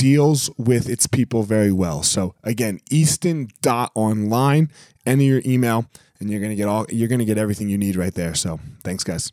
deals 0.00 0.48
with 0.56 0.88
its 0.88 1.06
people 1.06 1.42
very 1.42 1.70
well. 1.70 2.02
So 2.02 2.34
again, 2.42 2.80
Easton.online, 2.90 4.70
enter 5.04 5.22
your 5.22 5.42
email 5.44 5.84
and 6.18 6.30
you're 6.30 6.40
gonna 6.40 6.54
get 6.54 6.68
all 6.68 6.86
you're 6.88 7.06
gonna 7.06 7.26
get 7.26 7.36
everything 7.36 7.68
you 7.68 7.76
need 7.76 7.96
right 7.96 8.14
there. 8.14 8.34
So 8.34 8.58
thanks, 8.82 9.04
guys. 9.04 9.30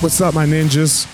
What's 0.00 0.20
up, 0.20 0.34
my 0.34 0.46
ninjas? 0.46 1.13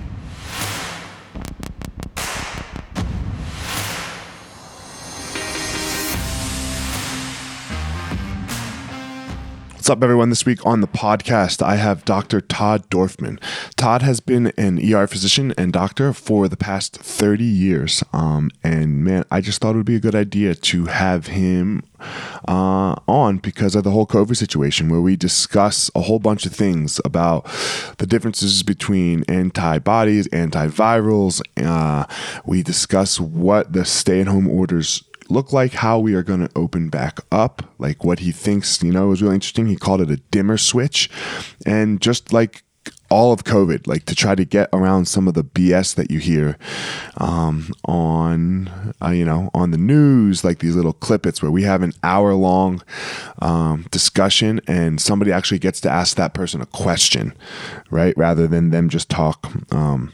Up, 9.91 10.01
everyone? 10.01 10.29
This 10.29 10.45
week 10.45 10.65
on 10.65 10.79
the 10.79 10.87
podcast, 10.87 11.61
I 11.61 11.75
have 11.75 12.05
Dr. 12.05 12.39
Todd 12.39 12.89
Dorfman. 12.89 13.41
Todd 13.75 14.01
has 14.01 14.21
been 14.21 14.53
an 14.55 14.79
ER 14.79 15.05
physician 15.05 15.53
and 15.57 15.73
doctor 15.73 16.13
for 16.13 16.47
the 16.47 16.55
past 16.55 16.95
30 16.95 17.43
years. 17.43 18.01
Um, 18.13 18.51
and 18.63 19.03
man, 19.03 19.25
I 19.29 19.41
just 19.41 19.59
thought 19.59 19.73
it 19.73 19.77
would 19.77 19.85
be 19.85 19.97
a 19.97 19.99
good 19.99 20.15
idea 20.15 20.55
to 20.55 20.85
have 20.85 21.27
him 21.27 21.83
uh, 22.47 22.95
on 23.05 23.39
because 23.39 23.75
of 23.75 23.83
the 23.83 23.91
whole 23.91 24.07
COVID 24.07 24.37
situation, 24.37 24.87
where 24.87 25.01
we 25.01 25.17
discuss 25.17 25.91
a 25.93 26.01
whole 26.01 26.19
bunch 26.19 26.45
of 26.45 26.53
things 26.53 27.01
about 27.03 27.43
the 27.97 28.07
differences 28.07 28.63
between 28.63 29.25
antibodies, 29.27 30.25
antivirals. 30.29 31.41
Uh, 31.61 32.05
we 32.45 32.63
discuss 32.63 33.19
what 33.19 33.73
the 33.73 33.83
stay 33.83 34.21
at 34.21 34.27
home 34.27 34.47
orders 34.47 35.03
look 35.31 35.53
like, 35.53 35.73
how 35.73 35.99
we 35.99 36.13
are 36.13 36.23
going 36.23 36.45
to 36.45 36.51
open 36.55 36.89
back 36.89 37.19
up, 37.31 37.73
like 37.79 38.03
what 38.03 38.19
he 38.19 38.31
thinks, 38.31 38.83
you 38.83 38.91
know, 38.91 39.07
was 39.07 39.21
really 39.21 39.35
interesting. 39.35 39.67
He 39.67 39.75
called 39.75 40.01
it 40.01 40.11
a 40.11 40.17
dimmer 40.17 40.57
switch. 40.57 41.09
And 41.65 42.01
just 42.01 42.33
like 42.33 42.63
all 43.11 43.33
of 43.33 43.43
COVID, 43.43 43.85
like 43.85 44.05
to 44.05 44.15
try 44.15 44.35
to 44.35 44.45
get 44.45 44.69
around 44.71 45.05
some 45.05 45.27
of 45.27 45.33
the 45.33 45.43
BS 45.43 45.95
that 45.95 46.09
you 46.09 46.19
hear 46.19 46.57
um, 47.17 47.71
on, 47.85 48.93
uh, 49.03 49.09
you 49.09 49.25
know, 49.25 49.51
on 49.53 49.71
the 49.71 49.77
news, 49.77 50.43
like 50.43 50.59
these 50.59 50.75
little 50.75 50.93
clippets 50.93 51.41
where 51.41 51.51
we 51.51 51.63
have 51.63 51.83
an 51.83 51.91
hour 52.03 52.33
long 52.33 52.81
um, 53.41 53.85
discussion 53.91 54.61
and 54.65 55.01
somebody 55.01 55.31
actually 55.31 55.59
gets 55.59 55.81
to 55.81 55.89
ask 55.89 56.15
that 56.15 56.33
person 56.33 56.61
a 56.61 56.65
question, 56.65 57.33
right? 57.89 58.17
Rather 58.17 58.47
than 58.47 58.69
them 58.69 58.87
just 58.87 59.09
talk. 59.09 59.51
Um, 59.73 60.13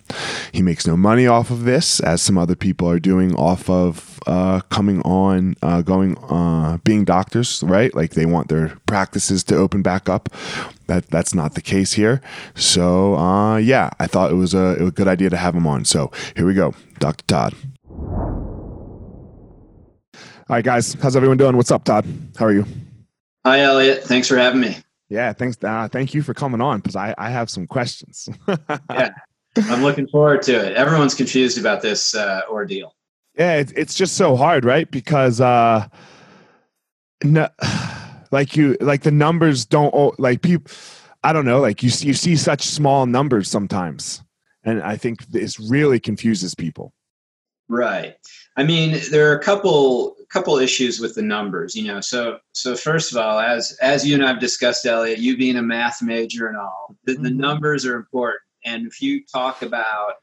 he 0.51 0.63
makes 0.63 0.87
no 0.87 0.97
money 0.97 1.27
off 1.27 1.51
of 1.51 1.63
this, 1.63 1.99
as 1.99 2.21
some 2.21 2.37
other 2.37 2.55
people 2.55 2.89
are 2.89 2.99
doing 2.99 3.35
off 3.35 3.69
of 3.69 4.19
uh, 4.25 4.61
coming 4.69 5.01
on, 5.03 5.55
uh, 5.61 5.83
going, 5.83 6.17
uh, 6.29 6.77
being 6.83 7.05
doctors, 7.05 7.61
right? 7.63 7.93
Like 7.93 8.11
they 8.11 8.25
want 8.25 8.47
their 8.49 8.75
practices 8.87 9.43
to 9.45 9.55
open 9.55 9.83
back 9.83 10.09
up 10.09 10.29
that 10.87 11.07
that's 11.09 11.33
not 11.33 11.55
the 11.55 11.61
case 11.61 11.93
here. 11.93 12.21
So 12.55 13.15
uh, 13.15 13.57
yeah, 13.57 13.89
I 13.99 14.07
thought 14.07 14.31
it 14.31 14.35
was, 14.35 14.53
a, 14.53 14.73
it 14.73 14.81
was 14.81 14.89
a 14.89 14.93
good 14.93 15.07
idea 15.07 15.29
to 15.29 15.37
have 15.37 15.55
him 15.55 15.67
on. 15.67 15.85
So 15.85 16.11
here 16.35 16.45
we 16.45 16.53
go, 16.53 16.73
Dr. 16.99 17.23
Todd. 17.25 17.53
All 20.49 20.55
right, 20.55 20.63
guys, 20.63 20.93
how's 21.01 21.15
everyone 21.15 21.37
doing? 21.37 21.57
What's 21.57 21.71
up, 21.71 21.83
Todd? 21.83 22.05
How 22.37 22.45
are 22.45 22.53
you? 22.53 22.65
Hi, 23.45 23.61
Elliot. 23.61 24.03
Thanks 24.03 24.27
for 24.27 24.37
having 24.37 24.61
me. 24.61 24.77
Yeah, 25.09 25.33
thanks. 25.33 25.57
Uh, 25.63 25.87
thank 25.89 26.13
you 26.13 26.21
for 26.21 26.33
coming 26.33 26.61
on 26.61 26.79
because 26.79 26.95
I, 26.95 27.13
I 27.17 27.29
have 27.29 27.49
some 27.49 27.67
questions. 27.67 28.29
yeah, 28.89 29.11
I'm 29.57 29.83
looking 29.83 30.07
forward 30.07 30.41
to 30.43 30.53
it. 30.53 30.75
Everyone's 30.75 31.15
confused 31.15 31.57
about 31.57 31.81
this 31.81 32.15
uh, 32.15 32.41
ordeal. 32.49 32.95
Yeah, 33.37 33.55
it, 33.55 33.73
it's 33.75 33.93
just 33.93 34.15
so 34.15 34.35
hard, 34.35 34.65
right? 34.65 34.89
Because 34.89 35.39
uh, 35.39 35.87
no, 37.23 37.47
like 38.31 38.55
you 38.55 38.77
like 38.81 39.03
the 39.03 39.11
numbers 39.11 39.65
don't 39.65 40.19
like 40.19 40.41
people 40.41 40.71
i 41.23 41.33
don't 41.33 41.45
know 41.45 41.59
like 41.59 41.83
you 41.83 41.89
see, 41.89 42.07
you 42.07 42.13
see 42.13 42.35
such 42.35 42.61
small 42.61 43.05
numbers 43.05 43.49
sometimes. 43.49 44.23
And 44.63 44.81
i 44.83 44.97
think 44.97 45.25
this 45.27 45.59
really 45.59 45.99
confuses 45.99 46.53
people. 46.55 46.93
Right. 47.69 48.15
I 48.55 48.63
mean 48.63 48.99
there 49.11 49.31
are 49.31 49.37
a 49.37 49.43
couple 49.43 50.15
couple 50.29 50.57
issues 50.57 50.99
with 50.99 51.15
the 51.15 51.21
numbers 51.21 51.73
you 51.73 51.87
know 51.87 52.01
so 52.01 52.39
so 52.51 52.75
first 52.75 53.11
of 53.11 53.17
all 53.17 53.39
as 53.39 53.77
as 53.81 54.05
you 54.05 54.13
and 54.13 54.25
i've 54.25 54.41
discussed 54.41 54.85
elliot 54.85 55.19
you 55.19 55.37
being 55.37 55.55
a 55.55 55.61
math 55.61 56.01
major 56.01 56.47
and 56.47 56.57
all 56.57 56.97
the, 57.05 57.13
the 57.13 57.29
mm-hmm. 57.29 57.37
numbers 57.39 57.85
are 57.85 57.95
important. 57.95 58.41
And 58.65 58.85
if 58.85 59.01
you 59.01 59.23
talk 59.25 59.61
about 59.61 60.15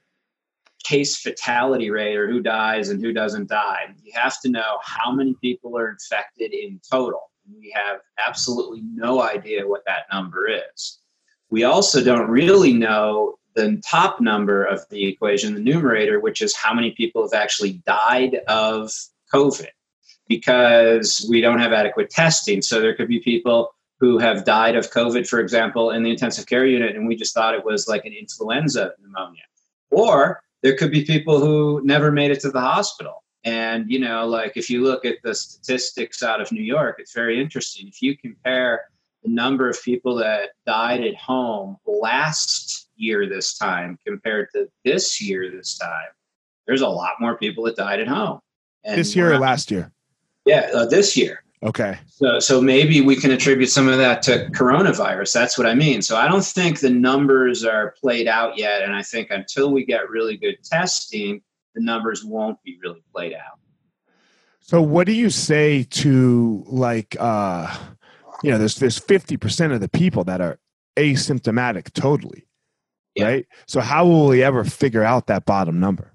case 0.84 1.16
fatality 1.16 1.90
rate 1.90 2.16
or 2.16 2.28
who 2.28 2.42
dies 2.42 2.90
and 2.90 3.00
who 3.00 3.12
doesn't 3.12 3.48
die 3.48 3.94
you 4.02 4.12
have 4.14 4.38
to 4.42 4.50
know 4.50 4.78
how 4.82 5.10
many 5.10 5.34
people 5.40 5.78
are 5.78 5.88
infected 5.88 6.52
in 6.52 6.78
total 6.90 7.30
we 7.52 7.72
have 7.74 8.00
absolutely 8.26 8.82
no 8.82 9.22
idea 9.22 9.66
what 9.66 9.84
that 9.86 10.06
number 10.12 10.48
is. 10.48 10.98
We 11.50 11.64
also 11.64 12.02
don't 12.02 12.30
really 12.30 12.72
know 12.72 13.36
the 13.54 13.80
top 13.88 14.20
number 14.20 14.64
of 14.64 14.88
the 14.90 15.06
equation, 15.06 15.54
the 15.54 15.60
numerator, 15.60 16.20
which 16.20 16.42
is 16.42 16.56
how 16.56 16.74
many 16.74 16.90
people 16.92 17.22
have 17.22 17.40
actually 17.40 17.82
died 17.86 18.36
of 18.48 18.90
COVID, 19.32 19.68
because 20.28 21.26
we 21.28 21.40
don't 21.40 21.60
have 21.60 21.72
adequate 21.72 22.10
testing. 22.10 22.62
So 22.62 22.80
there 22.80 22.94
could 22.94 23.08
be 23.08 23.20
people 23.20 23.74
who 24.00 24.18
have 24.18 24.44
died 24.44 24.76
of 24.76 24.90
COVID, 24.90 25.28
for 25.28 25.38
example, 25.38 25.90
in 25.90 26.02
the 26.02 26.10
intensive 26.10 26.46
care 26.46 26.66
unit, 26.66 26.96
and 26.96 27.06
we 27.06 27.14
just 27.14 27.34
thought 27.34 27.54
it 27.54 27.64
was 27.64 27.86
like 27.88 28.04
an 28.04 28.12
influenza 28.12 28.92
pneumonia. 29.00 29.42
Or 29.90 30.42
there 30.62 30.76
could 30.76 30.90
be 30.90 31.04
people 31.04 31.38
who 31.40 31.80
never 31.84 32.10
made 32.10 32.30
it 32.30 32.40
to 32.40 32.50
the 32.50 32.60
hospital 32.60 33.23
and, 33.44 33.90
you 33.90 33.98
know, 33.98 34.26
like 34.26 34.56
if 34.56 34.70
you 34.70 34.82
look 34.82 35.04
at 35.04 35.18
the 35.22 35.34
statistics 35.34 36.22
out 36.22 36.40
of 36.40 36.50
New 36.50 36.62
York, 36.62 36.96
it's 36.98 37.12
very 37.12 37.40
interesting. 37.40 37.86
If 37.86 38.00
you 38.00 38.16
compare 38.16 38.82
the 39.22 39.30
number 39.30 39.68
of 39.68 39.82
people 39.82 40.14
that 40.16 40.50
died 40.66 41.02
at 41.02 41.16
home 41.16 41.76
last 41.86 42.88
year 42.96 43.28
this 43.28 43.58
time 43.58 43.98
compared 44.06 44.48
to 44.54 44.68
this 44.84 45.20
year 45.20 45.50
this 45.50 45.76
time, 45.76 46.08
there's 46.66 46.80
a 46.80 46.88
lot 46.88 47.12
more 47.20 47.36
people 47.36 47.64
that 47.64 47.76
died 47.76 48.00
at 48.00 48.08
home. 48.08 48.40
And 48.82 48.98
this 48.98 49.14
year 49.14 49.32
or 49.32 49.38
last 49.38 49.70
year? 49.70 49.92
Yeah, 50.46 50.70
uh, 50.74 50.86
this 50.86 51.16
year. 51.16 51.44
Okay. 51.62 51.98
So, 52.06 52.38
so 52.38 52.60
maybe 52.60 53.00
we 53.00 53.16
can 53.16 53.30
attribute 53.30 53.70
some 53.70 53.88
of 53.88 53.96
that 53.96 54.22
to 54.22 54.50
coronavirus. 54.50 55.32
That's 55.32 55.56
what 55.56 55.66
I 55.66 55.74
mean. 55.74 56.02
So 56.02 56.16
I 56.16 56.28
don't 56.28 56.44
think 56.44 56.80
the 56.80 56.90
numbers 56.90 57.64
are 57.64 57.94
played 57.98 58.28
out 58.28 58.58
yet. 58.58 58.82
And 58.82 58.94
I 58.94 59.02
think 59.02 59.30
until 59.30 59.72
we 59.72 59.84
get 59.84 60.10
really 60.10 60.36
good 60.36 60.58
testing, 60.62 61.40
the 61.74 61.82
numbers 61.82 62.24
won't 62.24 62.62
be 62.62 62.78
really 62.82 63.02
played 63.12 63.34
out. 63.34 63.58
So 64.60 64.80
what 64.80 65.06
do 65.06 65.12
you 65.12 65.28
say 65.30 65.82
to 65.82 66.64
like 66.66 67.16
uh 67.20 67.76
you 68.42 68.50
know 68.50 68.58
there's 68.58 68.76
there's 68.76 68.98
50% 68.98 69.72
of 69.72 69.80
the 69.80 69.88
people 69.88 70.24
that 70.24 70.40
are 70.40 70.58
asymptomatic 70.96 71.92
totally. 71.92 72.46
Yeah. 73.14 73.26
Right? 73.26 73.46
So 73.66 73.80
how 73.80 74.06
will 74.06 74.28
we 74.28 74.42
ever 74.42 74.64
figure 74.64 75.04
out 75.04 75.26
that 75.28 75.44
bottom 75.44 75.78
number? 75.80 76.14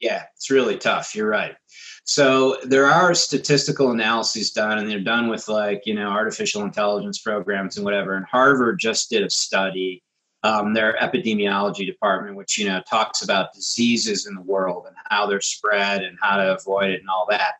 Yeah, 0.00 0.24
it's 0.36 0.50
really 0.50 0.76
tough. 0.76 1.14
You're 1.14 1.28
right. 1.28 1.56
So 2.04 2.58
there 2.64 2.86
are 2.86 3.14
statistical 3.14 3.90
analyses 3.90 4.52
done, 4.52 4.78
and 4.78 4.88
they're 4.88 5.00
done 5.00 5.28
with 5.28 5.48
like 5.48 5.82
you 5.86 5.94
know 5.94 6.08
artificial 6.08 6.62
intelligence 6.62 7.18
programs 7.20 7.76
and 7.76 7.84
whatever. 7.84 8.14
And 8.14 8.26
Harvard 8.26 8.78
just 8.78 9.10
did 9.10 9.22
a 9.22 9.30
study, 9.30 10.02
um, 10.44 10.74
their 10.74 10.96
epidemiology 11.00 11.86
department, 11.86 12.36
which 12.36 12.58
you 12.58 12.68
know 12.68 12.80
talks 12.88 13.22
about 13.22 13.54
diseases 13.54 14.26
in 14.26 14.34
the 14.34 14.42
world 14.42 14.84
and 14.86 14.94
how 15.08 15.26
they're 15.26 15.40
spread 15.40 16.02
and 16.02 16.16
how 16.20 16.36
to 16.36 16.54
avoid 16.54 16.90
it 16.90 17.00
and 17.00 17.08
all 17.08 17.26
that. 17.30 17.54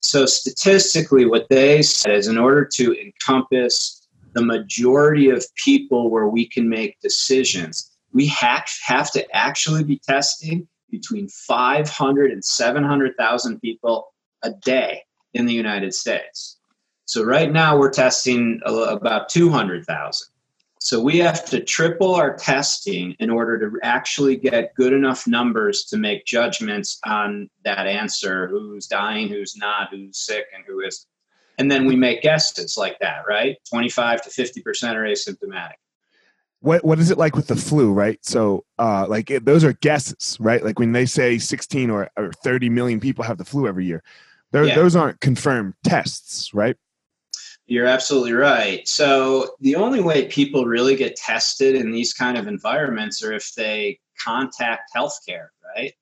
So 0.00 0.24
statistically, 0.24 1.26
what 1.26 1.48
they 1.50 1.82
said 1.82 2.14
is 2.14 2.28
in 2.28 2.38
order 2.38 2.64
to 2.64 2.98
encompass 2.98 4.08
the 4.32 4.42
majority 4.42 5.28
of 5.28 5.44
people 5.56 6.08
where 6.08 6.28
we 6.28 6.46
can 6.46 6.68
make 6.68 7.00
decisions, 7.00 7.90
we 8.12 8.26
have, 8.26 8.64
have 8.84 9.10
to 9.12 9.36
actually 9.36 9.84
be 9.84 9.98
testing 9.98 10.66
between 10.88 11.28
500 11.28 12.30
and 12.30 12.44
700,000 12.44 13.60
people 13.60 14.14
a 14.42 14.50
day 14.50 15.02
in 15.34 15.46
the 15.46 15.52
United 15.52 15.92
States. 15.92 16.58
So 17.04 17.24
right 17.24 17.50
now 17.50 17.76
we're 17.76 17.90
testing 17.90 18.60
about 18.64 19.28
200,000. 19.28 20.28
So 20.82 20.98
we 20.98 21.18
have 21.18 21.44
to 21.50 21.62
triple 21.62 22.14
our 22.14 22.34
testing 22.34 23.14
in 23.20 23.28
order 23.28 23.58
to 23.58 23.78
actually 23.82 24.36
get 24.36 24.74
good 24.74 24.94
enough 24.94 25.26
numbers 25.26 25.84
to 25.86 25.98
make 25.98 26.24
judgments 26.24 26.98
on 27.04 27.50
that 27.64 27.86
answer 27.86 28.48
who's 28.48 28.86
dying, 28.86 29.28
who's 29.28 29.56
not, 29.56 29.90
who's 29.90 30.16
sick, 30.16 30.46
and 30.54 30.64
who 30.66 30.80
isn't. 30.80 31.06
And 31.58 31.70
then 31.70 31.84
we 31.84 31.96
make 31.96 32.22
guesses 32.22 32.78
like 32.78 32.98
that, 33.00 33.24
right? 33.28 33.58
25 33.68 34.22
to 34.22 34.30
50% 34.30 34.94
are 34.94 35.04
asymptomatic 35.04 35.74
what 36.60 36.84
what 36.84 36.98
is 36.98 37.10
it 37.10 37.18
like 37.18 37.34
with 37.34 37.46
the 37.46 37.56
flu 37.56 37.92
right 37.92 38.18
so 38.22 38.64
uh 38.78 39.06
like 39.08 39.30
it, 39.30 39.44
those 39.44 39.64
are 39.64 39.72
guesses 39.72 40.36
right 40.40 40.62
like 40.62 40.78
when 40.78 40.92
they 40.92 41.06
say 41.06 41.38
16 41.38 41.90
or, 41.90 42.10
or 42.16 42.32
30 42.32 42.68
million 42.68 43.00
people 43.00 43.24
have 43.24 43.38
the 43.38 43.44
flu 43.44 43.66
every 43.66 43.86
year 43.86 44.02
yeah. 44.52 44.74
those 44.74 44.94
aren't 44.94 45.20
confirmed 45.20 45.74
tests 45.84 46.52
right 46.54 46.76
you're 47.70 47.86
absolutely 47.86 48.32
right 48.32 48.86
so 48.88 49.54
the 49.60 49.76
only 49.76 50.00
way 50.00 50.26
people 50.26 50.64
really 50.64 50.96
get 50.96 51.16
tested 51.16 51.76
in 51.76 51.90
these 51.90 52.12
kind 52.12 52.36
of 52.36 52.46
environments 52.46 53.22
are 53.22 53.32
if 53.32 53.54
they 53.54 53.98
contact 54.22 54.90
healthcare 54.94 55.48
right 55.76 55.94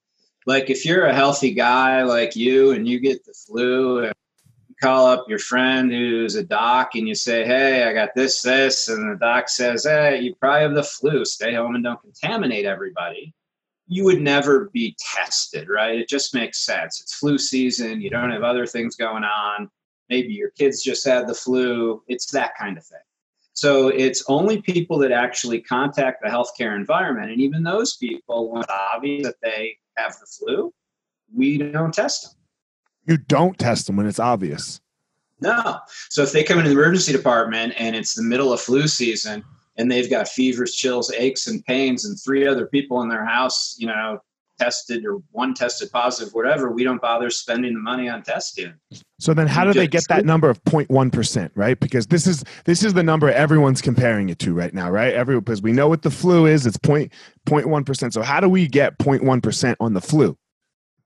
like 0.47 0.71
if 0.71 0.85
you're 0.85 1.07
a 1.07 1.15
healthy 1.15 1.53
guy 1.53 2.03
like 2.03 2.35
you 2.35 2.73
and 2.73 2.89
you 2.89 2.99
get 2.99 3.25
the 3.25 3.35
flu 3.35 4.07
you 4.69 4.75
call 4.81 5.07
up 5.07 5.29
your 5.29 5.39
friend 5.39 5.91
who's 5.91 6.35
a 6.35 6.45
doc 6.45 6.95
and 6.95 7.09
you 7.09 7.15
say, 7.15 7.45
Hey, 7.45 7.85
I 7.85 7.93
got 7.93 8.15
this, 8.15 8.43
this, 8.43 8.89
and 8.89 9.11
the 9.11 9.19
doc 9.19 9.49
says, 9.49 9.85
Hey, 9.85 10.21
you 10.21 10.35
probably 10.35 10.63
have 10.63 10.75
the 10.75 10.83
flu. 10.83 11.25
Stay 11.25 11.55
home 11.55 11.75
and 11.75 11.85
don't 11.85 12.01
contaminate 12.01 12.67
everybody. 12.67 13.35
You 13.87 14.05
would 14.05 14.21
never 14.21 14.69
be 14.73 14.95
tested, 14.99 15.69
right? 15.71 15.99
It 15.99 16.09
just 16.09 16.35
makes 16.35 16.61
sense. 16.61 17.01
It's 17.01 17.15
flu 17.15 17.39
season. 17.39 18.03
You 18.03 18.11
don't 18.11 18.31
have 18.31 18.43
other 18.43 18.67
things 18.67 18.97
going 18.97 19.25
on. 19.25 19.71
Maybe 20.09 20.33
your 20.33 20.51
kids 20.51 20.83
just 20.83 21.07
had 21.07 21.27
the 21.27 21.35
flu. 21.35 22.03
It's 22.09 22.31
that 22.33 22.53
kind 22.59 22.79
of 22.79 22.85
thing. 22.85 22.99
So 23.53 23.89
it's 23.89 24.25
only 24.29 24.63
people 24.63 24.99
that 24.99 25.11
actually 25.11 25.61
contact 25.61 26.23
the 26.23 26.29
healthcare 26.29 26.77
environment. 26.77 27.33
And 27.33 27.41
even 27.41 27.63
those 27.65 27.97
people, 27.97 28.53
when 28.53 28.63
it's 28.63 28.71
obvious 28.71 29.27
that 29.27 29.35
they 29.43 29.77
have 29.97 30.13
the 30.21 30.27
flu, 30.27 30.73
we 31.35 31.59
don't 31.59 31.93
test 31.93 32.23
them. 32.23 32.33
You 33.07 33.17
don't 33.17 33.59
test 33.59 33.87
them 33.87 33.97
when 33.97 34.07
it's 34.07 34.21
obvious. 34.21 34.81
No. 35.41 35.79
So 36.09 36.23
if 36.23 36.33
they 36.33 36.45
come 36.45 36.59
into 36.59 36.71
the 36.71 36.77
emergency 36.77 37.13
department 37.13 37.75
and 37.79 37.97
it's 37.97 38.15
the 38.15 38.23
middle 38.23 38.53
of 38.53 38.61
flu 38.61 38.87
season 38.87 39.45
and 39.77 39.91
they've 39.91 40.11
got 40.11 40.29
fevers, 40.29 40.75
chills, 40.75 41.13
aches, 41.13 41.47
and 41.47 41.65
pains, 41.65 42.05
and 42.05 42.19
three 42.21 42.47
other 42.47 42.67
people 42.67 43.03
in 43.03 43.09
their 43.09 43.25
house, 43.25 43.77
you 43.79 43.87
know, 43.87 44.21
tested 44.59 45.05
or 45.05 45.23
one 45.31 45.55
tested 45.55 45.91
positive, 45.91 46.35
whatever, 46.35 46.71
we 46.71 46.85
don't 46.85 47.01
bother 47.01 47.31
spending 47.31 47.75
the 47.75 47.81
money 47.81 48.09
on 48.09 48.23
testing. 48.23 48.75
So 49.19 49.35
then 49.35 49.47
how 49.47 49.65
do 49.65 49.73
they 49.73 49.87
get 49.87 50.07
that 50.09 50.25
number 50.25 50.49
of 50.49 50.63
0.1%, 50.65 51.51
right? 51.55 51.79
Because 51.79 52.07
this 52.07 52.27
is 52.27 52.45
this 52.65 52.85
is 52.85 52.95
the 52.95 53.03
number 53.03 53.31
everyone's 53.31 53.81
comparing 53.81 54.29
it 54.29 54.39
to 54.41 54.55
right 54.55 54.73
now, 54.73 54.91
right? 54.91 55.13
Every 55.15 55.41
because 55.41 55.63
we 55.63 55.73
know 55.73 55.89
what 55.89 56.03
the 56.03 56.11
flu 56.11 56.47
is, 56.47 56.67
it's 56.67 56.79
0.1%. 56.79 58.13
So 58.13 58.23
how 58.23 58.41
do 58.41 58.49
we 58.49 58.67
get 58.67 58.99
0.1% 58.99 59.77
on 59.81 59.95
the 59.95 60.01
flu? 60.01 60.37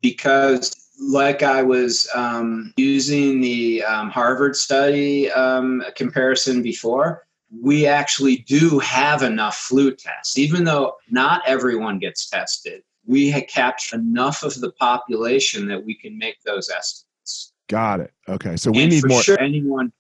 Because 0.00 0.74
like 1.00 1.42
I 1.42 1.62
was 1.62 2.08
um, 2.14 2.72
using 2.76 3.40
the 3.40 3.82
um, 3.84 4.10
Harvard 4.10 4.56
study 4.56 5.30
um, 5.30 5.82
comparison 5.96 6.62
before, 6.62 7.26
we 7.60 7.86
actually 7.86 8.38
do 8.38 8.78
have 8.78 9.22
enough 9.22 9.56
flu 9.56 9.94
tests. 9.94 10.38
Even 10.38 10.64
though 10.64 10.96
not 11.10 11.42
everyone 11.46 11.98
gets 11.98 12.28
tested, 12.28 12.82
we 13.06 13.30
have 13.30 13.46
captured 13.48 14.00
enough 14.00 14.42
of 14.42 14.60
the 14.60 14.72
population 14.72 15.66
that 15.68 15.84
we 15.84 15.94
can 15.94 16.16
make 16.16 16.40
those 16.42 16.68
estimates. 16.70 17.52
Got 17.68 18.00
it. 18.00 18.12
Okay. 18.28 18.56
So 18.56 18.70
we 18.70 18.82
and 18.82 18.92
need 18.92 19.06
more. 19.06 19.22
Sure, 19.22 19.40
anyone 19.40 19.92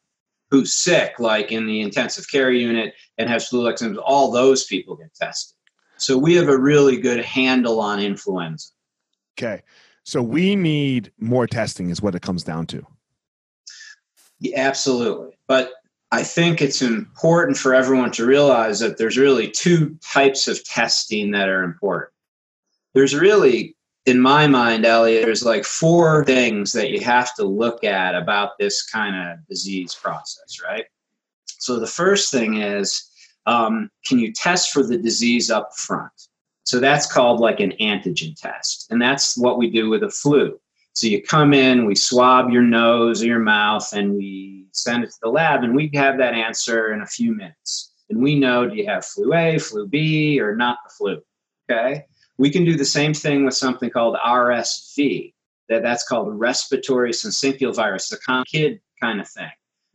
who's 0.50 0.72
sick, 0.72 1.18
like 1.18 1.50
in 1.50 1.66
the 1.66 1.80
intensive 1.80 2.30
care 2.30 2.52
unit 2.52 2.94
and 3.18 3.28
has 3.28 3.48
flu-like 3.48 3.78
symptoms, 3.78 4.02
all 4.04 4.30
those 4.30 4.64
people 4.64 4.96
get 4.96 5.14
tested. 5.14 5.56
So 5.96 6.18
we 6.18 6.34
have 6.34 6.48
a 6.48 6.58
really 6.58 6.98
good 6.98 7.24
handle 7.24 7.80
on 7.80 8.00
influenza. 8.00 8.68
Okay. 9.38 9.62
So 10.04 10.22
we 10.22 10.56
need 10.56 11.12
more 11.18 11.46
testing, 11.46 11.90
is 11.90 12.02
what 12.02 12.14
it 12.14 12.22
comes 12.22 12.42
down 12.42 12.66
to. 12.66 12.86
Yeah, 14.40 14.60
absolutely. 14.60 15.38
But 15.46 15.70
I 16.10 16.22
think 16.22 16.60
it's 16.60 16.82
important 16.82 17.56
for 17.56 17.72
everyone 17.72 18.10
to 18.12 18.26
realize 18.26 18.80
that 18.80 18.98
there's 18.98 19.16
really 19.16 19.48
two 19.48 19.96
types 20.02 20.48
of 20.48 20.62
testing 20.64 21.30
that 21.30 21.48
are 21.48 21.62
important. 21.62 22.11
There's 22.94 23.14
really, 23.14 23.76
in 24.06 24.20
my 24.20 24.46
mind, 24.46 24.84
Elliot, 24.84 25.24
there's 25.24 25.44
like 25.44 25.64
four 25.64 26.24
things 26.24 26.72
that 26.72 26.90
you 26.90 27.00
have 27.00 27.34
to 27.36 27.44
look 27.44 27.84
at 27.84 28.14
about 28.14 28.58
this 28.58 28.82
kind 28.82 29.16
of 29.16 29.46
disease 29.48 29.94
process, 29.94 30.60
right? 30.62 30.84
So 31.46 31.78
the 31.78 31.86
first 31.86 32.32
thing 32.32 32.56
is 32.60 33.10
um, 33.46 33.90
can 34.06 34.18
you 34.18 34.32
test 34.32 34.72
for 34.72 34.82
the 34.82 34.98
disease 34.98 35.50
up 35.50 35.74
front? 35.76 36.12
So 36.64 36.78
that's 36.78 37.12
called 37.12 37.40
like 37.40 37.60
an 37.60 37.72
antigen 37.80 38.40
test. 38.40 38.86
And 38.90 39.00
that's 39.00 39.36
what 39.36 39.58
we 39.58 39.70
do 39.70 39.88
with 39.88 40.04
a 40.04 40.10
flu. 40.10 40.58
So 40.94 41.06
you 41.06 41.22
come 41.22 41.54
in, 41.54 41.86
we 41.86 41.94
swab 41.94 42.50
your 42.50 42.62
nose 42.62 43.22
or 43.22 43.26
your 43.26 43.38
mouth, 43.38 43.92
and 43.92 44.14
we 44.14 44.66
send 44.72 45.04
it 45.04 45.10
to 45.10 45.18
the 45.22 45.28
lab, 45.28 45.64
and 45.64 45.74
we 45.74 45.90
have 45.94 46.18
that 46.18 46.34
answer 46.34 46.92
in 46.92 47.00
a 47.00 47.06
few 47.06 47.34
minutes. 47.34 47.94
And 48.10 48.22
we 48.22 48.38
know 48.38 48.68
do 48.68 48.76
you 48.76 48.86
have 48.86 49.04
flu 49.04 49.32
A, 49.32 49.58
flu 49.58 49.86
B, 49.86 50.38
or 50.40 50.54
not 50.54 50.78
the 50.84 50.92
flu? 50.94 51.22
Okay. 51.70 52.04
We 52.38 52.50
can 52.50 52.64
do 52.64 52.76
the 52.76 52.84
same 52.84 53.14
thing 53.14 53.44
with 53.44 53.54
something 53.54 53.90
called 53.90 54.16
RSV. 54.16 55.34
That 55.68 55.82
that's 55.82 56.06
called 56.06 56.38
respiratory 56.38 57.12
syncytial 57.12 57.74
virus, 57.74 58.12
a 58.12 58.44
kid 58.44 58.80
kind 59.00 59.20
of 59.20 59.28
thing. 59.28 59.50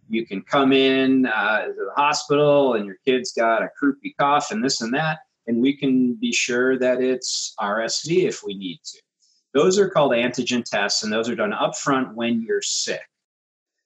You 0.10 0.26
can 0.26 0.42
come 0.42 0.72
in 0.72 1.26
uh, 1.26 1.66
to 1.66 1.74
the 1.74 1.92
hospital, 1.96 2.74
and 2.76 2.86
your 2.86 2.96
kid's 3.06 3.34
got 3.34 3.62
a 3.62 3.70
croupy 3.80 4.16
cough 4.18 4.52
and 4.52 4.64
this 4.64 4.82
and 4.82 4.94
that 4.94 5.20
and 5.48 5.62
we 5.62 5.76
can 5.76 6.14
be 6.14 6.32
sure 6.32 6.78
that 6.78 7.02
it's 7.02 7.56
RSV 7.60 8.28
if 8.28 8.44
we 8.44 8.54
need 8.54 8.80
to. 8.84 9.02
Those 9.54 9.80
are 9.80 9.90
called 9.90 10.12
antigen 10.12 10.64
tests, 10.64 11.04
and 11.04 11.12
those 11.12 11.30
are 11.30 11.36
done 11.36 11.52
upfront 11.52 12.14
when 12.14 12.42
you're 12.42 12.62
sick. 12.62 13.02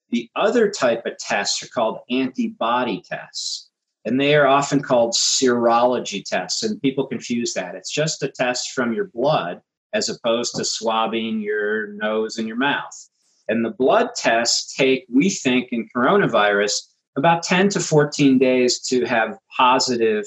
The 0.10 0.30
other 0.36 0.70
type 0.70 1.06
of 1.06 1.18
tests 1.18 1.64
are 1.64 1.70
called 1.70 2.00
antibody 2.10 3.02
tests, 3.08 3.70
and 4.06 4.20
they 4.20 4.36
are 4.36 4.48
often 4.48 4.82
called 4.82 5.14
serology 5.14 6.24
tests, 6.24 6.64
and 6.64 6.82
people 6.82 7.08
confuse 7.08 7.54
that. 7.54 7.76
It's 7.76 7.92
just 7.92 8.24
a 8.24 8.28
test 8.28 8.72
from 8.72 8.94
your 8.94 9.06
blood 9.06 9.62
as 9.94 10.10
opposed 10.10 10.56
to 10.56 10.66
swabbing 10.66 11.40
your 11.40 11.88
nose 11.88 12.38
and 12.38 12.48
your 12.48 12.58
mouth. 12.58 13.10
And 13.48 13.66
the 13.66 13.72
blood 13.72 14.16
tests 14.16 14.74
take, 14.76 15.06
we 15.10 15.30
think, 15.30 15.70
in 15.72 15.90
coronavirus, 15.96 16.88
about 17.18 17.44
10 17.44 17.70
to 17.70 17.80
14 17.80 18.38
days 18.38 18.80
to 18.88 19.06
have 19.06 19.38
positive 19.56 20.26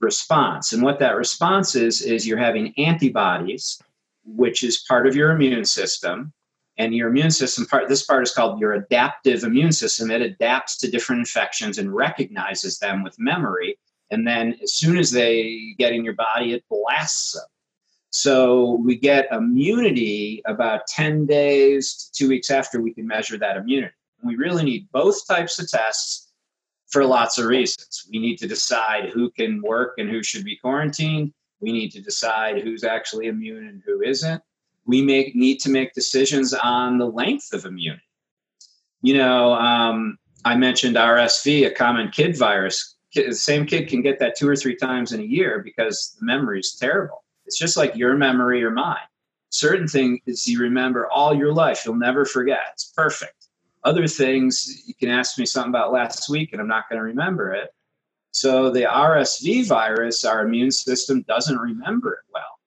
response. 0.00 0.72
And 0.72 0.82
what 0.82 0.98
that 0.98 1.16
response 1.16 1.74
is, 1.74 2.02
is 2.02 2.26
you're 2.26 2.38
having 2.38 2.74
antibodies, 2.78 3.80
which 4.24 4.62
is 4.62 4.84
part 4.86 5.06
of 5.06 5.16
your 5.16 5.30
immune 5.30 5.64
system. 5.64 6.32
And 6.80 6.94
your 6.94 7.10
immune 7.10 7.30
system 7.30 7.66
part, 7.66 7.88
this 7.88 8.06
part 8.06 8.22
is 8.22 8.32
called 8.32 8.58
your 8.58 8.72
adaptive 8.72 9.44
immune 9.44 9.70
system. 9.70 10.10
It 10.10 10.22
adapts 10.22 10.78
to 10.78 10.90
different 10.90 11.18
infections 11.18 11.76
and 11.76 11.94
recognizes 11.94 12.78
them 12.78 13.02
with 13.02 13.18
memory. 13.18 13.78
And 14.10 14.26
then 14.26 14.56
as 14.62 14.72
soon 14.72 14.96
as 14.96 15.10
they 15.10 15.74
get 15.76 15.92
in 15.92 16.06
your 16.06 16.14
body, 16.14 16.54
it 16.54 16.64
blasts 16.70 17.32
them. 17.32 17.44
So 18.12 18.80
we 18.82 18.96
get 18.96 19.30
immunity 19.30 20.40
about 20.46 20.86
10 20.86 21.26
days 21.26 21.94
to 21.96 22.12
two 22.12 22.28
weeks 22.30 22.50
after 22.50 22.80
we 22.80 22.94
can 22.94 23.06
measure 23.06 23.36
that 23.36 23.58
immunity. 23.58 23.92
We 24.24 24.36
really 24.36 24.64
need 24.64 24.88
both 24.90 25.28
types 25.28 25.58
of 25.58 25.70
tests 25.70 26.32
for 26.88 27.04
lots 27.04 27.36
of 27.36 27.44
reasons. 27.44 28.06
We 28.10 28.18
need 28.18 28.38
to 28.38 28.48
decide 28.48 29.10
who 29.10 29.30
can 29.32 29.60
work 29.60 29.96
and 29.98 30.08
who 30.08 30.22
should 30.22 30.44
be 30.44 30.56
quarantined. 30.56 31.34
We 31.60 31.72
need 31.72 31.90
to 31.90 32.00
decide 32.00 32.62
who's 32.62 32.84
actually 32.84 33.26
immune 33.26 33.66
and 33.66 33.82
who 33.84 34.00
isn't. 34.00 34.42
We 34.90 35.02
make, 35.02 35.36
need 35.36 35.60
to 35.60 35.70
make 35.70 35.94
decisions 35.94 36.52
on 36.52 36.98
the 36.98 37.06
length 37.06 37.52
of 37.52 37.64
immunity. 37.64 38.02
You 39.02 39.14
know, 39.14 39.52
um, 39.52 40.18
I 40.44 40.56
mentioned 40.56 40.96
RSV, 40.96 41.68
a 41.68 41.70
common 41.70 42.10
kid 42.10 42.36
virus. 42.36 42.96
The 43.14 43.32
same 43.32 43.66
kid 43.66 43.88
can 43.88 44.02
get 44.02 44.18
that 44.18 44.36
two 44.36 44.48
or 44.48 44.56
three 44.56 44.74
times 44.74 45.12
in 45.12 45.20
a 45.20 45.22
year 45.22 45.62
because 45.62 46.16
the 46.18 46.26
memory 46.26 46.58
is 46.58 46.74
terrible. 46.74 47.22
It's 47.46 47.56
just 47.56 47.76
like 47.76 47.94
your 47.94 48.16
memory 48.16 48.64
or 48.64 48.72
mine. 48.72 48.96
Certain 49.50 49.86
things 49.86 50.48
you 50.48 50.58
remember 50.58 51.06
all 51.06 51.36
your 51.36 51.52
life, 51.52 51.82
you'll 51.86 51.94
never 51.94 52.24
forget. 52.24 52.62
It's 52.72 52.92
perfect. 52.96 53.46
Other 53.84 54.08
things, 54.08 54.82
you 54.88 54.94
can 54.94 55.08
ask 55.08 55.38
me 55.38 55.46
something 55.46 55.70
about 55.70 55.92
last 55.92 56.28
week 56.28 56.52
and 56.52 56.60
I'm 56.60 56.66
not 56.66 56.88
going 56.88 56.98
to 56.98 57.04
remember 57.04 57.52
it. 57.52 57.72
So 58.32 58.70
the 58.70 58.82
RSV 58.82 59.68
virus, 59.68 60.24
our 60.24 60.44
immune 60.44 60.72
system 60.72 61.22
doesn't 61.28 61.58
remember 61.58 62.14
it 62.14 62.32
well. 62.34 62.59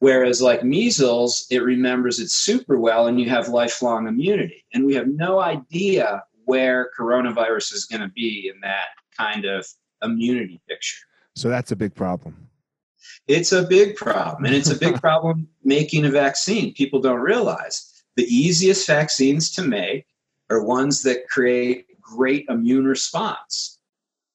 Whereas, 0.00 0.42
like 0.42 0.64
measles, 0.64 1.46
it 1.50 1.62
remembers 1.62 2.18
it 2.18 2.30
super 2.30 2.78
well 2.78 3.06
and 3.06 3.18
you 3.18 3.28
have 3.30 3.48
lifelong 3.48 4.06
immunity. 4.06 4.64
And 4.74 4.84
we 4.84 4.94
have 4.94 5.08
no 5.08 5.40
idea 5.40 6.22
where 6.44 6.90
coronavirus 6.98 7.72
is 7.72 7.86
going 7.86 8.02
to 8.02 8.08
be 8.08 8.50
in 8.52 8.60
that 8.60 8.88
kind 9.16 9.44
of 9.44 9.66
immunity 10.02 10.60
picture. 10.68 10.98
So 11.36 11.48
that's 11.48 11.72
a 11.72 11.76
big 11.76 11.94
problem. 11.94 12.48
It's 13.26 13.52
a 13.52 13.62
big 13.62 13.96
problem. 13.96 14.44
And 14.44 14.54
it's 14.54 14.70
a 14.70 14.78
big 14.78 15.00
problem 15.00 15.48
making 15.62 16.04
a 16.04 16.10
vaccine. 16.10 16.74
People 16.74 17.00
don't 17.00 17.20
realize 17.20 18.04
the 18.16 18.24
easiest 18.24 18.86
vaccines 18.86 19.50
to 19.52 19.62
make 19.62 20.06
are 20.50 20.62
ones 20.62 21.02
that 21.02 21.28
create 21.28 21.86
great 22.00 22.46
immune 22.48 22.86
response. 22.86 23.78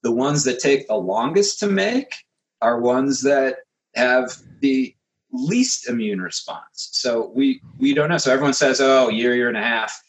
The 0.01 0.11
ones 0.11 0.43
that 0.45 0.59
take 0.59 0.87
the 0.87 0.95
longest 0.95 1.59
to 1.59 1.67
make 1.67 2.13
are 2.61 2.79
ones 2.79 3.21
that 3.21 3.57
have 3.95 4.35
the 4.59 4.95
least 5.31 5.89
immune 5.89 6.21
response. 6.21 6.89
So 6.91 7.31
we 7.35 7.61
we 7.77 7.93
don't 7.93 8.09
know. 8.09 8.17
So 8.17 8.31
everyone 8.31 8.53
says, 8.53 8.81
"Oh, 8.81 9.09
year, 9.09 9.35
year 9.35 9.47
and 9.47 9.57
a 9.57 9.63
half." 9.63 9.99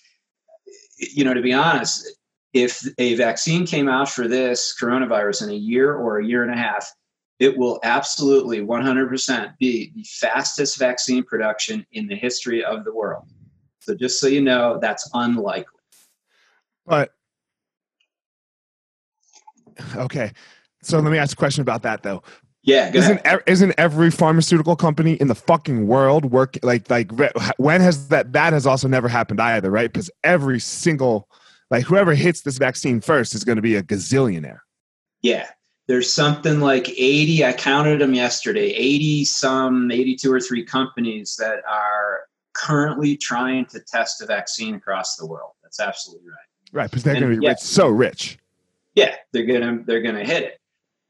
You 0.99 1.25
know, 1.25 1.35
to 1.35 1.43
be 1.43 1.53
honest, 1.53 2.07
if 2.53 2.83
a 2.99 3.15
vaccine 3.15 3.67
came 3.67 3.89
out 3.89 4.09
for 4.09 4.29
this 4.29 4.75
coronavirus 4.81 5.45
in 5.45 5.50
a 5.50 5.55
year 5.55 5.95
or 5.95 6.19
a 6.19 6.25
year 6.25 6.43
and 6.43 6.53
a 6.53 6.57
half, 6.57 6.93
it 7.39 7.57
will 7.57 7.81
absolutely 7.83 8.61
100% 8.61 9.57
be 9.59 9.93
the 9.95 10.05
fastest 10.05 10.79
vaccine 10.79 11.25
production 11.25 11.87
in 11.93 12.07
the 12.07 12.17
history 12.17 12.62
of 12.62 12.85
the 12.85 12.93
world. 12.93 13.25
So 13.81 13.95
just 13.95 14.21
so 14.21 14.27
you 14.27 14.43
know, 14.43 14.79
that's 14.81 15.09
unlikely. 15.15 15.81
But 16.85 17.12
okay, 19.97 20.33
so 20.83 20.99
let 20.99 21.11
me 21.11 21.19
ask 21.19 21.33
a 21.33 21.37
question 21.37 21.62
about 21.62 21.83
that 21.83 22.03
though. 22.03 22.23
Yeah, 22.62 22.90
isn't 22.95 23.21
isn't 23.47 23.75
every 23.79 24.11
pharmaceutical 24.11 24.76
company 24.76 25.14
in 25.14 25.29
the 25.29 25.35
fucking 25.35 25.87
world 25.87 26.26
work 26.26 26.59
like 26.62 26.90
like 26.90 27.11
when 27.57 27.81
has 27.81 28.09
that 28.09 28.35
that 28.35 28.52
has 28.52 28.67
also 28.67 28.87
never 28.87 29.09
happened 29.09 29.40
either, 29.40 29.71
right? 29.71 29.90
Because 29.90 30.11
every 30.25 30.61
single 30.61 31.26
like 31.71 31.85
whoever 31.85 32.14
hits 32.14 32.43
this 32.43 32.59
vaccine 32.59 33.00
first 33.00 33.35
is 33.35 33.45
going 33.45 33.57
to 33.57 33.62
be 33.62 33.76
a 33.76 33.83
gazillionaire. 33.83 34.59
Yeah, 35.23 35.49
there's 35.87 36.12
something 36.12 36.61
like 36.61 36.88
80 36.90 37.45
i 37.47 37.52
counted 37.52 38.00
them 38.00 38.14
yesterday 38.14 38.69
80 38.71 39.25
some 39.25 39.90
82 39.90 40.33
or 40.33 40.40
3 40.40 40.64
companies 40.64 41.37
that 41.37 41.62
are 41.69 42.21
currently 42.52 43.17
trying 43.17 43.67
to 43.67 43.81
test 43.81 44.21
a 44.21 44.26
vaccine 44.26 44.75
across 44.75 45.17
the 45.17 45.26
world. 45.26 45.52
That's 45.62 45.81
absolutely 45.81 46.29
right. 46.29 46.73
Right 46.73 46.90
because 46.90 47.05
they're 47.05 47.14
going 47.14 47.33
to 47.33 47.38
be 47.40 47.45
yeah, 47.45 47.50
rich, 47.50 47.61
so 47.61 47.88
rich. 47.88 48.38
Yeah 48.95 49.14
they're 49.33 49.47
going 49.47 49.62
to 49.62 49.85
they're 49.85 50.02
going 50.02 50.17
to 50.17 50.25
hit 50.25 50.43
it 50.43 50.60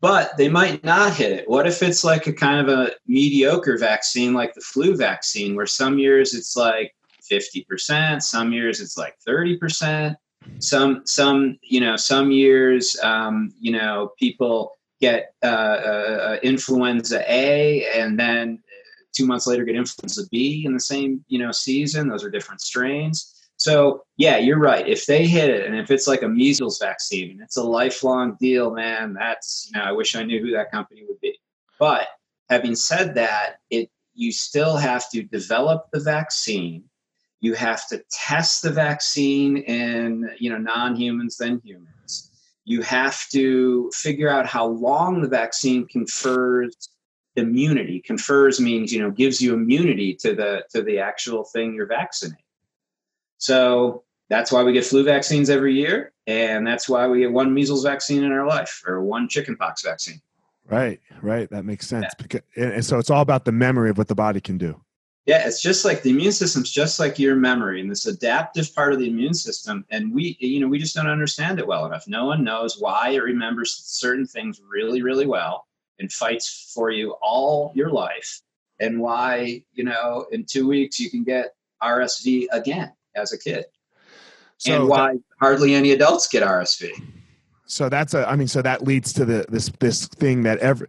but 0.00 0.37
they 0.37 0.49
might 0.49 0.83
not 0.85 1.14
hit 1.14 1.33
it 1.33 1.49
what 1.49 1.66
if 1.66 1.83
it's 1.83 2.04
like 2.04 2.26
a 2.26 2.33
kind 2.33 2.66
of 2.66 2.78
a 2.78 2.92
mediocre 3.07 3.78
vaccine 3.78 4.33
like 4.35 4.54
the 4.54 4.61
flu 4.61 4.97
vaccine 4.97 5.54
where 5.54 5.66
some 5.66 5.99
years 5.99 6.35
it's 6.35 6.57
like 6.57 6.95
50% 7.30 8.23
some 8.23 8.52
years 8.52 8.80
it's 8.80 8.97
like 8.97 9.16
30% 9.26 10.16
some 10.59 11.02
some 11.04 11.59
you 11.62 11.80
know 11.80 11.97
some 11.97 12.30
years 12.30 12.99
um, 13.02 13.52
you 13.61 13.73
know 13.73 14.12
people 14.19 14.78
get 15.00 15.35
uh, 15.42 15.47
uh, 15.47 16.21
uh, 16.30 16.37
influenza 16.42 17.23
A 17.30 17.87
and 17.95 18.19
then 18.19 18.62
two 19.12 19.26
months 19.26 19.47
later 19.47 19.64
get 19.64 19.76
influenza 19.76 20.23
B 20.30 20.64
in 20.64 20.75
the 20.75 20.80
same 20.80 21.25
you 21.28 21.38
know 21.38 21.52
season. 21.52 22.09
Those 22.09 22.25
are 22.25 22.30
different 22.30 22.61
strains. 22.61 23.39
So 23.61 24.05
yeah, 24.17 24.38
you're 24.38 24.59
right. 24.59 24.87
If 24.88 25.07
they 25.07 25.26
hit 25.26 25.50
it, 25.50 25.67
and 25.67 25.76
if 25.76 25.90
it's 25.90 26.07
like 26.07 26.23
a 26.23 26.29
measles 26.29 26.79
vaccine, 26.79 27.33
and 27.33 27.40
it's 27.40 27.57
a 27.57 27.62
lifelong 27.62 28.37
deal, 28.40 28.73
man, 28.73 29.12
that's 29.12 29.71
you 29.73 29.79
know 29.79 29.85
I 29.85 29.93
wish 29.93 30.17
I 30.17 30.23
knew 30.23 30.40
who 30.40 30.52
that 30.52 30.71
company 30.71 31.05
would 31.07 31.21
be. 31.21 31.38
But 31.79 32.09
having 32.49 32.75
said 32.75 33.14
that, 33.14 33.57
it 33.71 33.90
you 34.14 34.33
still 34.33 34.76
have 34.76 35.09
to 35.11 35.23
develop 35.23 35.87
the 35.93 36.00
vaccine 36.00 36.85
you 37.40 37.55
have 37.55 37.87
to 37.88 38.02
test 38.11 38.62
the 38.62 38.71
vaccine 38.71 39.59
in 39.59 40.31
you 40.38 40.50
know 40.50 40.59
non-humans 40.59 41.37
then 41.37 41.61
humans 41.64 42.31
you 42.64 42.83
have 42.83 43.26
to 43.31 43.90
figure 43.95 44.29
out 44.29 44.47
how 44.47 44.67
long 44.67 45.21
the 45.21 45.29
vaccine 45.29 45.87
confers 45.87 46.90
immunity 47.37 48.00
confers 48.05 48.61
means 48.61 48.93
you 48.93 49.00
know 49.00 49.11
gives 49.11 49.40
you 49.40 49.55
immunity 49.55 50.14
to 50.14 50.35
the 50.35 50.62
to 50.71 50.83
the 50.83 50.99
actual 50.99 51.45
thing 51.45 51.75
you're 51.75 51.87
vaccinating 51.87 52.45
so 53.40 54.04
that's 54.28 54.52
why 54.52 54.62
we 54.62 54.73
get 54.73 54.85
flu 54.85 55.02
vaccines 55.02 55.50
every 55.50 55.75
year 55.75 56.12
and 56.26 56.66
that's 56.66 56.88
why 56.88 57.09
we 57.09 57.20
get 57.20 57.32
one 57.32 57.52
measles 57.52 57.85
vaccine 57.85 58.23
in 58.23 58.30
our 58.30 58.47
life 58.47 58.82
or 58.87 59.02
one 59.02 59.28
chickenpox 59.28 59.82
vaccine 59.82 60.20
right 60.66 61.00
right 61.20 61.50
that 61.50 61.64
makes 61.64 61.88
sense 61.88 62.06
yeah. 62.09 62.23
because 62.23 62.40
and 62.56 62.85
so 62.85 62.99
it's 62.99 63.11
all 63.11 63.23
about 63.23 63.44
the 63.44 63.52
memory 63.52 63.90
of 63.90 63.99
what 63.99 64.06
the 64.09 64.14
body 64.14 64.40
can 64.40 64.56
do 64.56 64.80
yeah, 65.26 65.47
it's 65.47 65.61
just 65.61 65.85
like 65.85 66.02
the 66.02 66.11
immune 66.11 66.32
system's 66.32 66.70
just 66.70 66.99
like 66.99 67.18
your 67.18 67.37
memory 67.37 67.80
and 67.80 67.90
this 67.90 68.06
adaptive 68.06 68.75
part 68.75 68.92
of 68.92 68.99
the 68.99 69.09
immune 69.09 69.35
system. 69.35 69.85
And 69.90 70.12
we, 70.12 70.37
you 70.40 70.59
know, 70.59 70.66
we 70.66 70.78
just 70.78 70.94
don't 70.94 71.06
understand 71.06 71.59
it 71.59 71.66
well 71.66 71.87
enough. 71.87 72.09
No 72.09 72.25
one 72.25 72.42
knows 72.42 72.80
why 72.80 73.11
it 73.11 73.23
remembers 73.23 73.80
certain 73.85 74.26
things 74.26 74.61
really, 74.66 75.02
really 75.02 75.26
well 75.26 75.66
and 75.99 76.11
fights 76.11 76.73
for 76.75 76.90
you 76.90 77.12
all 77.23 77.70
your 77.76 77.90
life. 77.90 78.40
And 78.80 78.99
why, 78.99 79.62
you 79.73 79.85
know, 79.85 80.26
in 80.32 80.47
two 80.47 80.66
weeks 80.66 80.99
you 80.99 81.11
can 81.11 81.23
get 81.23 81.54
RSV 81.82 82.47
again 82.50 82.92
as 83.14 83.33
a 83.33 83.38
kid. 83.38 83.64
So 84.59 84.75
and 84.75 84.88
why 84.88 85.12
that, 85.14 85.23
hardly 85.40 85.75
any 85.75 85.93
adults 85.93 86.29
get 86.29 86.43
RSV. 86.43 86.90
So 87.67 87.88
that's 87.88 88.14
a 88.14 88.29
I 88.29 88.37
mean, 88.37 88.49
so 88.49 88.62
that 88.62 88.83
leads 88.83 89.12
to 89.14 89.25
the 89.25 89.47
this 89.49 89.71
this 89.81 90.07
thing 90.07 90.43
that 90.43 90.59
every 90.59 90.88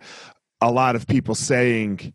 a 0.61 0.71
lot 0.71 0.95
of 0.95 1.07
people 1.07 1.35
saying, 1.35 2.13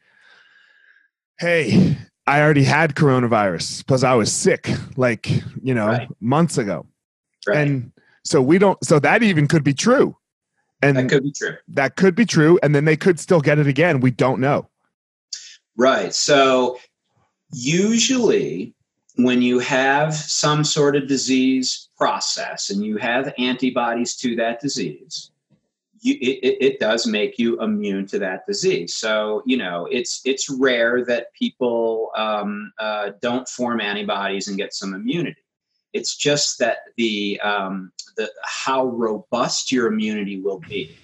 Hey, 1.39 1.97
I 2.27 2.41
already 2.41 2.65
had 2.65 2.95
coronavirus 2.95 3.79
because 3.79 4.03
I 4.03 4.15
was 4.15 4.33
sick, 4.33 4.69
like, 4.97 5.31
you 5.63 5.75
know, 5.75 5.87
right. 5.87 6.09
months 6.21 6.59
ago. 6.59 6.87
Right. 7.47 7.59
And 7.59 7.93
so 8.25 8.43
we 8.43 8.59
don't, 8.59 8.83
so 8.85 8.99
that 8.99 9.23
even 9.23 9.47
could 9.47 9.63
be 9.63 9.75
true. 9.75 10.17
And 10.83 10.97
that 10.97 11.09
could 11.09 11.23
be 11.23 11.33
true. 11.33 11.57
That 11.69 11.97
could 11.97 12.15
be 12.15 12.27
true. 12.27 12.59
And 12.63 12.75
then 12.75 12.85
they 12.85 12.97
could 12.97 13.21
still 13.21 13.41
get 13.41 13.59
it 13.59 13.67
again. 13.67 14.01
We 14.01 14.11
don't 14.11 14.41
know. 14.41 14.69
Right. 15.77 16.13
So 16.13 16.79
usually 17.53 18.75
when 19.17 19.41
you 19.43 19.59
have 19.59 20.15
some 20.15 20.65
sort 20.65 20.97
of 20.97 21.09
disease 21.09 21.89
process 21.97 22.71
and 22.71 22.85
you 22.85 22.97
have 22.99 23.33
antibodies 23.39 24.17
to 24.17 24.37
that 24.37 24.61
disease, 24.61 25.31
you, 26.01 26.15
it, 26.21 26.59
it 26.61 26.81
does 26.81 27.07
make 27.07 27.39
you 27.39 27.61
immune 27.63 28.07
to 28.07 28.19
that 28.19 28.47
disease. 28.47 28.95
So 28.95 29.43
you 29.47 29.57
know 29.57 29.89
it's 29.91 30.21
it's 30.25 30.51
rare 30.51 31.05
that 31.07 31.33
people 31.35 32.11
um, 32.17 32.73
uh, 32.79 33.13
don't 33.23 33.49
form 33.49 33.81
antibodies 33.81 34.49
and 34.49 34.57
get 34.57 34.75
some 34.75 34.95
immunity. 34.95 35.43
It's 35.93 36.17
just 36.17 36.59
that 36.59 36.79
the 36.97 37.41
um, 37.41 37.93
the 38.17 38.31
how 38.45 38.87
robust 38.87 39.73
your 39.73 39.87
immunity 39.87 40.41
will 40.41 40.61
be 40.61 40.97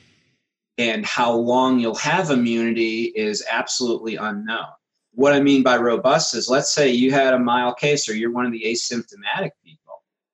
and 0.78 1.04
how 1.04 1.32
long 1.32 1.78
you'll 1.78 1.94
have 1.94 2.30
immunity 2.30 3.04
is 3.04 3.44
absolutely 3.50 4.16
unknown. 4.16 4.66
What 5.14 5.32
I 5.34 5.40
mean 5.40 5.62
by 5.62 5.76
robust 5.76 6.34
is 6.34 6.48
let's 6.48 6.72
say 6.72 6.90
you 6.90 7.12
had 7.12 7.34
a 7.34 7.38
mild 7.38 7.78
case 7.78 8.08
or 8.08 8.14
you're 8.14 8.32
one 8.32 8.46
of 8.46 8.52
the 8.52 8.64
asymptomatic 8.64 9.50
people 9.64 9.82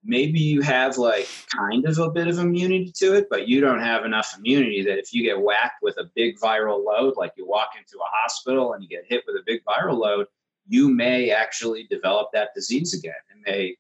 maybe 0.08 0.40
you 0.40 0.62
have 0.62 0.97
like 0.97 1.28
kind 1.54 1.85
of 1.87 1.99
a 1.99 2.11
bit 2.11 2.26
of 2.26 2.38
immunity 2.38 2.90
to 2.97 3.14
it, 3.14 3.26
but 3.30 3.47
you 3.47 3.61
don't 3.61 3.80
have 3.80 4.04
enough 4.04 4.35
immunity 4.37 4.82
that 4.82 4.99
if 4.99 5.12
you 5.12 5.23
get 5.23 5.40
whacked 5.40 5.82
with 5.82 5.97
a 5.99 6.11
big 6.16 6.38
viral 6.38 6.85
load, 6.85 7.14
like 7.16 7.32
you 7.37 7.47
walk 7.47 7.70
into 7.78 7.99
a 7.99 8.08
hospital 8.23 8.73
and 8.73 8.82
you 8.82 8.88
get 8.88 9.04
hit 9.06 9.23
with 9.26 9.37
a 9.37 9.42
big 9.47 9.61
viral 9.64 9.99
load, 9.99 10.26
you 10.66 10.88
may 10.88 11.30
actually 11.30 11.87
develop 11.90 12.28
that 12.32 12.49
disease 12.54 12.94
again 12.94 13.12
and 13.30 13.42
may 13.47 13.76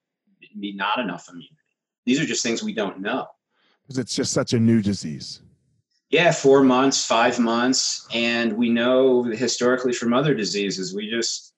be 0.60 0.72
not 0.74 0.98
enough 0.98 1.28
immunity. 1.28 1.54
These 2.04 2.20
are 2.20 2.26
just 2.26 2.42
things 2.42 2.62
we 2.62 2.74
don't 2.74 3.00
know. 3.00 3.26
Because 3.82 3.98
it's 3.98 4.14
just 4.14 4.32
such 4.32 4.52
a 4.52 4.60
new 4.60 4.82
disease. 4.82 5.40
Yeah, 6.10 6.32
four 6.32 6.62
months, 6.62 7.04
five 7.04 7.38
months. 7.38 8.06
And 8.12 8.54
we 8.54 8.70
know 8.70 9.24
historically 9.24 9.92
from 9.92 10.14
other 10.14 10.34
diseases, 10.34 10.94
we 10.94 11.10
just 11.10 11.52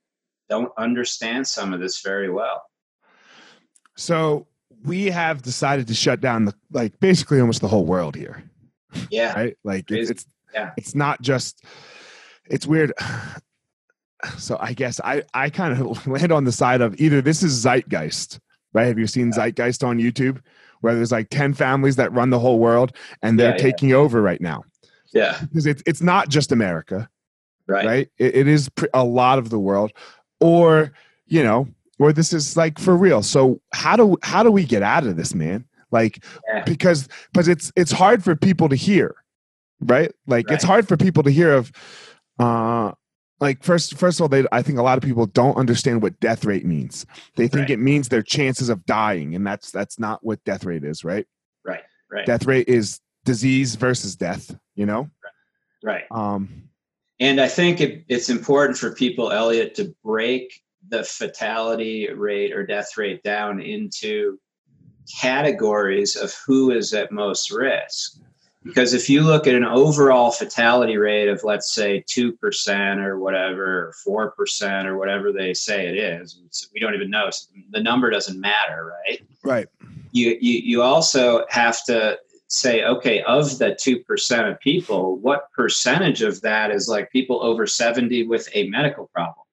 don't 0.48 0.72
understand 0.76 1.46
some 1.46 1.72
of 1.72 1.80
this 1.80 2.00
very 2.00 2.30
well. 2.30 2.62
So 3.96 4.48
we 4.84 5.06
have 5.06 5.42
decided 5.42 5.86
to 5.88 5.94
shut 5.94 6.20
down 6.20 6.46
the 6.46 6.54
like 6.72 6.98
basically 7.00 7.40
almost 7.40 7.60
the 7.60 7.68
whole 7.68 7.84
world 7.84 8.16
here. 8.16 8.42
Yeah. 9.10 9.34
Right? 9.34 9.56
Like 9.62 9.90
it's, 9.90 10.10
it's 10.10 10.26
yeah. 10.52 10.70
it's 10.76 10.94
not 10.94 11.22
just 11.22 11.64
it's 12.46 12.66
weird. 12.66 12.92
So 14.36 14.58
I 14.60 14.74
guess 14.74 15.00
I 15.02 15.22
I 15.32 15.48
kind 15.48 15.80
of 15.80 16.06
land 16.08 16.32
on 16.32 16.44
the 16.44 16.52
side 16.52 16.80
of 16.80 17.00
either 17.00 17.22
this 17.22 17.42
is 17.42 17.64
zeitgeist, 17.64 18.38
right? 18.74 18.86
Have 18.86 18.98
you 18.98 19.06
seen 19.06 19.32
Zeitgeist 19.32 19.82
on 19.86 19.98
YouTube? 19.98 20.42
Where 20.80 20.94
there's 20.94 21.12
like 21.12 21.28
10 21.30 21.54
families 21.54 21.96
that 21.96 22.12
run 22.12 22.30
the 22.30 22.38
whole 22.38 22.58
world 22.58 22.96
and 23.22 23.38
they're 23.38 23.50
Yeah, 23.50 23.56
yeah. 23.56 23.62
taking 23.62 23.92
over 23.92 24.22
right 24.22 24.40
now. 24.40 24.64
Yeah. 25.12 25.38
Because 25.40 25.66
it's 25.66 25.82
it's 25.86 26.00
not 26.00 26.28
just 26.28 26.52
America, 26.52 27.08
Right. 27.66 27.86
right? 27.86 28.08
It, 28.18 28.34
it 28.36 28.48
is 28.48 28.68
pr- 28.70 28.86
a 28.94 29.04
lot 29.04 29.38
of 29.38 29.50
the 29.50 29.58
world, 29.58 29.92
or 30.40 30.92
you 31.26 31.42
know, 31.42 31.68
or 31.98 32.12
this 32.12 32.32
is 32.32 32.56
like 32.56 32.78
for 32.78 32.96
real. 32.96 33.22
So 33.22 33.60
how 33.72 33.96
do 33.96 34.16
how 34.22 34.42
do 34.42 34.50
we 34.50 34.64
get 34.64 34.82
out 34.82 35.06
of 35.06 35.16
this, 35.16 35.34
man? 35.34 35.64
Like 35.90 36.24
Yeah. 36.48 36.62
because 36.64 37.08
because 37.32 37.48
it's 37.48 37.72
it's 37.76 37.92
hard 37.92 38.22
for 38.24 38.34
people 38.36 38.68
to 38.68 38.76
hear, 38.76 39.14
right? 39.80 40.12
Like 40.26 40.50
it's 40.50 40.64
hard 40.64 40.86
for 40.88 40.96
people 40.96 41.22
to 41.24 41.30
hear 41.30 41.52
of, 41.54 41.72
uh, 42.38 42.92
like 43.40 43.62
first 43.64 43.96
first 43.96 44.20
of 44.20 44.22
all, 44.24 44.28
they 44.28 44.44
I 44.52 44.62
think 44.62 44.78
a 44.78 44.82
lot 44.82 44.98
of 44.98 45.04
people 45.04 45.26
don't 45.26 45.56
understand 45.56 46.02
what 46.02 46.18
death 46.20 46.44
rate 46.44 46.64
means. 46.64 47.06
They 47.36 47.48
think 47.48 47.62
Right. 47.62 47.70
it 47.70 47.78
means 47.78 48.08
their 48.08 48.22
chances 48.22 48.68
of 48.68 48.84
dying, 48.86 49.34
and 49.34 49.46
that's 49.46 49.70
that's 49.70 49.98
not 49.98 50.22
what 50.24 50.44
death 50.44 50.64
rate 50.64 50.84
is, 50.84 51.04
right? 51.04 51.26
Right. 51.64 51.82
Right. 52.10 52.26
Death 52.26 52.44
rate 52.44 52.68
is 52.68 53.00
disease 53.24 53.74
versus 53.76 54.16
death. 54.16 54.54
You 54.74 54.86
know, 54.86 55.10
Right. 55.82 56.04
um, 56.10 56.70
And 57.18 57.40
I 57.40 57.48
think 57.48 57.80
it, 57.80 58.04
it's 58.08 58.30
important 58.30 58.78
for 58.78 58.94
people, 58.94 59.30
Elliot, 59.30 59.74
to 59.76 59.94
break 60.02 60.62
the 60.88 61.04
fatality 61.04 62.10
rate 62.10 62.52
or 62.52 62.64
death 62.64 62.96
rate 62.96 63.22
down 63.22 63.60
into 63.60 64.38
categories 65.20 66.16
of 66.16 66.34
who 66.46 66.70
is 66.70 66.94
at 66.94 67.12
most 67.12 67.50
risk. 67.50 68.20
Because 68.62 68.92
if 68.92 69.08
you 69.08 69.22
look 69.22 69.46
at 69.46 69.54
an 69.54 69.64
overall 69.64 70.30
fatality 70.30 70.98
rate 70.98 71.28
of, 71.28 71.42
let's 71.44 71.72
say, 71.72 72.04
2% 72.06 72.98
or 72.98 73.18
whatever, 73.18 73.94
or 74.06 74.34
4% 74.38 74.84
or 74.84 74.98
whatever 74.98 75.32
they 75.32 75.54
say 75.54 75.86
it 75.86 75.96
is, 75.96 76.68
we 76.74 76.78
don't 76.78 76.94
even 76.94 77.08
know. 77.10 77.30
So 77.30 77.46
the 77.70 77.80
number 77.80 78.10
doesn't 78.10 78.38
matter, 78.38 78.94
right? 79.06 79.22
right? 79.42 79.66
you, 80.12 80.36
you 80.40 80.60
you 80.60 80.82
also 80.82 81.44
have 81.48 81.84
to 81.84 82.18
say 82.48 82.84
okay 82.84 83.22
of 83.22 83.58
the 83.58 83.70
2% 83.70 84.50
of 84.50 84.58
people 84.60 85.16
what 85.18 85.52
percentage 85.52 86.22
of 86.22 86.40
that 86.40 86.70
is 86.72 86.88
like 86.88 87.10
people 87.12 87.42
over 87.44 87.66
70 87.66 88.26
with 88.26 88.48
a 88.54 88.68
medical 88.68 89.06
problem 89.14 89.46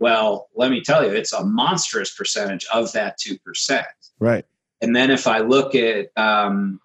well 0.00 0.48
let 0.56 0.70
me 0.70 0.80
tell 0.80 1.04
you 1.04 1.10
it's 1.10 1.32
a 1.32 1.44
monstrous 1.44 2.14
percentage 2.14 2.66
of 2.72 2.92
that 2.92 3.18
2% 3.18 3.84
Right. 4.18 4.44
and 4.82 4.94
then 4.94 5.10
if 5.12 5.28
i 5.28 5.38
look 5.38 5.76
at 5.76 6.08
um, 6.16 6.80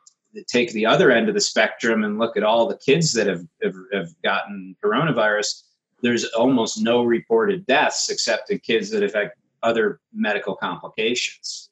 take 0.48 0.72
the 0.72 0.86
other 0.86 1.12
end 1.12 1.28
of 1.28 1.36
the 1.36 1.42
spectrum 1.42 2.04
and 2.04 2.18
look 2.18 2.38
at 2.38 2.44
all 2.44 2.68
the 2.68 2.78
kids 2.78 3.14
that 3.14 3.28
have, 3.28 3.46
have, 3.62 3.76
have 3.94 4.10
gotten 4.24 4.76
coronavirus 4.84 5.64
there's 6.02 6.26
almost 6.26 6.82
no 6.82 7.04
reported 7.04 7.66
deaths 7.66 8.10
except 8.10 8.50
in 8.52 8.60
kids 8.60 8.90
that 8.90 9.02
have 9.02 9.14
had 9.14 9.32
other 9.64 10.00
medical 10.14 10.56
complications. 10.56 11.70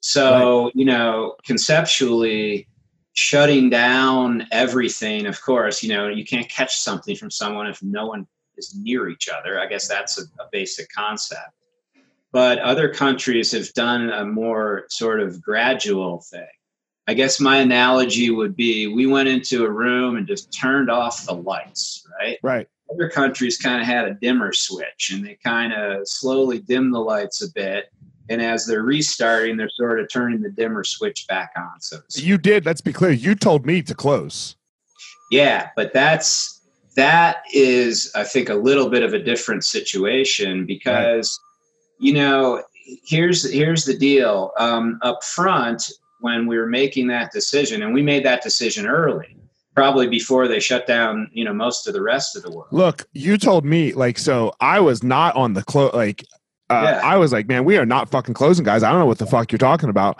So 0.00 0.70
you 0.74 0.84
know 0.84 1.36
conceptually 1.44 2.68
shutting 3.12 3.70
down 3.70 4.46
everything 4.52 5.24
of 5.26 5.40
course 5.40 5.82
you 5.82 5.88
know 5.88 6.08
you 6.08 6.24
can't 6.24 6.48
catch 6.50 6.76
something 6.76 7.16
from 7.16 7.30
someone 7.30 7.66
if 7.66 7.82
no 7.82 8.06
one 8.06 8.26
is 8.56 8.74
near 8.78 9.08
each 9.08 9.28
other. 9.28 9.60
I 9.60 9.66
guess 9.66 9.88
that's 9.88 10.18
a, 10.18 10.22
a 10.42 10.48
basic 10.50 10.90
concept. 10.90 11.50
But 12.32 12.58
other 12.58 12.92
countries 12.92 13.52
have 13.52 13.72
done 13.72 14.10
a 14.10 14.24
more 14.24 14.84
sort 14.88 15.20
of 15.20 15.40
gradual 15.40 16.22
thing 16.30 16.46
i 17.08 17.14
guess 17.14 17.40
my 17.40 17.58
analogy 17.58 18.30
would 18.30 18.56
be 18.56 18.86
we 18.86 19.06
went 19.06 19.28
into 19.28 19.64
a 19.64 19.70
room 19.70 20.16
and 20.16 20.26
just 20.26 20.52
turned 20.52 20.90
off 20.90 21.24
the 21.26 21.34
lights 21.34 22.06
right 22.20 22.38
Right. 22.42 22.68
other 22.92 23.08
countries 23.08 23.56
kind 23.58 23.80
of 23.80 23.86
had 23.86 24.06
a 24.08 24.14
dimmer 24.14 24.52
switch 24.52 25.10
and 25.12 25.24
they 25.26 25.38
kind 25.44 25.72
of 25.72 26.06
slowly 26.08 26.58
dim 26.60 26.90
the 26.90 27.00
lights 27.00 27.42
a 27.42 27.50
bit 27.52 27.86
and 28.28 28.42
as 28.42 28.66
they're 28.66 28.82
restarting 28.82 29.56
they're 29.56 29.70
sort 29.70 30.00
of 30.00 30.08
turning 30.10 30.40
the 30.40 30.50
dimmer 30.50 30.82
switch 30.84 31.26
back 31.28 31.50
on 31.56 31.80
so. 31.80 31.98
You 32.14 32.38
did. 32.38 32.66
Let's 32.66 32.80
be 32.80 32.92
clear. 32.92 33.12
You 33.12 33.34
told 33.34 33.64
me 33.66 33.82
to 33.82 33.94
close. 33.94 34.56
yeah 35.30 35.70
but 35.76 35.92
that's 35.92 36.60
that 36.96 37.42
is 37.52 38.10
i 38.14 38.24
think 38.24 38.48
a 38.48 38.54
little 38.54 38.88
bit 38.88 39.02
of 39.02 39.12
a 39.12 39.18
different 39.18 39.64
situation 39.64 40.64
because 40.66 41.38
you 42.00 42.12
know 42.12 42.62
here's 43.04 43.50
here's 43.52 43.84
the 43.84 43.96
deal 43.98 44.52
um, 44.58 44.98
up 45.02 45.22
front 45.24 45.90
when 46.20 46.46
we 46.46 46.56
were 46.58 46.66
making 46.66 47.06
that 47.08 47.30
decision 47.32 47.82
and 47.82 47.92
we 47.94 48.02
made 48.02 48.24
that 48.24 48.42
decision 48.42 48.86
early 48.86 49.36
probably 49.74 50.06
before 50.08 50.48
they 50.48 50.58
shut 50.58 50.86
down 50.86 51.28
you 51.32 51.44
know 51.44 51.52
most 51.52 51.86
of 51.86 51.92
the 51.92 52.00
rest 52.02 52.34
of 52.36 52.42
the 52.42 52.50
world 52.50 52.68
Look, 52.70 53.06
you 53.12 53.36
told 53.36 53.64
me 53.64 53.92
like 53.92 54.18
so. 54.18 54.52
I 54.60 54.80
was 54.80 55.02
not 55.02 55.36
on 55.36 55.52
the 55.52 55.62
close. 55.62 55.92
Like, 55.92 56.24
uh, 56.70 56.80
Yeah. 56.84 57.00
I 57.04 57.16
was 57.18 57.32
like, 57.32 57.46
man, 57.46 57.64
we 57.64 57.76
are 57.76 57.86
not 57.86 58.08
fucking 58.08 58.34
closing, 58.34 58.64
guys. 58.64 58.82
I 58.82 58.90
don't 58.90 58.98
know 59.00 59.06
what 59.06 59.18
the 59.18 59.26
fuck 59.26 59.52
you're 59.52 59.58
talking 59.58 59.88
about. 59.90 60.18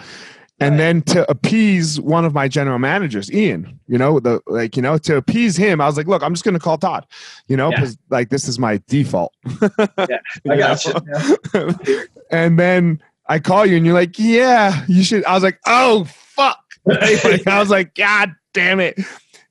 And 0.61 0.73
Right. 0.73 0.79
then 0.79 1.03
to 1.03 1.31
appease 1.31 2.01
one 2.01 2.25
of 2.25 2.33
my 2.33 2.49
general 2.49 2.79
managers, 2.79 3.31
Ian, 3.33 3.79
you 3.89 3.99
know, 3.99 4.21
the 4.21 4.41
like, 4.47 4.75
you 4.77 4.83
know, 4.83 4.97
to 4.99 5.17
appease 5.17 5.57
him, 5.57 5.81
I 5.81 5.87
was 5.87 5.97
like, 5.99 6.07
look, 6.07 6.23
I'm 6.23 6.33
just 6.35 6.45
gonna 6.45 6.59
call 6.59 6.79
Todd, 6.79 7.07
you 7.49 7.57
know, 7.57 7.71
Yeah. 7.71 7.77
because 7.81 7.99
like 8.11 8.29
this 8.31 8.49
is 8.49 8.59
my 8.59 8.81
default. 8.89 9.33
Yeah, 10.09 10.19
I 10.51 10.57
got 10.57 10.85
you. 10.85 11.75
and 12.31 12.59
then 12.59 13.03
I 13.29 13.39
call 13.39 13.67
you 13.67 13.77
and 13.77 13.85
you're 13.85 13.95
like, 13.95 14.19
yeah, 14.19 14.85
you 14.89 15.03
should. 15.03 15.25
I 15.25 15.35
was 15.35 15.43
like, 15.43 15.59
oh 15.67 16.05
fuck. 16.05 16.59
Like, 16.87 17.47
I 17.49 17.59
was 17.59 17.69
like, 17.69 17.97
God 17.97 18.33
damn 18.55 18.79
it. 18.79 18.97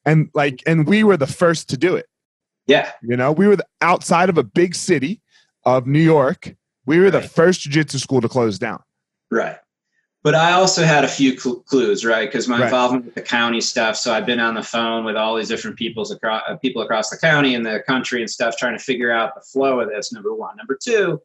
And 0.06 0.30
like, 0.34 0.64
and 0.66 0.88
we 0.88 1.04
were 1.04 1.18
the 1.18 1.28
first 1.28 1.68
to 1.70 1.78
do 1.78 1.96
it. 1.96 2.06
yeah 2.68 2.92
You 3.02 3.18
know, 3.18 3.34
we 3.34 3.46
were 3.48 3.58
the, 3.58 3.66
outside 3.82 4.30
of 4.30 4.38
a 4.38 4.44
big 4.44 4.74
city 4.74 5.22
of 5.66 5.86
New 5.86 6.00
York. 6.00 6.56
We 6.86 7.00
were 7.00 7.12
the 7.12 7.22
first 7.22 7.62
jiu-jitsu 7.62 7.98
school 7.98 8.22
to 8.22 8.30
close 8.30 8.58
down. 8.58 8.82
Right. 9.30 9.58
But 10.24 10.34
I 10.36 10.54
also 10.54 10.84
had 10.86 11.04
a 11.04 11.08
few 11.10 11.38
cl- 11.38 11.58
clues, 11.62 12.06
right? 12.06 12.28
Because 12.30 12.48
my 12.48 12.58
Right. 12.58 12.64
involvement 12.66 13.06
with 13.06 13.16
the 13.16 13.22
county 13.22 13.60
stuff. 13.60 13.98
So 13.98 14.14
I've 14.14 14.26
been 14.26 14.40
on 14.40 14.56
the 14.56 14.64
phone 14.64 15.04
with 15.04 15.18
all 15.18 15.36
these 15.36 15.50
different 15.50 15.76
people's 15.78 16.12
across, 16.12 16.42
uh, 16.48 16.56
people 16.56 16.82
across 16.84 17.10
the 17.10 17.18
county 17.18 17.54
and 17.56 17.66
the 17.66 17.84
country 17.86 18.22
and 18.22 18.30
stuff, 18.30 18.56
trying 18.58 18.78
to 18.78 18.84
figure 18.84 19.12
out 19.12 19.36
the 19.36 19.42
flow 19.42 19.82
of 19.82 19.90
this. 19.90 20.14
Number 20.14 20.34
one. 20.34 20.56
Number 20.56 20.78
two, 20.82 21.22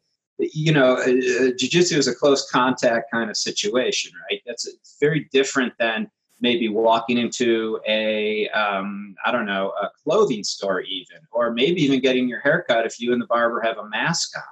you 0.53 0.71
know, 0.73 0.93
uh, 0.95 1.01
uh, 1.01 1.51
jujitsu 1.59 1.97
is 1.97 2.07
a 2.07 2.15
close 2.15 2.49
contact 2.49 3.11
kind 3.11 3.29
of 3.29 3.37
situation, 3.37 4.11
right? 4.29 4.41
That's 4.45 4.67
it's 4.67 4.97
very 4.99 5.27
different 5.31 5.73
than 5.79 6.09
maybe 6.39 6.69
walking 6.69 7.17
into 7.19 7.79
a, 7.87 8.49
um, 8.49 9.13
I 9.25 9.31
don't 9.31 9.45
know, 9.45 9.73
a 9.81 9.89
clothing 10.03 10.43
store, 10.43 10.81
even, 10.81 11.17
or 11.31 11.51
maybe 11.51 11.81
even 11.83 11.99
getting 11.99 12.27
your 12.27 12.39
haircut 12.39 12.85
if 12.85 12.99
you 12.99 13.13
and 13.13 13.21
the 13.21 13.27
barber 13.27 13.61
have 13.61 13.77
a 13.77 13.87
mask 13.89 14.35
on, 14.35 14.43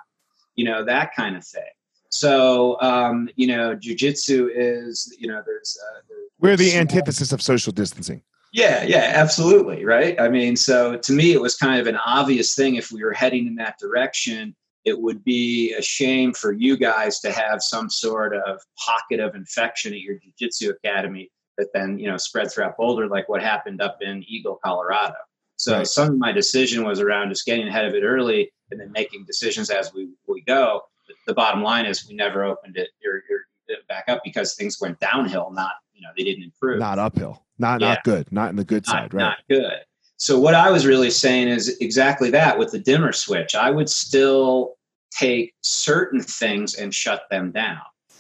you 0.56 0.66
know, 0.66 0.86
that 0.86 1.16
kind 1.16 1.36
of 1.36 1.44
thing. 1.44 1.64
So, 2.12 2.80
um, 2.82 3.30
you 3.36 3.48
know, 3.48 3.76
jujitsu 3.76 4.50
is, 4.56 5.16
you 5.20 5.28
know, 5.28 5.42
there's, 5.46 5.78
uh, 5.84 6.02
there's 6.08 6.30
We're 6.40 6.56
the 6.58 6.70
small- 6.70 6.82
antithesis 6.82 7.32
of 7.32 7.42
social 7.42 7.72
distancing. 7.72 8.22
yeah, 8.54 8.84
yeah, 8.84 9.12
absolutely, 9.16 9.86
right? 9.86 10.20
I 10.20 10.30
mean, 10.30 10.56
so 10.56 10.96
to 10.98 11.12
me, 11.12 11.34
it 11.34 11.42
was 11.42 11.56
kind 11.56 11.80
of 11.80 11.88
an 11.88 11.98
obvious 11.98 12.54
thing. 12.56 12.76
If 12.76 12.92
we 12.92 13.04
were 13.04 13.14
heading 13.14 13.48
in 13.48 13.56
that 13.56 13.78
direction, 13.80 14.56
it 14.86 15.00
would 15.00 15.24
be 15.24 15.74
a 15.74 15.82
shame 15.82 16.34
for 16.34 16.52
you 16.52 16.78
guys 16.78 17.20
to 17.20 17.32
have 17.32 17.62
some 17.62 17.90
sort 17.90 18.36
of 18.36 18.60
pocket 18.78 19.20
of 19.20 19.36
infection 19.36 19.94
at 19.94 20.00
your 20.00 20.18
jiu-jitsu 20.20 20.72
academy 20.72 21.30
that 21.58 21.68
then, 21.74 22.00
you 22.00 22.08
know, 22.10 22.18
spread 22.18 22.50
throughout 22.52 22.78
Boulder, 22.78 23.08
like 23.08 23.28
what 23.28 23.44
happened 23.44 23.82
up 23.82 23.98
in 24.02 24.24
Eagle, 24.28 24.60
Colorado. 24.64 25.16
So 25.58 25.78
Right. 25.80 25.88
some 25.88 26.14
of 26.14 26.18
my 26.18 26.32
decision 26.32 26.86
was 26.86 27.02
around 27.02 27.30
just 27.30 27.46
getting 27.46 27.68
ahead 27.68 27.86
of 27.86 27.94
it 27.94 28.04
early 28.04 28.50
and 28.72 28.80
then 28.80 28.92
making 28.94 29.26
decisions 29.26 29.70
as 29.70 29.94
we, 29.94 30.10
we 30.28 30.42
go. 30.42 30.82
The, 31.08 31.14
the 31.28 31.34
bottom 31.34 31.62
line 31.62 31.86
is 31.86 32.08
we 32.08 32.16
never 32.16 32.46
opened 32.46 32.78
it 32.78 32.90
or, 33.06 33.16
or 33.30 33.46
uh, 33.70 33.76
back 33.90 34.06
up 34.08 34.22
because 34.24 34.56
things 34.56 34.80
went 34.80 35.00
downhill, 35.02 35.52
not, 35.52 35.74
you 35.94 36.02
know, 36.02 36.10
they 36.16 36.24
didn't 36.24 36.44
improve 36.44 36.80
Not 36.80 36.98
uphill. 36.98 37.44
Not 37.58 37.82
Yeah. 37.82 37.90
not 37.90 38.04
good. 38.06 38.32
Not 38.32 38.52
in 38.52 38.56
the 38.56 38.64
good 38.64 38.88
not, 38.88 38.94
side, 38.94 39.14
right? 39.14 39.22
not 39.22 39.38
good. 39.50 39.80
So 40.20 40.38
what 40.38 40.54
I 40.54 40.70
was 40.70 40.86
really 40.86 41.12
saying 41.12 41.48
is 41.48 41.78
exactly 41.80 42.30
that 42.32 42.60
with 42.60 42.72
the 42.72 42.80
dimmer 42.80 43.14
switch. 43.14 43.56
I 43.56 43.72
would 43.72 43.90
still 43.90 44.76
take 45.12 45.54
certain 45.62 46.22
things 46.22 46.76
and 46.76 46.94
shut 46.94 47.24
them 47.32 47.52
down. 47.52 47.80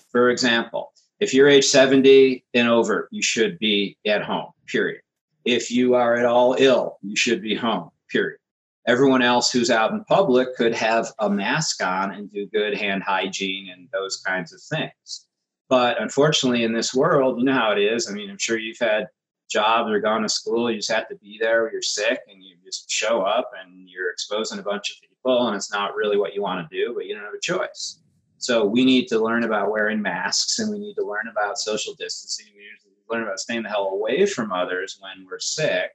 For 0.09 0.29
example, 0.29 0.93
if 1.19 1.33
you're 1.33 1.49
age 1.49 1.65
70 1.65 2.45
and 2.53 2.69
over, 2.69 3.09
you 3.11 3.21
should 3.21 3.59
be 3.59 3.97
at 4.07 4.23
home, 4.23 4.51
period. 4.65 5.01
If 5.43 5.69
you 5.69 5.93
are 5.95 6.15
at 6.15 6.25
all 6.25 6.55
ill, 6.57 6.99
you 7.01 7.17
should 7.17 7.41
be 7.41 7.53
home, 7.53 7.91
period. 8.09 8.39
everyone 8.87 9.21
else 9.21 9.51
who's 9.51 9.69
out 9.69 9.91
in 9.91 10.03
public 10.05 10.55
could 10.55 10.73
have 10.73 11.11
a 11.19 11.29
mask 11.29 11.83
on 11.83 12.11
and 12.11 12.31
do 12.31 12.47
good 12.47 12.75
hand 12.77 13.03
hygiene 13.03 13.69
and 13.69 13.89
those 13.91 14.17
kinds 14.17 14.53
of 14.53 14.61
things. 14.61 15.27
But 15.67 16.01
unfortunately, 16.01 16.63
in 16.63 16.71
this 16.73 16.95
world, 16.95 17.37
you 17.37 17.43
know 17.43 17.53
how 17.53 17.73
it 17.73 17.79
is. 17.79 18.09
I 18.09 18.13
mean, 18.13 18.29
I'm 18.29 18.37
sure 18.37 18.57
you've 18.57 18.79
had 18.79 19.07
jobs 19.49 19.89
or 19.89 19.99
gone 19.99 20.21
to 20.21 20.29
school. 20.29 20.69
You 20.71 20.77
just 20.77 20.91
have 20.91 21.09
to 21.09 21.15
be 21.15 21.37
there 21.39 21.71
you're 21.71 21.81
sick 21.81 22.19
and 22.31 22.43
you 22.43 22.55
just 22.63 22.89
show 22.89 23.21
up 23.21 23.51
and 23.61 23.89
you're 23.89 24.11
exposing 24.11 24.59
a 24.59 24.63
bunch 24.63 24.91
of 24.91 25.01
people 25.01 25.47
and 25.47 25.55
it's 25.55 25.71
not 25.71 25.95
really 25.95 26.17
what 26.17 26.33
you 26.33 26.41
want 26.41 26.69
to 26.69 26.75
do, 26.75 26.93
but 26.93 27.05
you 27.05 27.15
don't 27.15 27.23
have 27.23 27.33
a 27.33 27.39
choice. 27.39 27.99
So 28.37 28.65
we 28.65 28.85
need 28.85 29.07
to 29.09 29.19
learn 29.19 29.43
about 29.43 29.71
wearing 29.71 30.01
masks 30.01 30.59
and 30.59 30.71
we 30.71 30.79
need 30.79 30.95
to 30.95 31.05
learn 31.05 31.27
about 31.29 31.57
social 31.57 31.93
distancing. 31.95 32.45
We 32.55 32.61
need 32.61 32.69
to 32.83 33.13
learn 33.13 33.23
about 33.23 33.39
staying 33.39 33.63
the 33.63 33.69
hell 33.69 33.87
away 33.87 34.25
from 34.25 34.51
others 34.51 34.97
when 35.01 35.27
we're 35.29 35.39
sick. 35.39 35.91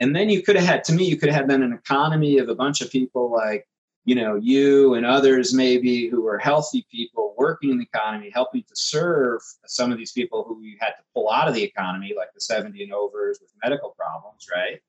And 0.00 0.14
then 0.14 0.28
you 0.28 0.42
could 0.42 0.56
have 0.56 0.64
had, 0.64 0.84
to 0.84 0.92
me, 0.92 1.04
you 1.04 1.16
could 1.16 1.30
have 1.30 1.48
had 1.48 1.60
an 1.60 1.72
economy 1.72 2.38
of 2.38 2.48
a 2.48 2.54
bunch 2.54 2.80
of 2.80 2.90
people 2.90 3.30
like, 3.30 3.66
you 4.10 4.16
know, 4.16 4.34
you 4.34 4.94
and 4.94 5.06
others 5.06 5.54
maybe 5.54 6.08
who 6.08 6.26
are 6.26 6.36
healthy 6.36 6.84
people 6.90 7.32
working 7.38 7.70
in 7.70 7.78
the 7.78 7.84
economy, 7.84 8.28
helping 8.34 8.64
to 8.64 8.74
serve 8.74 9.40
some 9.66 9.92
of 9.92 9.98
these 9.98 10.10
people 10.10 10.42
who 10.42 10.60
you 10.62 10.76
had 10.80 10.94
to 10.94 11.02
pull 11.14 11.30
out 11.30 11.46
of 11.46 11.54
the 11.54 11.62
economy, 11.62 12.12
like 12.16 12.34
the 12.34 12.40
70 12.40 12.82
and 12.82 12.92
overs 12.92 13.38
with 13.40 13.52
medical 13.62 13.90
problems, 13.90 14.48
right? 14.52 14.80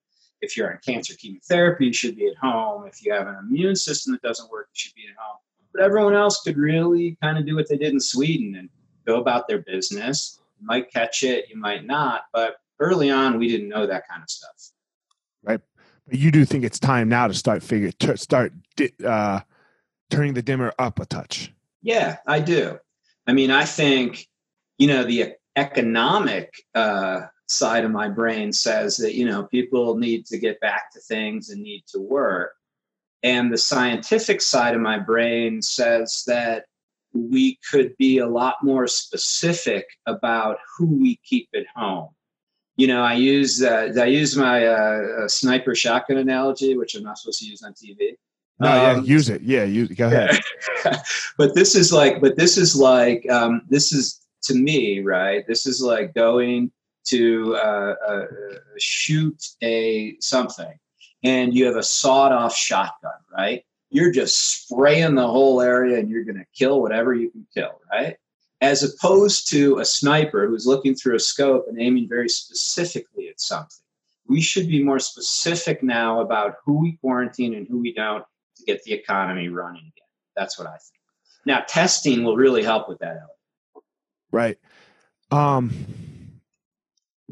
If 0.41 0.57
you're 0.57 0.71
on 0.71 0.79
cancer 0.83 1.13
chemotherapy, 1.13 1.85
you 1.85 1.93
should 1.93 2.15
be 2.15 2.29
at 2.29 2.35
home. 2.37 2.87
If 2.87 3.05
you 3.05 3.13
have 3.13 3.27
an 3.27 3.35
immune 3.35 3.75
system 3.75 4.11
that 4.13 4.23
doesn't 4.23 4.49
work, 4.49 4.69
you 4.73 4.79
should 4.79 4.95
be 4.95 5.05
at 5.07 5.15
home. 5.23 5.37
But 5.71 5.83
everyone 5.83 6.15
else 6.15 6.41
could 6.41 6.57
really 6.57 7.15
kind 7.21 7.37
of 7.37 7.45
do 7.45 7.55
what 7.55 7.69
they 7.69 7.77
did 7.77 7.93
in 7.93 7.99
Sweden 7.99 8.55
and 8.55 8.69
go 9.05 9.21
about 9.21 9.47
their 9.47 9.59
business. 9.59 10.39
You 10.59 10.65
might 10.65 10.91
catch 10.91 11.21
it, 11.21 11.45
you 11.47 11.57
might 11.57 11.85
not. 11.85 12.23
But 12.33 12.55
early 12.79 13.11
on, 13.11 13.37
we 13.37 13.47
didn't 13.47 13.69
know 13.69 13.85
that 13.85 14.07
kind 14.09 14.23
of 14.23 14.31
stuff. 14.31 14.70
You 16.11 16.31
do 16.31 16.45
think 16.45 16.63
it's 16.63 16.79
time 16.79 17.09
now 17.09 17.27
to 17.27 17.33
start 17.33 17.63
figure 17.63 17.91
to 17.91 18.17
start 18.17 18.53
uh, 19.05 19.41
turning 20.09 20.33
the 20.33 20.41
dimmer 20.41 20.73
up 20.77 20.99
a 20.99 21.05
touch. 21.05 21.53
Yeah, 21.81 22.17
I 22.27 22.39
do. 22.39 22.77
I 23.27 23.33
mean, 23.33 23.51
I 23.51 23.65
think 23.65 24.27
you 24.77 24.87
know 24.87 25.03
the 25.03 25.33
economic 25.55 26.53
uh, 26.75 27.21
side 27.47 27.85
of 27.85 27.91
my 27.91 28.09
brain 28.09 28.51
says 28.53 28.97
that 28.97 29.15
you 29.15 29.25
know 29.25 29.43
people 29.43 29.97
need 29.97 30.25
to 30.27 30.37
get 30.37 30.59
back 30.59 30.91
to 30.93 30.99
things 30.99 31.49
and 31.49 31.61
need 31.61 31.83
to 31.87 31.99
work 31.99 32.53
and 33.23 33.51
the 33.51 33.57
scientific 33.57 34.41
side 34.41 34.73
of 34.73 34.81
my 34.81 34.97
brain 34.97 35.61
says 35.61 36.23
that 36.27 36.65
we 37.13 37.59
could 37.69 37.95
be 37.97 38.19
a 38.19 38.27
lot 38.27 38.55
more 38.63 38.87
specific 38.87 39.85
about 40.07 40.57
who 40.77 40.87
we 40.87 41.19
keep 41.23 41.49
at 41.53 41.65
home 41.75 42.09
you 42.81 42.87
know 42.87 43.01
i 43.03 43.13
use 43.13 43.63
uh, 43.63 43.91
i 43.99 44.05
use 44.05 44.35
my 44.35 44.65
uh, 44.65 45.27
sniper 45.27 45.73
shotgun 45.75 46.17
analogy 46.17 46.71
which 46.77 46.95
i'm 46.95 47.03
not 47.03 47.17
supposed 47.17 47.39
to 47.39 47.45
use 47.45 47.61
on 47.63 47.73
tv 47.73 48.15
no, 48.61 48.67
um, 48.67 48.97
yeah, 48.97 49.01
use 49.01 49.29
it. 49.29 49.41
Yeah, 49.41 49.63
use 49.63 49.89
it. 49.89 49.95
Go 49.95 50.05
ahead. 50.05 50.39
but 51.37 51.55
this 51.55 51.73
is 51.73 51.91
like, 51.91 52.21
but 52.21 52.37
this 52.37 52.57
is 52.57 52.75
like, 52.75 53.27
um, 53.27 53.63
this 53.69 53.91
is 53.91 54.21
to 54.43 54.53
me, 54.53 55.01
right? 55.01 55.43
This 55.47 55.65
is 55.65 55.81
like 55.81 56.13
going 56.13 56.71
to 57.05 57.55
uh, 57.55 57.95
uh, 58.07 58.25
shoot 58.77 59.43
a 59.63 60.15
something, 60.19 60.77
and 61.23 61.55
you 61.55 61.65
have 61.65 61.75
a 61.75 61.81
sawed 61.83 62.31
off 62.31 62.55
shotgun, 62.55 63.19
right? 63.35 63.63
You're 63.89 64.11
just 64.11 64.37
spraying 64.37 65.15
the 65.15 65.27
whole 65.27 65.59
area, 65.59 65.97
and 65.97 66.07
you're 66.07 66.23
going 66.23 66.37
to 66.37 66.45
kill 66.53 66.81
whatever 66.81 67.15
you 67.15 67.31
can 67.31 67.47
kill, 67.55 67.81
right? 67.91 68.15
As 68.61 68.83
opposed 68.83 69.49
to 69.49 69.79
a 69.79 69.85
sniper 69.85 70.47
who's 70.47 70.67
looking 70.67 70.93
through 70.93 71.15
a 71.15 71.19
scope 71.19 71.65
and 71.67 71.81
aiming 71.81 72.07
very 72.07 72.29
specifically 72.29 73.27
at 73.27 73.41
something. 73.41 73.77
We 74.27 74.39
should 74.39 74.67
be 74.67 74.83
more 74.83 74.99
specific 74.99 75.81
now 75.81 76.21
about 76.21 76.55
who 76.63 76.79
we 76.79 76.93
quarantine 77.01 77.55
and 77.55 77.67
who 77.67 77.79
we 77.79 77.91
don't 77.93 78.23
to 78.57 78.63
get 78.65 78.83
the 78.83 78.93
economy 78.93 79.49
running 79.49 79.81
again. 79.81 80.07
That's 80.35 80.57
what 80.59 80.67
I 80.67 80.77
think. 80.77 81.01
Now, 81.45 81.63
testing 81.67 82.23
will 82.23 82.37
really 82.37 82.63
help 82.63 82.87
with 82.87 82.99
that. 82.99 83.17
Right. 84.31 84.57
Um, 85.31 85.71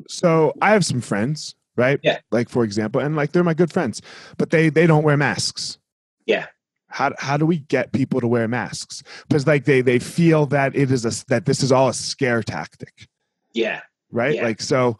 so 0.07 0.53
I 0.61 0.71
have 0.71 0.85
some 0.85 1.01
friends, 1.01 1.55
right? 1.75 1.99
Yeah. 2.03 2.19
Like 2.31 2.49
for 2.49 2.63
example, 2.63 3.01
and 3.01 3.15
like 3.15 3.31
they're 3.31 3.43
my 3.43 3.53
good 3.53 3.71
friends, 3.71 4.01
but 4.37 4.49
they 4.49 4.69
they 4.69 4.87
don't 4.87 5.03
wear 5.03 5.17
masks. 5.17 5.77
Yeah. 6.25 6.47
How 6.89 7.13
how 7.17 7.37
do 7.37 7.45
we 7.45 7.59
get 7.59 7.93
people 7.93 8.19
to 8.19 8.27
wear 8.27 8.47
masks? 8.47 9.03
Because 9.27 9.47
like 9.47 9.65
they 9.65 9.81
they 9.81 9.99
feel 9.99 10.45
that 10.47 10.75
it 10.75 10.91
is 10.91 11.05
a 11.05 11.25
that 11.27 11.45
this 11.45 11.63
is 11.63 11.71
all 11.71 11.89
a 11.89 11.93
scare 11.93 12.43
tactic. 12.43 13.07
Yeah. 13.53 13.81
Right. 14.11 14.35
Yeah. 14.35 14.43
Like 14.43 14.61
so. 14.61 14.97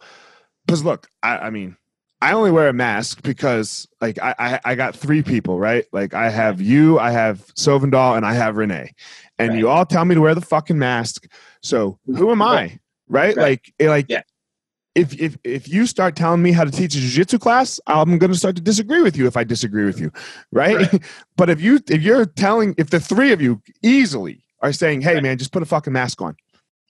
Because 0.66 0.84
look, 0.84 1.08
I, 1.22 1.38
I 1.38 1.50
mean, 1.50 1.76
I 2.22 2.32
only 2.32 2.50
wear 2.50 2.68
a 2.68 2.72
mask 2.72 3.22
because 3.22 3.88
like 4.00 4.18
I, 4.22 4.34
I, 4.38 4.60
I 4.64 4.74
got 4.74 4.94
three 4.94 5.22
people, 5.22 5.58
right? 5.58 5.84
Like 5.92 6.14
I 6.14 6.30
have 6.30 6.60
you, 6.60 6.98
I 6.98 7.10
have 7.10 7.38
Sovendal, 7.54 8.16
and 8.16 8.26
I 8.26 8.34
have 8.34 8.56
Renee. 8.56 8.92
And 9.38 9.50
right. 9.50 9.58
you 9.58 9.68
all 9.68 9.86
tell 9.86 10.04
me 10.04 10.14
to 10.14 10.20
wear 10.20 10.34
the 10.34 10.40
fucking 10.42 10.78
mask. 10.78 11.26
So 11.62 11.98
who 12.06 12.30
am 12.30 12.42
I? 12.42 12.54
Right? 12.54 12.80
right. 13.08 13.36
Like 13.36 13.72
like 13.80 14.06
yeah. 14.08 14.22
If 14.94 15.18
if 15.20 15.38
if 15.44 15.68
you 15.68 15.86
start 15.86 16.16
telling 16.16 16.42
me 16.42 16.52
how 16.52 16.64
to 16.64 16.70
teach 16.70 16.94
a 16.94 16.98
jiu-jitsu 16.98 17.38
class, 17.38 17.80
I'm 17.86 18.18
gonna 18.18 18.34
start 18.34 18.56
to 18.56 18.62
disagree 18.62 19.02
with 19.02 19.16
you 19.16 19.26
if 19.26 19.36
I 19.36 19.44
disagree 19.44 19.84
with 19.84 20.00
you. 20.00 20.12
Right? 20.52 20.76
right. 20.76 21.02
but 21.36 21.48
if 21.48 21.60
you 21.60 21.80
if 21.88 22.02
you're 22.02 22.26
telling 22.26 22.74
if 22.76 22.90
the 22.90 23.00
three 23.00 23.32
of 23.32 23.40
you 23.40 23.62
easily 23.82 24.42
are 24.60 24.72
saying, 24.72 25.02
hey 25.02 25.20
man, 25.20 25.38
just 25.38 25.52
put 25.52 25.62
a 25.62 25.66
fucking 25.66 25.92
mask 25.92 26.20
on. 26.20 26.36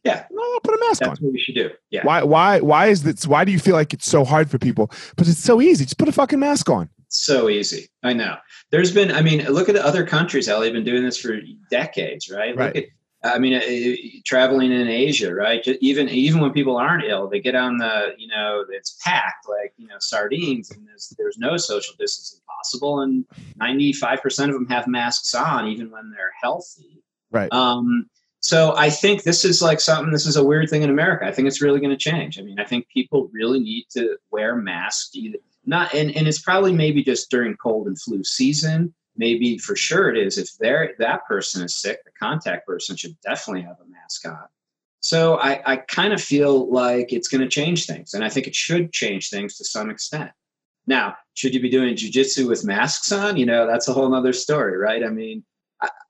Yeah. 0.04 0.24
No, 0.30 0.60
put 0.60 0.74
a 0.74 0.78
mask 0.80 1.00
That's 1.00 1.02
on. 1.02 1.08
That's 1.08 1.20
what 1.20 1.32
we 1.32 1.40
should 1.40 1.54
do. 1.54 1.70
Yeah. 1.90 2.04
Why 2.04 2.22
why 2.22 2.60
why 2.60 2.86
is 2.86 3.02
this 3.02 3.26
why 3.26 3.44
do 3.44 3.52
you 3.52 3.58
feel 3.58 3.74
like 3.74 3.92
it's 3.92 4.06
so 4.06 4.24
hard 4.24 4.50
for 4.50 4.58
people? 4.58 4.90
But 5.16 5.28
it's 5.28 5.38
so 5.38 5.60
easy. 5.60 5.84
Just 5.84 5.98
put 5.98 6.08
a 6.08 6.12
fucking 6.12 6.38
mask 6.38 6.70
on. 6.70 6.88
So 7.08 7.48
easy. 7.48 7.88
I 8.02 8.12
know. 8.12 8.36
There's 8.70 8.92
been 8.92 9.12
I 9.12 9.20
mean, 9.20 9.44
look 9.46 9.68
at 9.68 9.76
other 9.76 10.06
countries, 10.06 10.48
how 10.48 10.58
they've 10.60 10.72
been 10.72 10.84
doing 10.84 11.04
this 11.04 11.18
for 11.18 11.38
decades, 11.70 12.30
right? 12.30 12.56
right. 12.56 12.74
Look 12.74 12.84
at 12.84 12.90
I 13.22 13.38
mean, 13.38 14.22
traveling 14.24 14.72
in 14.72 14.88
Asia, 14.88 15.34
right? 15.34 15.66
Even 15.80 16.08
even 16.08 16.40
when 16.40 16.52
people 16.52 16.76
aren't 16.76 17.04
ill, 17.04 17.28
they 17.28 17.40
get 17.40 17.54
on 17.54 17.76
the, 17.76 18.14
you 18.16 18.28
know, 18.28 18.64
it's 18.70 18.98
packed 19.04 19.46
like 19.46 19.74
you 19.76 19.86
know 19.86 19.96
sardines, 19.98 20.70
and 20.70 20.86
there's 20.86 21.14
there's 21.18 21.36
no 21.36 21.58
social 21.58 21.94
distancing 21.98 22.40
possible, 22.46 23.00
and 23.00 23.26
95% 23.60 24.48
of 24.48 24.54
them 24.54 24.66
have 24.68 24.86
masks 24.86 25.34
on, 25.34 25.68
even 25.68 25.90
when 25.90 26.10
they're 26.10 26.32
healthy. 26.42 27.02
Right. 27.30 27.52
Um, 27.52 28.08
so 28.40 28.74
I 28.74 28.88
think 28.88 29.22
this 29.22 29.44
is 29.44 29.60
like 29.60 29.80
something. 29.80 30.12
This 30.12 30.26
is 30.26 30.36
a 30.36 30.44
weird 30.44 30.70
thing 30.70 30.82
in 30.82 30.88
America. 30.88 31.26
I 31.26 31.32
think 31.32 31.46
it's 31.46 31.60
really 31.60 31.78
going 31.78 31.90
to 31.90 31.98
change. 31.98 32.38
I 32.38 32.42
mean, 32.42 32.58
I 32.58 32.64
think 32.64 32.88
people 32.88 33.28
really 33.32 33.60
need 33.60 33.84
to 33.90 34.16
wear 34.30 34.56
masks. 34.56 35.14
Either, 35.14 35.36
Not 35.66 35.92
and, 35.94 36.16
and 36.16 36.26
it's 36.26 36.40
probably 36.40 36.72
maybe 36.72 37.04
just 37.04 37.30
during 37.30 37.54
cold 37.56 37.86
and 37.86 38.00
flu 38.00 38.24
season. 38.24 38.94
Maybe 39.20 39.58
for 39.58 39.76
sure 39.76 40.08
it 40.08 40.16
is. 40.16 40.38
If 40.38 40.56
they 40.56 40.88
that 40.98 41.26
person 41.26 41.62
is 41.62 41.76
sick, 41.76 42.02
the 42.06 42.10
contact 42.18 42.66
person 42.66 42.96
should 42.96 43.20
definitely 43.20 43.60
have 43.60 43.76
a 43.78 43.86
mask 43.86 44.26
on. 44.26 44.46
So 45.00 45.36
I, 45.36 45.60
I 45.72 45.76
kind 45.76 46.14
of 46.14 46.22
feel 46.22 46.72
like 46.72 47.12
it's 47.12 47.28
going 47.28 47.42
to 47.42 47.48
change 47.48 47.84
things, 47.84 48.14
and 48.14 48.24
I 48.24 48.30
think 48.30 48.46
it 48.46 48.54
should 48.54 48.94
change 48.94 49.28
things 49.28 49.58
to 49.58 49.64
some 49.66 49.90
extent. 49.90 50.30
Now, 50.86 51.16
should 51.34 51.52
you 51.52 51.60
be 51.60 51.68
doing 51.68 51.94
jujitsu 51.94 52.48
with 52.48 52.64
masks 52.64 53.12
on? 53.12 53.36
You 53.36 53.44
know, 53.44 53.66
that's 53.66 53.88
a 53.88 53.92
whole 53.92 54.14
other 54.14 54.32
story, 54.32 54.78
right? 54.78 55.04
I 55.04 55.10
mean, 55.10 55.44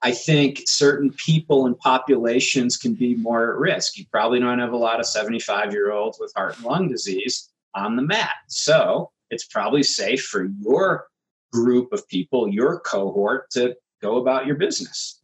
I 0.01 0.11
think 0.13 0.63
certain 0.67 1.11
people 1.11 1.65
and 1.65 1.77
populations 1.77 2.77
can 2.77 2.93
be 2.93 3.15
more 3.15 3.51
at 3.51 3.59
risk. 3.59 3.97
You 3.97 4.05
probably 4.09 4.39
don't 4.39 4.59
have 4.59 4.71
a 4.71 4.77
lot 4.77 5.01
of 5.01 5.05
75 5.05 5.73
year 5.73 5.91
olds 5.91 6.17
with 6.17 6.31
heart 6.33 6.55
and 6.55 6.65
lung 6.65 6.87
disease 6.87 7.49
on 7.75 7.97
the 7.97 8.01
mat. 8.03 8.35
So 8.47 9.11
it's 9.29 9.45
probably 9.45 9.83
safe 9.83 10.23
for 10.23 10.45
your 10.61 11.07
group 11.51 11.91
of 11.93 12.07
people, 12.07 12.47
your 12.47 12.79
cohort, 12.79 13.49
to 13.51 13.75
go 14.01 14.17
about 14.17 14.45
your 14.45 14.55
business. 14.55 15.21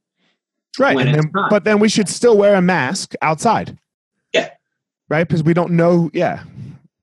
Right. 0.80 0.98
Then, 0.98 1.32
but 1.50 1.64
then 1.64 1.80
we 1.80 1.90
should 1.90 2.08
still 2.08 2.38
wear 2.38 2.56
a 2.56 2.62
mask 2.62 3.14
outside. 3.22 3.78
Yeah. 4.34 4.52
Right? 5.10 5.28
Because 5.28 5.44
we 5.44 5.54
don't 5.54 5.72
know. 5.72 6.12
Yeah. 6.14 6.44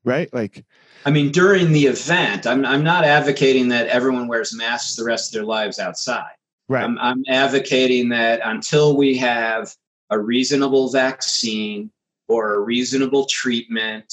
Right? 0.05 0.33
Like, 0.33 0.65
I 1.05 1.11
mean, 1.11 1.33
during 1.33 1.73
the 1.73 1.87
event, 1.87 2.47
I'm, 2.47 2.65
I'm 2.65 2.85
not 2.85 3.05
advocating 3.05 3.69
that 3.69 3.89
everyone 3.89 4.29
wears 4.29 4.55
masks 4.55 4.97
the 4.97 5.05
rest 5.05 5.31
of 5.31 5.39
their 5.39 5.47
lives 5.47 5.79
outside. 5.79 6.33
Right. 6.69 6.85
I'm, 6.85 6.99
I'm 6.99 7.25
advocating 7.29 8.09
that 8.11 8.41
until 8.45 8.97
we 8.97 9.17
have 9.19 9.75
a 10.11 10.19
reasonable 10.19 10.91
vaccine 10.91 11.91
or 12.29 12.55
a 12.55 12.61
reasonable 12.61 13.27
treatment 13.27 14.13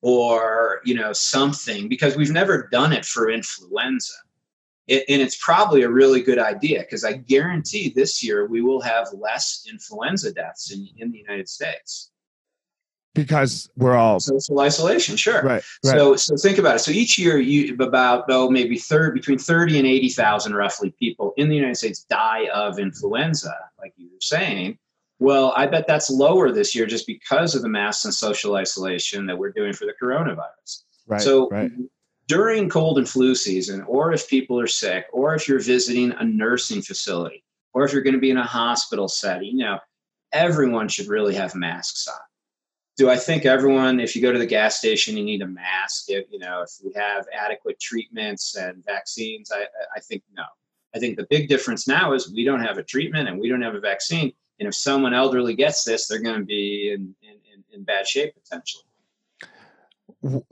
or 0.00 0.80
you 0.84 0.94
know 0.94 1.12
something 1.12 1.88
because 1.88 2.16
we've 2.16 2.32
never 2.32 2.68
done 2.72 2.92
it 2.92 3.04
for 3.04 3.30
influenza 3.30 4.14
it, 4.88 5.04
and 5.08 5.22
it's 5.22 5.36
probably 5.36 5.82
a 5.82 5.88
really 5.88 6.22
good 6.22 6.38
idea 6.38 6.80
because 6.80 7.04
i 7.04 7.12
guarantee 7.12 7.92
this 7.94 8.22
year 8.22 8.46
we 8.46 8.60
will 8.62 8.80
have 8.80 9.08
less 9.12 9.64
influenza 9.70 10.32
deaths 10.32 10.72
in, 10.72 10.88
in 10.98 11.10
the 11.10 11.18
united 11.18 11.48
states. 11.48 12.10
Because 13.14 13.68
we're 13.76 13.94
all 13.94 14.20
social 14.20 14.58
isolation 14.60 15.16
sure. 15.16 15.42
Right, 15.42 15.62
right, 15.84 15.98
so 15.98 16.16
so 16.16 16.34
think 16.34 16.56
about 16.56 16.76
it. 16.76 16.78
So 16.78 16.92
each 16.92 17.18
year 17.18 17.38
you 17.38 17.76
about 17.78 18.24
oh 18.30 18.48
maybe 18.48 18.78
third 18.78 19.12
between 19.12 19.38
30 19.38 19.76
and 19.76 19.86
80,000 19.86 20.54
roughly 20.54 20.94
people 20.98 21.34
in 21.36 21.50
the 21.50 21.54
United 21.54 21.76
States 21.76 22.06
die 22.08 22.48
of 22.54 22.78
influenza 22.78 23.54
like 23.78 23.92
you 23.98 24.06
were 24.06 24.20
saying. 24.22 24.78
Well 25.18 25.52
i 25.54 25.66
bet 25.66 25.86
that's 25.86 26.08
lower 26.08 26.50
this 26.52 26.74
year 26.74 26.86
just 26.86 27.06
because 27.06 27.54
of 27.54 27.60
the 27.60 27.68
mass 27.68 28.06
and 28.06 28.14
social 28.14 28.54
isolation 28.54 29.26
that 29.26 29.36
we're 29.36 29.52
doing 29.52 29.74
for 29.74 29.84
the 29.84 29.94
coronavirus. 30.02 30.84
Right 31.06 31.20
so 31.20 31.50
right. 31.50 31.70
During 32.32 32.66
cold 32.70 32.96
and 32.96 33.06
flu 33.06 33.34
season, 33.34 33.82
or 33.82 34.10
if 34.10 34.26
people 34.26 34.58
are 34.58 34.66
sick, 34.66 35.04
or 35.12 35.34
if 35.34 35.46
you're 35.46 35.60
visiting 35.60 36.12
a 36.12 36.24
nursing 36.24 36.80
facility, 36.80 37.44
or 37.74 37.84
if 37.84 37.92
you're 37.92 38.00
going 38.00 38.14
to 38.14 38.20
be 38.20 38.30
in 38.30 38.38
a 38.38 38.42
hospital 38.42 39.06
setting, 39.06 39.58
you 39.58 39.64
know, 39.64 39.78
everyone 40.32 40.88
should 40.88 41.08
really 41.08 41.34
have 41.34 41.54
masks 41.54 42.08
on. 42.08 42.14
Do 42.96 43.10
I 43.10 43.16
think 43.16 43.44
everyone, 43.44 44.00
if 44.00 44.16
you 44.16 44.22
go 44.22 44.32
to 44.32 44.38
the 44.38 44.46
gas 44.46 44.78
station, 44.78 45.14
you 45.14 45.24
need 45.24 45.42
a 45.42 45.46
mask? 45.46 46.04
If 46.08 46.24
you 46.30 46.38
know, 46.38 46.62
if 46.62 46.70
we 46.82 46.90
have 46.94 47.26
adequate 47.38 47.78
treatments 47.78 48.56
and 48.56 48.82
vaccines, 48.82 49.52
I, 49.52 49.64
I 49.94 50.00
think 50.00 50.22
no. 50.34 50.44
I 50.94 50.98
think 50.98 51.18
the 51.18 51.26
big 51.28 51.48
difference 51.48 51.86
now 51.86 52.14
is 52.14 52.32
we 52.32 52.44
don't 52.44 52.64
have 52.64 52.78
a 52.78 52.82
treatment 52.82 53.28
and 53.28 53.38
we 53.38 53.50
don't 53.50 53.62
have 53.62 53.74
a 53.74 53.80
vaccine. 53.80 54.32
And 54.58 54.68
if 54.68 54.74
someone 54.74 55.12
elderly 55.12 55.54
gets 55.54 55.84
this, 55.84 56.06
they're 56.06 56.22
going 56.22 56.40
to 56.40 56.46
be 56.46 56.92
in, 56.94 57.14
in, 57.22 57.64
in 57.72 57.84
bad 57.84 58.06
shape 58.06 58.34
potentially. 58.34 58.84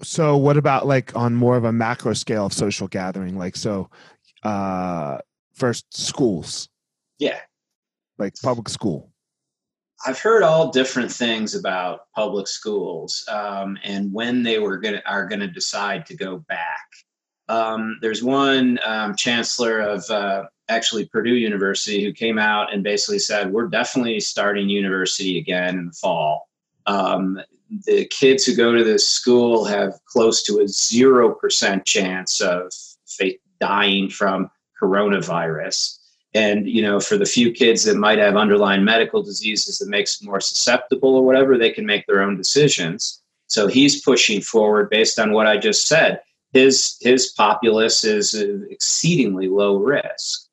So, 0.03 0.37
what 0.37 0.57
about 0.57 0.87
like 0.87 1.15
on 1.17 1.35
more 1.35 1.57
of 1.57 1.65
a 1.65 1.73
macro 1.73 2.13
scale 2.13 2.47
of 2.47 2.53
social 2.53 2.89
gathering? 2.89 3.39
Like, 3.39 3.57
so 3.57 3.89
uh, 4.43 5.19
first 5.55 5.97
schools. 5.97 6.69
Yeah. 7.19 7.39
Like 8.19 8.35
public 8.43 8.69
school. 8.69 9.11
I've 10.07 10.19
heard 10.19 10.43
all 10.43 10.71
different 10.71 11.13
things 11.13 11.55
about 11.55 12.11
public 12.15 12.49
schools 12.49 13.23
um, 13.31 13.79
and 13.85 14.11
when 14.13 14.43
they 14.43 14.59
were 14.59 14.79
gonna 14.79 15.03
are 15.05 15.27
going 15.27 15.41
to 15.41 15.47
decide 15.47 16.07
to 16.07 16.17
go 16.17 16.39
back. 16.49 16.87
Um, 17.49 17.99
there's 18.01 18.23
one 18.23 18.79
um, 18.85 19.15
chancellor 19.15 19.81
of 19.81 20.09
uh, 20.09 20.45
actually 20.69 21.07
Purdue 21.07 21.35
University 21.35 22.03
who 22.03 22.13
came 22.13 22.39
out 22.39 22.73
and 22.73 22.83
basically 22.83 23.19
said, 23.19 23.53
"We're 23.53 23.67
definitely 23.67 24.21
starting 24.21 24.69
university 24.69 25.39
again 25.39 25.79
in 25.79 25.87
the 25.87 25.93
fall." 25.93 26.49
Um, 26.87 27.41
the 27.87 28.05
kids 28.07 28.45
who 28.45 28.55
go 28.55 28.75
to 28.75 28.85
this 28.85 29.09
school 29.09 29.65
have 29.65 29.95
close 30.07 30.43
to 30.45 30.61
a 30.61 30.69
zero 30.69 31.35
percent 31.35 31.85
chance 31.85 32.41
of 32.41 32.73
dying 33.61 34.09
from 34.09 34.51
coronavirus. 34.81 35.99
And 36.33 36.69
you 36.69 36.83
know 36.83 37.01
for 37.01 37.17
the 37.17 37.27
few 37.27 37.53
kids 37.53 37.85
that 37.85 37.97
might 37.97 38.19
have 38.19 38.37
underlying 38.37 38.85
medical 38.85 39.23
diseases 39.23 39.79
that 39.79 39.89
makes 39.89 40.19
them 40.19 40.29
more 40.29 40.41
susceptible 40.41 41.17
or 41.17 41.25
whatever 41.25 41.59
they 41.59 41.71
can 41.71 41.85
make 41.85 42.07
their 42.07 42.23
own 42.23 42.37
decisions. 42.37 43.21
So 43.49 43.67
he's 43.67 44.03
pushing 44.03 44.41
forward 44.41 44.91
based 44.91 45.19
on 45.19 45.33
what 45.33 45.49
i 45.49 45.57
just 45.57 45.89
said. 45.89 46.21
His 46.53 46.97
his 47.01 47.33
populace 47.37 48.05
is 48.05 48.35
uh, 48.35 48.65
exceedingly 48.71 49.49
low 49.49 49.77
risk 49.77 50.50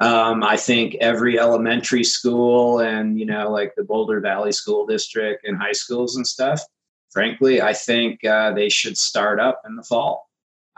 um, 0.00 0.42
i 0.42 0.56
think 0.56 0.94
every 1.00 1.38
elementary 1.38 2.04
school 2.04 2.80
and 2.80 3.18
you 3.18 3.26
know 3.26 3.50
like 3.50 3.74
the 3.76 3.84
boulder 3.84 4.20
valley 4.20 4.52
school 4.52 4.86
district 4.86 5.44
and 5.46 5.56
high 5.56 5.72
schools 5.72 6.16
and 6.16 6.26
stuff 6.26 6.62
frankly 7.10 7.60
i 7.62 7.72
think 7.72 8.24
uh, 8.24 8.52
they 8.52 8.68
should 8.68 8.96
start 8.96 9.40
up 9.40 9.62
in 9.66 9.76
the 9.76 9.82
fall 9.82 10.28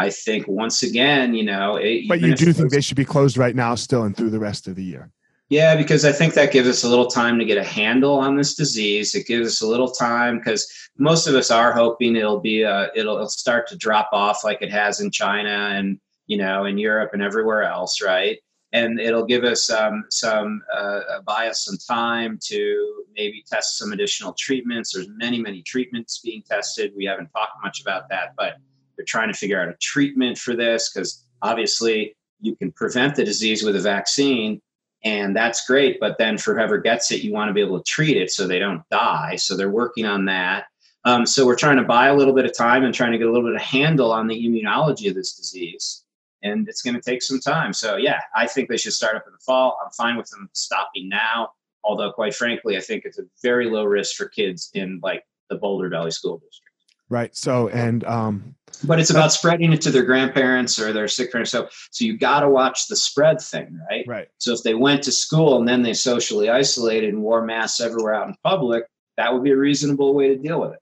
I 0.01 0.09
think 0.09 0.49
once 0.49 0.83
again, 0.83 1.35
you 1.35 1.45
know. 1.45 1.77
It, 1.77 2.09
but 2.09 2.23
you 2.23 2.35
do 2.35 2.55
think 2.55 2.71
they 2.71 2.81
should 2.81 2.97
be 2.97 3.05
closed 3.05 3.37
right 3.37 3.55
now, 3.55 3.75
still, 3.75 4.05
and 4.05 4.17
through 4.17 4.31
the 4.31 4.39
rest 4.39 4.67
of 4.67 4.75
the 4.75 4.83
year. 4.83 5.13
Yeah, 5.51 5.77
because 5.77 6.07
I 6.07 6.13
think 6.13 6.33
that 6.35 6.53
gives 6.53 6.69
us 6.69 6.85
a 6.85 6.89
little 6.89 7.09
time 7.09 7.39
to 7.39 7.45
get 7.45 7.59
a 7.59 7.65
handle 7.65 8.15
on 8.15 8.35
this 8.35 8.55
disease. 8.55 9.15
It 9.15 9.27
gives 9.27 9.49
us 9.49 9.61
a 9.61 9.67
little 9.67 9.91
time 9.91 10.39
because 10.39 10.73
most 10.97 11.27
of 11.27 11.35
us 11.35 11.51
are 11.51 11.73
hoping 11.73 12.17
it'll 12.17 12.41
be 12.41 12.63
a, 12.63 12.91
it'll, 12.95 13.17
it'll 13.17 13.29
start 13.29 13.67
to 13.69 13.77
drop 13.77 14.09
off 14.13 14.43
like 14.43 14.63
it 14.63 14.71
has 14.71 15.01
in 15.01 15.11
China 15.11 15.51
and 15.75 16.01
you 16.29 16.39
know 16.39 16.65
in 16.65 16.79
Europe 16.79 17.11
and 17.13 17.21
everywhere 17.21 17.65
else, 17.65 18.01
right? 18.01 18.39
And 18.73 19.01
it'll 19.01 19.25
give 19.25 19.43
us 19.45 19.69
um, 19.71 20.05
some 20.11 20.63
uh, 20.73 21.53
some 21.53 21.77
time 21.77 22.39
to 22.45 23.05
maybe 23.17 23.45
test 23.51 23.79
some 23.79 23.93
additional 23.93 24.33
treatments. 24.35 24.93
There's 24.93 25.09
many 25.09 25.41
many 25.41 25.63
treatments 25.63 26.21
being 26.21 26.43
tested. 26.49 26.93
We 26.97 27.05
haven't 27.05 27.31
talked 27.33 27.63
much 27.63 27.81
about 27.81 28.09
that, 28.11 28.35
but 28.37 28.59
they're 28.97 29.05
trying 29.05 29.33
to 29.33 29.37
figure 29.37 29.61
out 29.61 29.69
a 29.69 29.75
treatment 29.81 30.39
for 30.39 30.55
this 30.55 30.93
because 30.93 31.25
obviously 31.43 32.15
you 32.41 32.55
can 32.57 32.71
prevent 32.73 33.17
the 33.17 33.25
disease 33.25 33.63
with 33.63 33.77
a 33.77 33.81
vaccine, 33.81 34.61
and 35.05 35.35
that's 35.35 35.67
great. 35.67 35.99
But 35.99 36.19
then 36.19 36.39
for 36.39 36.55
whoever 36.55 36.79
gets 36.79 37.11
it, 37.11 37.23
you 37.23 37.33
want 37.33 37.49
to 37.49 37.55
be 37.55 37.61
able 37.61 37.79
to 37.79 37.85
treat 37.85 38.17
it 38.17 38.31
so 38.31 38.47
they 38.47 38.59
don't 38.59 38.83
die. 38.91 39.37
So 39.37 39.57
they're 39.57 39.71
working 39.71 40.07
on 40.07 40.27
that. 40.27 40.67
Um, 41.05 41.25
so 41.25 41.47
we're 41.47 41.57
trying 41.57 41.79
to 41.79 41.85
buy 41.85 42.09
a 42.09 42.15
little 42.15 42.35
bit 42.35 42.45
of 42.45 42.55
time 42.55 42.85
and 42.85 42.95
trying 42.95 43.13
to 43.13 43.19
get 43.19 43.27
a 43.27 43.33
little 43.33 43.49
bit 43.49 43.57
of 43.57 43.63
handle 43.63 44.13
on 44.13 44.27
the 44.27 44.47
immunology 44.47 45.09
of 45.09 45.15
this 45.15 45.35
disease. 45.35 46.05
And 46.43 46.69
it's 46.69 46.83
going 46.83 46.95
to 46.95 47.03
take 47.03 47.23
some 47.23 47.41
time. 47.41 47.73
So 47.73 47.97
yeah, 47.97 48.21
I 48.35 48.47
think 48.47 48.69
they 48.69 48.77
should 48.77 48.95
start 48.95 49.17
up 49.17 49.25
in 49.27 49.33
the 49.33 49.39
fall. 49.39 49.79
I'm 49.85 49.91
fine 49.91 50.17
with 50.17 50.31
them 50.31 50.49
stopping 50.53 51.09
now. 51.09 51.51
Although, 51.85 52.13
quite 52.13 52.35
frankly, 52.35 52.77
I 52.77 52.81
think 52.81 53.05
it's 53.05 53.19
a 53.19 53.25
very 53.43 53.71
low 53.71 53.85
risk 53.85 54.17
for 54.17 54.29
kids 54.29 54.71
in 54.75 55.01
like 55.03 55.25
the 55.49 55.57
Boulder 55.57 55.89
Valley 55.89 56.11
School 56.11 56.39
District. 56.39 56.71
Right. 57.09 57.35
So, 57.35 57.69
and, 57.69 58.05
um, 58.05 58.55
but 58.85 59.01
it's 59.01 59.11
about 59.11 59.33
spreading 59.33 59.73
it 59.73 59.81
to 59.83 59.91
their 59.91 60.05
grandparents 60.05 60.79
or 60.79 60.93
their 60.93 61.09
sick 61.09 61.33
parents. 61.33 61.51
So, 61.51 61.69
so 61.91 62.05
you 62.05 62.17
got 62.17 62.41
to 62.41 62.49
watch 62.49 62.87
the 62.87 62.95
spread 62.95 63.41
thing, 63.41 63.81
right? 63.91 64.05
Right. 64.07 64.29
So 64.39 64.53
if 64.53 64.63
they 64.63 64.75
went 64.75 65.03
to 65.05 65.13
school 65.13 65.59
and 65.59 65.67
then 65.67 65.83
they 65.83 65.93
socially 65.93 66.49
isolated 66.49 67.13
and 67.13 67.23
wore 67.23 67.45
masks 67.45 67.81
everywhere 67.81 68.15
out 68.15 68.29
in 68.29 68.37
public, 68.45 68.85
that 69.17 69.33
would 69.33 69.43
be 69.43 69.51
a 69.51 69.57
reasonable 69.57 70.15
way 70.15 70.29
to 70.29 70.37
deal 70.37 70.61
with 70.61 70.73
it. 70.73 70.79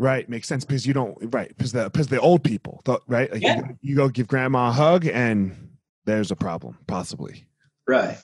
Right, 0.00 0.26
makes 0.30 0.48
sense 0.48 0.64
because 0.64 0.86
you 0.86 0.94
don't 0.94 1.14
right 1.34 1.48
because 1.48 1.72
the 1.72 1.84
because 1.84 2.06
the 2.06 2.18
old 2.18 2.42
people, 2.42 2.82
right? 3.06 3.30
Like 3.30 3.42
yeah. 3.42 3.58
you, 3.58 3.78
you 3.82 3.96
go 3.96 4.08
give 4.08 4.28
grandma 4.28 4.70
a 4.70 4.72
hug 4.72 5.04
and 5.04 5.76
there's 6.06 6.30
a 6.30 6.36
problem, 6.36 6.78
possibly. 6.86 7.44
Right. 7.86 8.16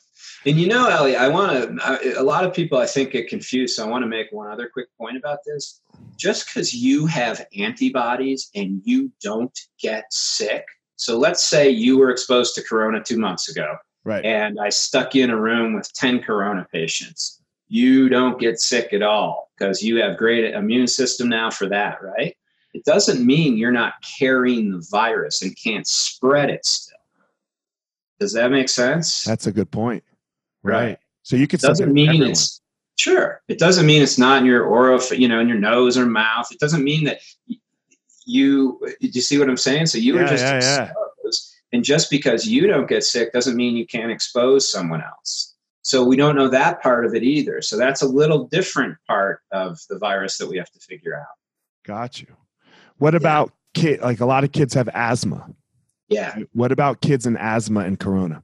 And 0.46 0.58
you 0.58 0.68
know, 0.68 0.88
Ellie, 0.88 1.16
I 1.16 1.28
want 1.28 1.78
to, 1.78 2.18
a 2.18 2.22
lot 2.22 2.46
of 2.46 2.54
people 2.54 2.78
I 2.78 2.86
think 2.86 3.10
get 3.10 3.28
confused. 3.28 3.76
So 3.76 3.84
I 3.84 3.88
want 3.90 4.04
to 4.04 4.06
make 4.06 4.28
one 4.30 4.50
other 4.50 4.70
quick 4.72 4.86
point 4.96 5.18
about 5.18 5.40
this. 5.44 5.82
Just 6.16 6.46
because 6.46 6.72
you 6.72 7.04
have 7.04 7.44
antibodies 7.58 8.48
and 8.54 8.80
you 8.84 9.12
don't 9.20 9.56
get 9.78 10.10
sick. 10.10 10.64
So 10.96 11.18
let's 11.18 11.44
say 11.44 11.68
you 11.68 11.98
were 11.98 12.10
exposed 12.10 12.54
to 12.54 12.62
corona 12.62 13.02
two 13.04 13.18
months 13.18 13.50
ago. 13.50 13.76
Right. 14.02 14.24
And 14.24 14.58
I 14.58 14.70
stuck 14.70 15.14
you 15.14 15.24
in 15.24 15.30
a 15.30 15.38
room 15.38 15.74
with 15.74 15.92
10 15.92 16.22
corona 16.22 16.66
patients. 16.72 17.35
You 17.68 18.08
don't 18.08 18.38
get 18.38 18.60
sick 18.60 18.92
at 18.92 19.02
all 19.02 19.50
because 19.58 19.82
you 19.82 20.00
have 20.02 20.16
great 20.16 20.54
immune 20.54 20.86
system 20.86 21.28
now 21.28 21.50
for 21.50 21.68
that, 21.68 22.02
right? 22.02 22.36
It 22.74 22.84
doesn't 22.84 23.24
mean 23.24 23.56
you're 23.56 23.72
not 23.72 23.94
carrying 24.02 24.70
the 24.70 24.86
virus 24.90 25.42
and 25.42 25.56
can't 25.56 25.86
spread 25.86 26.50
it 26.50 26.66
still. 26.66 26.96
Does 28.20 28.32
that 28.34 28.50
make 28.50 28.68
sense? 28.68 29.24
That's 29.24 29.46
a 29.46 29.52
good 29.52 29.70
point. 29.70 30.04
Right. 30.62 30.98
So 31.22 31.36
you 31.36 31.46
could 31.46 31.60
doesn't 31.60 31.92
mean 31.92 32.08
everyone. 32.08 32.30
it's 32.30 32.60
sure. 32.98 33.42
It 33.48 33.58
doesn't 33.58 33.86
mean 33.86 34.02
it's 34.02 34.18
not 34.18 34.40
in 34.40 34.46
your 34.46 34.64
aura, 34.64 35.00
you 35.14 35.28
know, 35.28 35.40
in 35.40 35.48
your 35.48 35.58
nose 35.58 35.98
or 35.98 36.06
mouth. 36.06 36.50
It 36.52 36.60
doesn't 36.60 36.84
mean 36.84 37.04
that 37.04 37.20
you. 38.26 38.78
Do 39.00 39.08
you 39.08 39.20
see 39.20 39.38
what 39.38 39.48
I'm 39.48 39.56
saying? 39.56 39.86
So 39.86 39.98
you 39.98 40.16
yeah, 40.16 40.22
are 40.22 40.28
just 40.28 40.44
yeah, 40.44 40.56
exposed, 40.56 41.54
yeah. 41.72 41.76
and 41.76 41.84
just 41.84 42.10
because 42.10 42.46
you 42.46 42.66
don't 42.66 42.88
get 42.88 43.04
sick 43.04 43.32
doesn't 43.32 43.56
mean 43.56 43.76
you 43.76 43.86
can't 43.86 44.10
expose 44.10 44.70
someone 44.70 45.02
else. 45.02 45.55
So 45.86 46.02
we 46.02 46.16
don't 46.16 46.34
know 46.34 46.48
that 46.48 46.82
part 46.82 47.06
of 47.06 47.14
it 47.14 47.22
either. 47.22 47.62
So 47.62 47.76
that's 47.76 48.02
a 48.02 48.08
little 48.08 48.48
different 48.48 48.98
part 49.06 49.42
of 49.52 49.78
the 49.88 50.00
virus 50.00 50.36
that 50.38 50.48
we 50.48 50.56
have 50.56 50.68
to 50.72 50.80
figure 50.80 51.16
out. 51.16 51.36
Got 51.84 52.20
you. 52.20 52.26
What 52.98 53.14
about 53.14 53.52
kid? 53.72 54.00
Like 54.00 54.18
a 54.18 54.26
lot 54.26 54.42
of 54.42 54.50
kids 54.50 54.74
have 54.74 54.88
asthma. 54.92 55.48
Yeah. 56.08 56.40
What 56.54 56.72
about 56.72 57.02
kids 57.02 57.24
in 57.24 57.36
asthma 57.36 57.82
and 57.82 58.00
corona? 58.00 58.42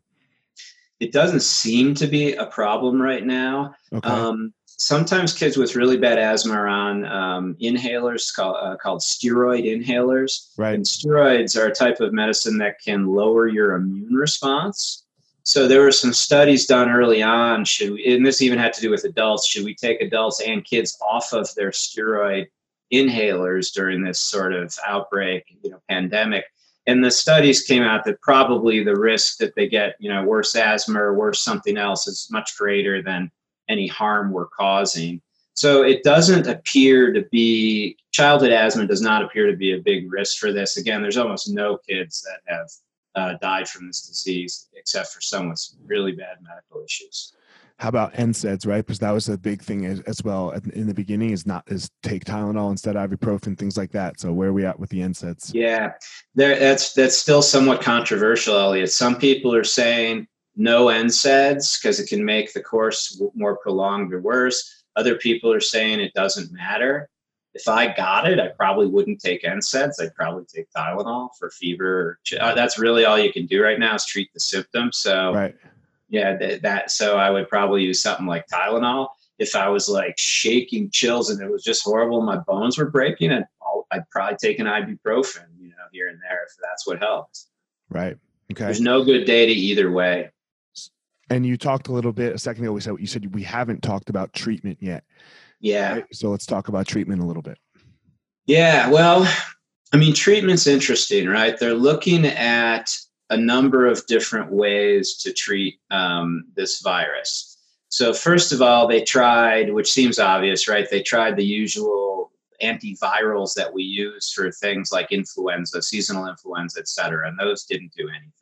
It 1.01 1.11
doesn't 1.11 1.43
seem 1.43 1.95
to 1.97 2.07
be 2.07 2.35
a 2.35 2.47
problem 2.47 3.03
right 3.03 3.27
now. 3.27 3.75
Okay. 3.93 4.09
Um, 4.09 4.55
sometimes 4.69 5.33
kids 5.33 5.57
with 5.57 5.75
really 5.75 5.97
bad 5.97 6.19
asthma 6.19 6.55
are 6.55 6.69
on 6.69 7.05
um, 7.07 7.57
inhalers 7.61 8.33
called, 8.33 8.57
uh, 8.61 8.77
called 8.77 9.01
steroid 9.01 9.65
inhalers. 9.65 10.53
Right. 10.57 10.75
And 10.75 10.85
steroids 10.85 11.61
are 11.61 11.67
a 11.67 11.75
type 11.75 11.99
of 11.99 12.13
medicine 12.13 12.57
that 12.59 12.81
can 12.81 13.09
lower 13.09 13.49
your 13.49 13.75
immune 13.75 14.15
response. 14.15 15.02
So 15.45 15.67
there 15.67 15.83
were 15.83 15.93
some 15.93 16.13
studies 16.13 16.67
done 16.67 16.89
early 16.89 17.23
on. 17.23 17.65
Should 17.65 17.93
we, 17.93 18.15
and 18.15 18.25
this 18.25 18.43
even 18.43 18.59
had 18.59 18.73
to 18.75 18.81
do 18.81 18.91
with 18.91 19.05
adults. 19.05 19.47
Should 19.47 19.65
we 19.65 19.75
take 19.75 20.01
adults 20.01 20.41
and 20.41 20.65
kids 20.65 20.97
off 21.01 21.33
of 21.33 21.53
their 21.55 21.71
steroid 21.71 22.47
inhalers 22.93 23.73
during 23.73 24.03
this 24.03 24.21
sort 24.21 24.53
of 24.53 24.75
outbreak, 24.87 25.45
you 25.63 25.71
know, 25.71 25.83
pandemic? 25.89 26.45
and 26.87 27.05
the 27.05 27.11
studies 27.11 27.63
came 27.63 27.83
out 27.83 28.05
that 28.05 28.21
probably 28.21 28.83
the 28.83 28.97
risk 28.97 29.39
that 29.39 29.55
they 29.55 29.69
get 29.69 29.97
you 29.99 30.09
know 30.09 30.25
worse 30.25 30.55
asthma 30.57 31.01
or 31.01 31.15
worse 31.15 31.41
something 31.41 31.77
else 31.77 32.07
is 32.07 32.29
much 32.31 32.57
greater 32.57 33.03
than 33.03 33.31
any 33.69 33.87
harm 33.87 34.31
we're 34.31 34.47
causing 34.47 35.21
so 35.55 35.83
it 35.83 36.03
doesn't 36.03 36.47
appear 36.47 37.13
to 37.13 37.23
be 37.31 37.97
childhood 38.13 38.53
asthma 38.53 38.87
does 38.87 39.03
not 39.03 39.23
appear 39.23 39.51
to 39.51 39.57
be 39.57 39.73
a 39.73 39.79
big 39.79 40.11
risk 40.11 40.39
for 40.39 40.53
this 40.53 40.77
again 40.77 41.03
there's 41.03 41.17
almost 41.17 41.49
no 41.49 41.79
kids 41.89 42.23
that 42.23 42.41
have 42.53 42.69
uh, 43.15 43.35
died 43.41 43.69
from 43.69 43.87
this 43.87 44.03
disease 44.03 44.69
except 44.75 45.09
for 45.09 45.21
some 45.21 45.49
with 45.49 45.77
really 45.87 46.13
bad 46.13 46.37
medical 46.43 46.83
issues 46.85 47.35
how 47.83 47.89
about 47.89 48.15
NSAIDs, 48.15 48.65
right? 48.65 48.87
Because 48.87 49.01
that 49.01 49.11
was 49.11 49.29
a 49.29 49.37
big 49.37 49.61
thing 49.61 49.87
as, 49.87 49.99
as, 50.01 50.23
well 50.23 50.51
in 50.73 50.87
the 50.87 50.95
beginning. 50.95 51.31
Is 51.31 51.47
not 51.47 51.65
is 51.67 51.91
take 52.05 52.25
Tylenol 52.25 52.71
instead 52.71 52.95
of 52.95 53.11
ibuprofen, 53.11 53.59
things 53.59 53.77
like 53.77 53.91
that. 53.91 54.21
So 54.21 54.33
where 54.33 54.51
are 54.51 54.53
we 54.53 54.65
at 54.65 54.79
with 54.79 54.91
the 54.91 55.01
NSAIDs? 55.01 55.53
Yeah, 55.53 55.93
there, 56.37 56.59
that's 56.59 56.93
that's 56.93 57.17
still 57.17 57.43
somewhat 57.43 57.81
controversial, 57.81 58.57
Elliot. 58.57 58.93
Some 58.93 59.17
people 59.17 59.53
are 59.53 59.65
saying 59.65 60.29
no 60.55 60.87
NSAIDs 60.87 61.81
because 61.81 61.99
it 61.99 62.09
can 62.09 62.25
make 62.25 62.53
the 62.53 62.63
course 62.63 63.21
more 63.35 63.57
prolonged 63.59 64.13
or 64.15 64.21
worse. 64.21 64.85
Other 64.95 65.17
people 65.17 65.53
are 65.53 65.61
saying 65.61 66.01
it 66.01 66.15
doesn't 66.15 66.53
matter. 66.53 67.09
If 67.55 67.69
I 67.69 67.95
got 67.95 68.31
it, 68.31 68.41
I 68.41 68.49
probably 68.49 68.87
wouldn't 68.87 69.21
take 69.21 69.43
NSAIDs. 69.43 70.01
I'd 70.01 70.15
probably 70.15 70.45
take 70.45 70.71
Tylenol 70.75 71.31
for 71.39 71.51
fever. 71.51 72.19
Uh, 72.41 72.55
that's 72.55 72.79
really 72.79 73.05
all 73.05 73.19
you 73.19 73.33
can 73.33 73.47
do 73.47 73.63
right 73.63 73.79
now 73.79 73.95
is 73.95 74.07
treat 74.07 74.33
the 74.33 74.41
symptoms. 74.41 74.99
So, 74.99 75.35
right. 75.35 75.55
yeah, 76.09 76.37
th- 76.37 76.63
that. 76.63 76.91
So 76.91 77.19
I 77.19 77.31
would 77.31 77.49
probably 77.49 77.83
use 77.83 78.01
something 78.01 78.27
like 78.27 78.47
Tylenol. 78.49 79.09
If 79.39 79.55
I 79.55 79.69
was 79.69 79.89
like 79.89 80.15
shaking 80.17 80.89
chills 80.91 81.31
and 81.31 81.43
it 81.43 81.51
was 81.51 81.63
just 81.63 81.85
horrible, 81.85 82.23
my 82.23 82.37
bones 82.37 82.79
were 82.79 82.91
breaking, 82.91 83.33
and 83.33 83.45
I'd 83.93 84.09
probably 84.11 84.37
take 84.41 84.59
an 84.59 84.67
ibuprofen, 84.67 85.45
you 85.61 85.69
know, 85.69 85.85
here 85.93 86.09
and 86.09 86.19
there 86.21 86.45
if 86.47 86.55
that's 86.63 86.87
what 86.87 86.99
helps. 86.99 87.49
Right. 87.91 88.17
Okay. 88.51 88.65
There's 88.65 88.81
no 88.81 89.05
good 89.05 89.25
data 89.25 89.53
either 89.53 89.91
way. 89.91 90.31
And 91.31 91.47
you 91.47 91.57
talked 91.57 91.89
a 91.89 91.93
little 91.93 92.13
bit 92.13 92.35
a 92.35 92.39
second 92.39 92.65
ago. 92.65 92.73
We 92.73 92.81
said 92.81 92.95
you 92.99 93.07
said 93.07 93.35
we 93.35 93.43
haven't 93.43 93.83
talked 93.83 94.11
about 94.11 94.33
treatment 94.33 94.79
yet. 94.81 95.05
Yeah. 95.63 95.95
Right? 95.95 96.07
So 96.13 96.29
let's 96.29 96.45
talk 96.45 96.69
about 96.69 96.87
treatment 96.87 97.23
a 97.23 97.25
little 97.25 97.43
bit. 97.43 97.57
Yeah. 98.45 98.91
Well, 98.91 99.27
I 99.93 99.97
mean, 99.97 100.13
treatment's 100.13 100.67
interesting, 100.67 101.29
right? 101.29 101.59
They're 101.59 101.73
looking 101.73 102.27
at 102.27 102.95
a 103.31 103.37
number 103.37 103.87
of 103.87 104.07
different 104.07 104.53
ways 104.53 105.17
to 105.19 105.33
treat 105.33 105.79
um, 105.91 106.45
this 106.55 106.83
virus. 106.83 107.57
So, 107.89 108.13
first 108.13 108.53
of 108.53 108.63
all, 108.63 108.89
they 108.89 109.03
tried, 109.03 109.73
which 109.73 109.93
seems 109.93 110.19
obvious, 110.19 110.67
right? 110.67 110.89
They 110.91 111.03
tried 111.03 111.37
the 111.37 111.45
usual 111.45 112.33
antivirals 112.63 113.55
that 113.55 113.73
we 113.73 113.83
use 113.83 114.33
for 114.33 114.51
things 114.51 114.93
like 114.93 115.13
influenza, 115.13 115.83
seasonal 115.83 116.27
influenza, 116.27 116.81
et 116.81 116.89
cetera, 116.89 117.29
and 117.29 117.39
those 117.39 117.65
didn't 117.65 117.93
do 117.97 118.09
anything. 118.09 118.42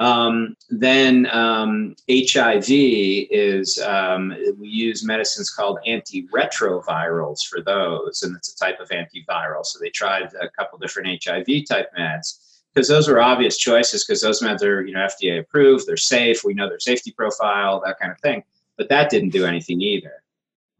Um, 0.00 0.56
then 0.70 1.26
um, 1.30 1.94
HIV 2.10 2.66
is, 2.68 3.78
um, 3.78 4.34
we 4.58 4.68
use 4.68 5.04
medicines 5.04 5.50
called 5.50 5.78
antiretrovirals 5.86 7.46
for 7.46 7.60
those, 7.60 8.22
and 8.22 8.34
it's 8.36 8.52
a 8.52 8.56
type 8.56 8.80
of 8.80 8.88
antiviral. 8.88 9.64
So 9.64 9.78
they 9.80 9.90
tried 9.90 10.32
a 10.40 10.48
couple 10.48 10.78
different 10.78 11.24
HIV 11.24 11.66
type 11.68 11.90
meds 11.96 12.40
because 12.72 12.88
those 12.88 13.08
were 13.08 13.20
obvious 13.20 13.56
choices 13.56 14.04
because 14.04 14.20
those 14.20 14.42
meds 14.42 14.62
are, 14.62 14.84
you 14.84 14.92
know, 14.92 15.06
FDA 15.06 15.38
approved, 15.38 15.86
they're 15.86 15.96
safe, 15.96 16.42
we 16.42 16.54
know 16.54 16.68
their 16.68 16.80
safety 16.80 17.12
profile, 17.12 17.80
that 17.84 18.00
kind 18.00 18.10
of 18.10 18.18
thing. 18.18 18.42
But 18.76 18.88
that 18.88 19.10
didn't 19.10 19.30
do 19.30 19.46
anything 19.46 19.80
either. 19.80 20.24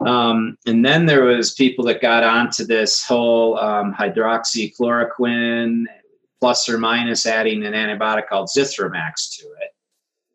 Um, 0.00 0.58
and 0.66 0.84
then 0.84 1.06
there 1.06 1.22
was 1.22 1.54
people 1.54 1.84
that 1.84 2.02
got 2.02 2.24
onto 2.24 2.64
this 2.64 3.04
whole 3.06 3.56
um, 3.58 3.94
hydroxychloroquine 3.94 5.84
plus 6.44 6.68
or 6.68 6.76
minus 6.76 7.24
adding 7.24 7.64
an 7.64 7.72
antibiotic 7.72 8.28
called 8.28 8.50
Zithromax 8.54 9.34
to 9.38 9.46
it. 9.62 9.70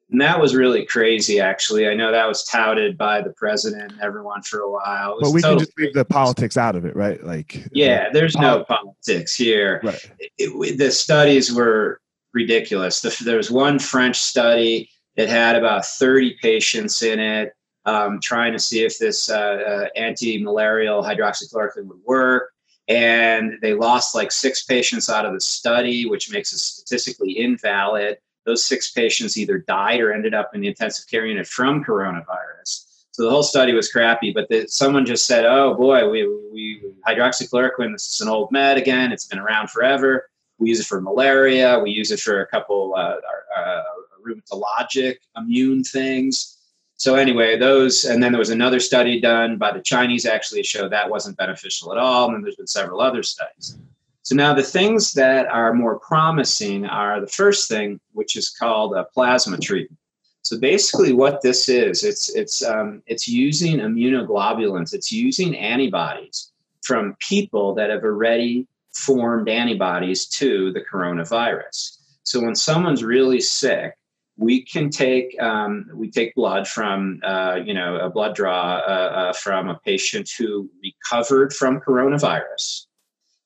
And 0.10 0.20
that 0.20 0.40
was 0.40 0.56
really 0.56 0.84
crazy, 0.84 1.40
actually. 1.40 1.88
I 1.88 1.94
know 1.94 2.12
that 2.12 2.28
was 2.28 2.44
touted 2.46 2.98
by 2.98 3.22
the 3.22 3.32
president 3.34 3.92
and 3.92 4.02
everyone 4.02 4.42
for 4.42 4.62
a 4.62 4.72
while. 4.72 5.20
But 5.22 5.34
we 5.34 5.44
can 5.44 5.60
just 5.60 5.78
leave 5.78 5.94
the 5.94 6.04
politics 6.04 6.58
out 6.58 6.76
of 6.76 6.84
it, 6.84 6.96
right? 6.96 7.24
Like, 7.24 7.64
yeah, 7.74 8.10
there's 8.12 8.36
no 8.36 8.64
politics 8.64 9.36
here. 9.36 9.82
Right. 9.84 10.12
It, 10.18 10.32
it, 10.40 10.78
the 10.80 10.90
studies 10.90 11.54
were 11.54 12.02
ridiculous. 12.34 13.02
The, 13.02 13.16
there 13.24 13.38
was 13.38 13.52
one 13.52 13.78
French 13.78 14.18
study 14.18 14.90
that 15.16 15.30
had 15.30 15.56
about 15.56 15.86
30 15.86 16.38
patients 16.42 17.04
in 17.04 17.20
it, 17.20 17.54
um, 17.86 18.20
trying 18.20 18.54
to 18.54 18.60
see 18.60 18.84
if 18.84 18.98
this 18.98 19.30
uh, 19.30 19.36
uh, 19.36 19.86
anti-malarial 19.96 21.04
hydroxychloroquine 21.04 21.86
would 21.86 22.02
work 22.04 22.50
and 22.90 23.60
they 23.62 23.76
lost 23.76 24.16
like 24.16 24.32
six 24.32 24.64
patients 24.64 25.10
out 25.10 25.26
of 25.26 25.34
the 25.34 25.40
study, 25.40 26.08
which 26.08 26.32
makes 26.32 26.52
it 26.52 26.58
statistically 26.58 27.38
invalid. 27.38 28.18
Those 28.46 28.66
six 28.66 28.92
patients 28.92 29.38
either 29.38 29.60
died 29.60 30.00
or 30.00 30.12
ended 30.12 30.34
up 30.34 30.52
in 30.56 30.62
the 30.62 30.68
intensive 30.68 31.08
care 31.08 31.28
unit 31.28 31.46
from 31.46 31.84
coronavirus. 31.84 33.06
So 33.12 33.24
the 33.24 33.30
whole 33.30 33.44
study 33.44 33.74
was 33.74 33.92
crappy, 33.92 34.32
but 34.32 34.50
the, 34.50 34.66
someone 34.68 35.06
just 35.06 35.28
said, 35.28 35.46
"Oh 35.46 35.76
boy, 35.76 36.10
we, 36.10 36.28
we 36.52 36.82
hydroxychloroquine. 37.08 37.92
This 37.92 38.14
is 38.14 38.22
an 38.22 38.28
old 38.28 38.52
med 38.52 38.78
again. 38.78 39.12
It's 39.12 39.28
been 39.28 39.40
around 39.40 39.70
forever. 39.70 40.30
We 40.58 40.70
use 40.70 40.80
it 40.80 40.88
for 40.88 41.00
malaria. 41.00 41.80
We 41.80 41.92
use 41.92 42.12
it 42.12 42.20
for 42.20 42.42
a 42.42 42.48
couple 42.48 42.96
uh, 42.96 43.18
uh, 43.56 43.84
rheumatologic 44.26 45.18
immune 45.38 45.84
things." 45.84 46.59
So 47.00 47.16
anyway, 47.16 47.58
those, 47.58 48.04
and 48.04 48.22
then 48.22 48.34
there 48.34 48.40
was 48.40 48.50
another 48.50 48.82
study 48.82 49.22
done 49.22 49.58
by 49.58 49.72
the 49.72 49.82
Chinese 49.82 50.26
actually 50.26 50.64
showed 50.64 50.92
that 50.92 51.10
wasn't 51.10 51.38
beneficial 51.38 51.94
at 51.94 51.98
all. 51.98 52.26
And 52.26 52.36
then 52.36 52.42
there's 52.42 52.58
been 52.58 52.68
several 52.68 53.00
other 53.00 53.24
studies. 53.24 53.78
So 54.24 54.36
now 54.36 54.54
the 54.54 54.64
things 54.64 55.14
that 55.14 55.46
are 55.46 55.74
more 55.74 55.98
promising 56.00 56.86
are 56.86 57.22
the 57.22 57.28
first 57.28 57.70
thing, 57.70 58.02
which 58.12 58.36
is 58.36 58.50
called 58.50 58.96
a 58.96 59.06
plasma 59.06 59.58
treatment. 59.58 59.98
So 60.42 60.60
basically, 60.60 61.14
what 61.14 61.42
this 61.42 61.70
is, 61.70 62.04
it's 62.04 62.36
it's 62.36 62.64
um, 62.64 63.02
it's 63.08 63.30
using 63.30 63.78
immunoglobulins. 63.78 64.94
It's 64.94 65.12
using 65.12 65.56
antibodies 65.56 66.52
from 66.82 67.16
people 67.20 67.74
that 67.76 67.90
have 67.90 68.04
already 68.04 68.68
formed 68.94 69.48
antibodies 69.48 70.28
to 70.28 70.74
the 70.74 70.82
coronavirus. 70.82 72.00
So 72.24 72.42
when 72.42 72.56
someone's 72.56 73.04
really 73.04 73.40
sick, 73.40 73.96
we 74.40 74.64
can 74.64 74.90
take 74.90 75.40
um, 75.42 75.90
we 75.94 76.10
take 76.10 76.34
blood 76.34 76.66
from 76.66 77.20
uh, 77.24 77.60
you 77.64 77.74
know 77.74 77.98
a 77.98 78.10
blood 78.10 78.34
draw 78.36 78.78
uh, 78.78 79.12
uh, 79.20 79.34
from 79.34 79.70
a 79.70 79.80
patient 79.80 80.30
who 80.38 80.70
recovered 80.82 81.54
from 81.54 81.82
coronavirus. 81.82 82.86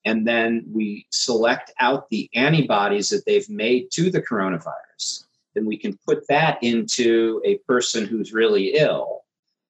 And 0.05 0.27
then 0.27 0.65
we 0.71 1.07
select 1.11 1.71
out 1.79 2.09
the 2.09 2.29
antibodies 2.35 3.09
that 3.09 3.25
they've 3.25 3.49
made 3.49 3.89
to 3.93 4.11
the 4.11 4.21
coronavirus. 4.21 5.23
Then 5.55 5.65
we 5.65 5.77
can 5.77 5.97
put 6.05 6.27
that 6.27 6.61
into 6.61 7.41
a 7.45 7.57
person 7.59 8.05
who's 8.05 8.33
really 8.33 8.75
ill 8.75 9.21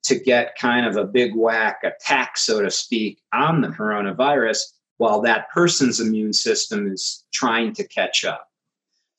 to 0.04 0.20
get 0.20 0.58
kind 0.58 0.86
of 0.86 0.98
a 0.98 1.06
big 1.06 1.36
whack 1.36 1.84
attack 1.84 2.38
so 2.38 2.62
to 2.62 2.70
speak 2.70 3.22
on 3.32 3.62
the 3.62 3.70
coronavirus 3.70 4.74
while 4.98 5.22
that 5.22 5.50
person's 5.52 6.02
immune 6.02 6.34
system 6.34 6.92
is 6.92 7.24
trying 7.32 7.74
to 7.74 7.88
catch 7.88 8.26
up 8.26 8.50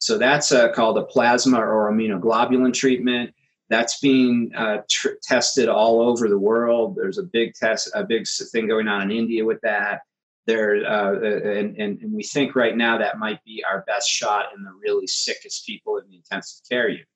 so 0.05 0.19
that's 0.19 0.53
uh, 0.53 0.71
called 0.71 0.99
a 0.99 1.03
plasma 1.03 1.59
or 1.59 1.91
immunoglobulin 1.91 2.75
treatment. 2.75 3.35
That's 3.71 4.01
being 4.01 4.53
uh, 4.55 4.83
tr- 4.91 5.17
tested 5.23 5.71
all 5.71 6.03
over 6.03 6.29
the 6.29 6.39
world. 6.39 6.95
There's 6.95 7.17
a 7.17 7.23
big 7.23 7.55
test, 7.55 7.91
a 7.95 8.05
big 8.05 8.27
thing 8.53 8.69
going 8.69 8.87
on 8.87 9.11
in 9.11 9.11
India 9.11 9.43
with 9.47 9.61
that. 9.63 10.03
There, 10.47 10.85
uh, 10.85 11.21
and, 11.21 11.79
and, 11.79 12.03
and 12.03 12.13
we 12.13 12.23
think 12.23 12.55
right 12.55 12.77
now 12.77 12.99
that 12.99 13.19
might 13.19 13.43
be 13.45 13.65
our 13.67 13.83
best 13.87 14.11
shot 14.11 14.49
in 14.55 14.63
the 14.63 14.73
really 14.83 15.07
sickest 15.07 15.65
people 15.65 15.97
in 15.97 16.07
the 16.07 16.17
intensive 16.17 16.61
care 16.69 16.91
unit. 16.91 17.07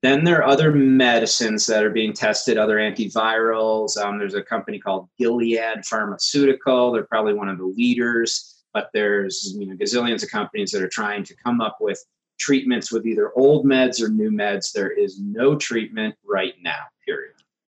Then 0.00 0.24
there 0.24 0.38
are 0.38 0.48
other 0.48 0.72
medicines 0.72 1.66
that 1.66 1.84
are 1.84 1.90
being 1.90 2.14
tested, 2.14 2.56
other 2.56 2.76
antivirals. 2.76 3.98
Um, 3.98 4.18
there's 4.18 4.32
a 4.32 4.42
company 4.42 4.78
called 4.78 5.10
Gilead 5.18 5.84
Pharmaceutical. 5.84 6.92
They're 6.92 7.04
probably 7.04 7.34
one 7.34 7.50
of 7.50 7.58
the 7.58 7.66
leaders 7.66 8.57
but 8.78 8.90
there's 8.92 9.54
you 9.58 9.66
know 9.66 9.74
gazillions 9.74 10.22
of 10.22 10.30
companies 10.30 10.70
that 10.70 10.82
are 10.82 10.88
trying 10.88 11.24
to 11.24 11.34
come 11.34 11.60
up 11.60 11.78
with 11.80 12.04
treatments 12.38 12.92
with 12.92 13.06
either 13.06 13.32
old 13.34 13.66
meds 13.66 14.00
or 14.00 14.08
new 14.08 14.30
meds. 14.30 14.72
There 14.72 14.90
is 14.90 15.20
no 15.20 15.56
treatment 15.56 16.14
right 16.24 16.54
now. 16.62 16.82
Period. 17.04 17.34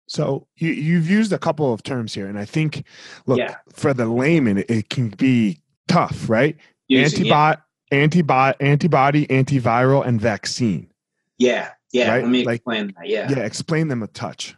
So 0.07 0.45
you, 0.57 0.69
you've 0.69 1.09
used 1.09 1.33
a 1.33 1.39
couple 1.39 1.73
of 1.73 1.81
terms 1.81 2.13
here, 2.13 2.27
and 2.27 2.37
I 2.37 2.45
think, 2.45 2.83
look, 3.25 3.39
yeah. 3.39 3.55
for 3.73 3.93
the 3.93 4.05
layman, 4.05 4.59
it, 4.59 4.69
it 4.69 4.89
can 4.89 5.09
be 5.09 5.61
tough, 5.87 6.29
right? 6.29 6.55
Using, 6.87 7.21
antibody, 7.21 7.61
yeah. 7.91 7.97
antibody, 7.97 8.57
antibody, 8.59 9.27
antiviral, 9.27 10.05
and 10.05 10.21
vaccine. 10.21 10.91
Yeah, 11.39 11.69
yeah. 11.93 12.11
Right? 12.11 12.23
Let 12.23 12.29
me 12.29 12.45
like, 12.45 12.55
explain 12.57 12.93
that. 12.97 13.07
Yeah, 13.07 13.31
yeah. 13.31 13.39
Explain 13.39 13.87
them 13.87 14.03
a 14.03 14.07
touch. 14.07 14.55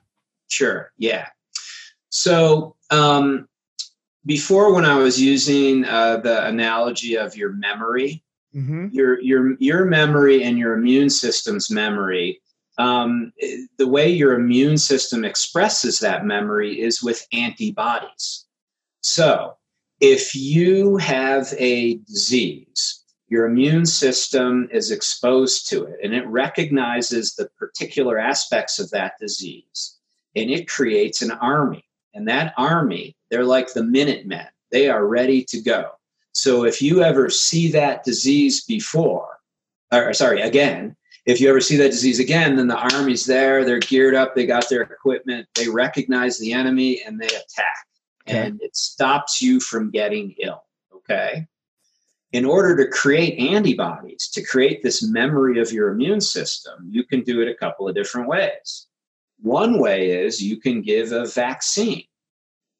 Sure. 0.49 0.91
Yeah. 0.97 1.27
So 2.09 2.75
um, 2.91 3.47
before 4.25 4.73
when 4.73 4.85
I 4.85 4.95
was 4.95 5.21
using 5.21 5.85
uh, 5.85 6.17
the 6.17 6.45
analogy 6.47 7.15
of 7.15 7.35
your 7.35 7.53
memory, 7.53 8.23
mm-hmm. 8.55 8.87
your 8.91 9.21
your 9.21 9.55
your 9.59 9.85
memory 9.85 10.43
and 10.43 10.57
your 10.57 10.73
immune 10.73 11.09
system's 11.09 11.69
memory. 11.69 12.39
Um, 12.79 13.33
the 13.77 13.87
way 13.87 14.09
your 14.09 14.33
immune 14.33 14.79
system 14.79 15.23
expresses 15.23 15.99
that 15.99 16.25
memory 16.25 16.81
is 16.81 17.03
with 17.03 17.27
antibodies. 17.31 18.45
So, 19.01 19.57
if 19.99 20.33
you 20.33 20.97
have 20.97 21.53
a 21.59 21.97
disease, 21.97 23.03
your 23.27 23.45
immune 23.45 23.85
system 23.85 24.69
is 24.71 24.91
exposed 24.91 25.69
to 25.69 25.85
it 25.85 25.97
and 26.03 26.13
it 26.13 26.25
recognizes 26.27 27.35
the 27.35 27.49
particular 27.57 28.19
aspects 28.19 28.79
of 28.79 28.89
that 28.91 29.13
disease 29.19 29.97
and 30.35 30.49
it 30.49 30.67
creates 30.67 31.21
an 31.21 31.31
army. 31.31 31.83
And 32.13 32.27
that 32.27 32.53
army 32.57 33.15
they're 33.33 33.43
like 33.43 33.73
the 33.73 33.83
Minutemen. 33.83 34.45
They 34.71 34.89
are 34.89 35.07
ready 35.07 35.43
to 35.45 35.59
go. 35.59 35.93
So 36.33 36.65
if 36.65 36.83
you 36.83 37.01
ever 37.01 37.31
see 37.31 37.71
that 37.71 38.03
disease 38.03 38.63
before, 38.65 39.39
or 39.91 40.13
sorry, 40.13 40.41
again, 40.41 40.95
if 41.25 41.41
you 41.41 41.49
ever 41.49 41.59
see 41.59 41.75
that 41.77 41.89
disease 41.89 42.19
again, 42.19 42.55
then 42.55 42.67
the 42.67 42.77
army's 42.77 43.25
there, 43.25 43.65
they're 43.65 43.79
geared 43.79 44.13
up, 44.13 44.35
they 44.35 44.45
got 44.45 44.69
their 44.69 44.81
equipment, 44.81 45.47
they 45.55 45.67
recognize 45.67 46.37
the 46.37 46.53
enemy 46.53 47.01
and 47.03 47.19
they 47.19 47.25
attack. 47.25 47.87
Okay. 48.27 48.37
And 48.37 48.61
it 48.61 48.75
stops 48.75 49.41
you 49.41 49.59
from 49.59 49.89
getting 49.89 50.35
ill. 50.39 50.63
Okay. 50.95 51.47
In 52.33 52.45
order 52.45 52.77
to 52.77 52.91
create 52.91 53.39
antibodies, 53.39 54.27
to 54.29 54.43
create 54.43 54.83
this 54.83 55.01
memory 55.01 55.59
of 55.59 55.71
your 55.71 55.89
immune 55.89 56.21
system, 56.21 56.87
you 56.87 57.03
can 57.03 57.21
do 57.21 57.41
it 57.41 57.47
a 57.47 57.55
couple 57.55 57.87
of 57.87 57.95
different 57.95 58.27
ways. 58.27 58.87
One 59.43 59.77
way 59.77 60.11
is 60.11 60.41
you 60.41 60.55
can 60.55 60.81
give 60.81 61.11
a 61.11 61.25
vaccine 61.25 62.05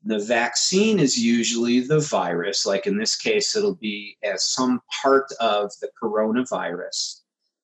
The 0.06 0.20
vaccine 0.20 1.00
is 1.00 1.18
usually 1.18 1.80
the 1.80 2.02
virus, 2.02 2.66
like 2.66 2.88
in 2.88 2.98
this 2.98 3.16
case, 3.16 3.56
it'll 3.56 3.76
be 3.76 4.18
as 4.22 4.44
some 4.44 4.82
part 5.02 5.32
of 5.40 5.72
the 5.80 5.90
coronavirus. 6.02 7.22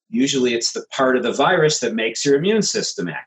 Usually, 0.09 0.53
it's 0.53 0.71
the 0.71 0.85
part 0.89 1.17
of 1.17 1.23
the 1.23 1.33
virus 1.33 1.79
that 1.79 1.93
makes 1.93 2.25
your 2.25 2.37
immune 2.37 2.61
system 2.61 3.09
active. 3.09 3.25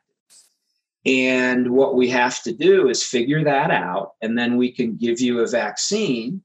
And 1.05 1.71
what 1.73 1.95
we 1.95 2.09
have 2.09 2.43
to 2.45 2.53
do 2.53 2.89
is 2.89 3.03
figure 3.03 3.45
that 3.45 3.71
out, 3.71 4.13
and 4.23 4.39
then 4.39 4.57
we 4.57 4.73
can 4.73 4.97
give 4.97 5.21
you 5.21 5.41
a 5.41 5.47
vaccine. 5.47 6.43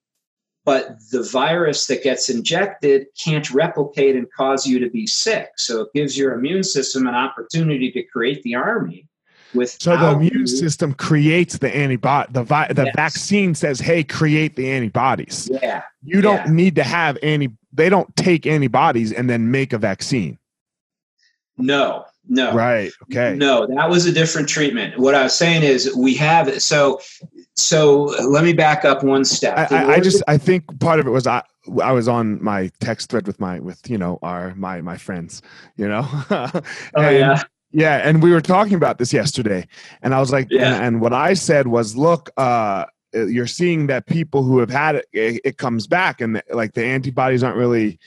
But 0.65 0.97
the 1.11 1.23
virus 1.23 1.87
that 1.87 2.03
gets 2.03 2.29
injected 2.29 3.07
can't 3.17 3.49
replicate 3.51 4.17
and 4.17 4.29
cause 4.33 4.67
you 4.67 4.79
to 4.79 4.89
be 4.89 5.07
sick. 5.07 5.51
So 5.55 5.81
it 5.81 5.93
gives 5.93 6.17
your 6.17 6.33
immune 6.33 6.63
system 6.63 7.07
an 7.07 7.15
opportunity 7.15 7.89
to 7.93 8.03
create 8.03 8.43
the 8.43 8.55
army. 8.55 9.07
With 9.53 9.77
so 9.81 9.95
the 9.95 10.11
immune 10.11 10.47
system 10.47 10.93
creates 10.93 11.57
the 11.57 11.73
antibody. 11.73 12.31
The 12.33 12.43
vi- 12.43 12.73
the 12.73 12.85
yes. 12.85 12.95
vaccine 12.95 13.55
says, 13.55 13.79
"Hey, 13.79 14.03
create 14.03 14.55
the 14.55 14.69
antibodies." 14.69 15.49
Yeah, 15.61 15.83
you 16.03 16.21
don't 16.21 16.45
yeah. 16.45 16.51
need 16.51 16.75
to 16.75 16.83
have 16.83 17.17
any. 17.21 17.49
They 17.71 17.89
don't 17.89 18.13
take 18.15 18.45
antibodies 18.45 19.13
and 19.13 19.29
then 19.29 19.51
make 19.51 19.73
a 19.73 19.77
vaccine. 19.77 20.37
No, 21.57 22.05
no. 22.27 22.53
Right. 22.53 22.91
Okay. 23.03 23.35
No, 23.35 23.65
that 23.67 23.89
was 23.89 24.05
a 24.05 24.11
different 24.11 24.49
treatment. 24.49 24.97
What 24.97 25.15
I 25.15 25.23
was 25.23 25.35
saying 25.35 25.63
is 25.63 25.95
we 25.95 26.13
have 26.15 26.61
so 26.61 26.99
so 27.55 28.03
let 28.27 28.43
me 28.43 28.53
back 28.53 28.85
up 28.85 29.03
one 29.03 29.25
step. 29.25 29.71
I, 29.71 29.95
I 29.95 29.99
just 29.99 30.21
I 30.27 30.37
think 30.37 30.79
part 30.79 30.99
of 30.99 31.07
it 31.07 31.11
was 31.11 31.25
I 31.25 31.43
I 31.81 31.91
was 31.91 32.07
on 32.07 32.41
my 32.43 32.69
text 32.79 33.09
thread 33.09 33.27
with 33.27 33.39
my 33.39 33.59
with 33.59 33.89
you 33.89 33.97
know 33.97 34.19
our 34.21 34.53
my 34.55 34.81
my 34.81 34.97
friends, 34.97 35.41
you 35.75 35.87
know. 35.87 36.07
oh 36.29 36.61
yeah. 36.95 37.41
Yeah, 37.71 37.97
and 37.97 38.23
we 38.23 38.31
were 38.31 38.41
talking 38.41 38.75
about 38.75 38.97
this 38.97 39.11
yesterday, 39.11 39.67
and 40.01 40.15
I 40.15 40.19
was 40.19 40.31
like, 40.31 40.47
yeah. 40.49 40.75
and, 40.75 40.85
and 40.85 41.01
what 41.01 41.13
I 41.13 41.33
said 41.33 41.67
was, 41.67 41.97
look, 41.97 42.29
uh, 42.37 42.85
you're 43.13 43.47
seeing 43.47 43.87
that 43.87 44.05
people 44.05 44.43
who 44.43 44.59
have 44.59 44.69
had 44.69 44.95
it, 44.95 45.05
it, 45.11 45.41
it 45.43 45.57
comes 45.57 45.85
back, 45.85 46.21
and 46.21 46.37
the, 46.37 46.43
like 46.51 46.73
the 46.73 46.85
antibodies 46.85 47.43
aren't 47.43 47.57
really 47.57 47.99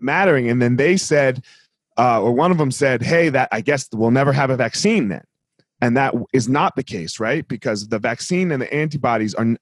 mattering. 0.00 0.48
And 0.48 0.60
then 0.60 0.76
they 0.76 0.96
said, 0.96 1.44
uh, 1.98 2.22
or 2.22 2.32
one 2.32 2.50
of 2.50 2.58
them 2.58 2.70
said, 2.70 3.02
"Hey, 3.02 3.28
that 3.28 3.48
I 3.52 3.60
guess 3.60 3.88
we'll 3.92 4.10
never 4.10 4.32
have 4.32 4.50
a 4.50 4.56
vaccine 4.56 5.08
then," 5.08 5.24
and 5.80 5.96
that 5.96 6.14
is 6.32 6.48
not 6.48 6.76
the 6.76 6.82
case, 6.82 7.20
right? 7.20 7.46
Because 7.46 7.88
the 7.88 7.98
vaccine 7.98 8.52
and 8.52 8.62
the 8.62 8.72
antibodies 8.72 9.34
are. 9.34 9.56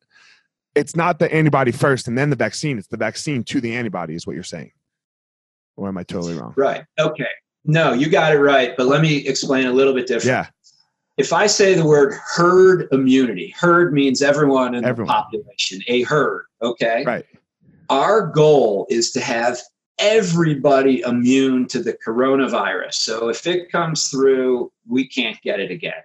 It's 0.74 0.94
not 0.94 1.18
the 1.18 1.32
antibody 1.32 1.72
first 1.72 2.06
and 2.06 2.18
then 2.18 2.28
the 2.28 2.36
vaccine. 2.36 2.76
It's 2.76 2.88
the 2.88 2.98
vaccine 2.98 3.44
to 3.44 3.62
the 3.62 3.74
antibody, 3.74 4.14
is 4.14 4.26
what 4.26 4.34
you're 4.34 4.42
saying. 4.42 4.72
Or 5.74 5.88
am 5.88 5.96
I 5.96 6.02
totally 6.02 6.34
wrong? 6.34 6.52
Right. 6.54 6.84
Okay. 7.00 7.24
No, 7.66 7.92
you 7.92 8.08
got 8.08 8.32
it 8.32 8.38
right. 8.38 8.76
But 8.76 8.86
let 8.86 9.02
me 9.02 9.16
explain 9.26 9.66
a 9.66 9.72
little 9.72 9.92
bit 9.92 10.06
different. 10.06 10.26
Yeah. 10.26 10.46
If 11.16 11.32
I 11.32 11.46
say 11.46 11.74
the 11.74 11.84
word 11.84 12.14
herd 12.14 12.88
immunity, 12.92 13.54
herd 13.58 13.92
means 13.92 14.22
everyone 14.22 14.74
in 14.74 14.84
everyone. 14.84 15.08
the 15.08 15.12
population, 15.12 15.80
a 15.88 16.02
herd. 16.02 16.44
Okay. 16.62 17.04
Right. 17.04 17.24
Our 17.88 18.26
goal 18.26 18.86
is 18.90 19.12
to 19.12 19.20
have 19.20 19.58
everybody 19.98 21.00
immune 21.00 21.66
to 21.68 21.82
the 21.82 21.96
coronavirus. 22.06 22.94
So 22.94 23.28
if 23.28 23.46
it 23.46 23.72
comes 23.72 24.08
through, 24.08 24.70
we 24.86 25.08
can't 25.08 25.40
get 25.40 25.58
it 25.58 25.70
again. 25.70 26.02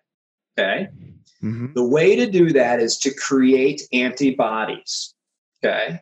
Okay. 0.58 0.88
Mm-hmm. 1.44 1.74
The 1.74 1.84
way 1.84 2.16
to 2.16 2.30
do 2.30 2.54
that 2.54 2.80
is 2.80 2.98
to 3.00 3.14
create 3.14 3.82
antibodies. 3.92 5.14
Okay. 5.64 6.00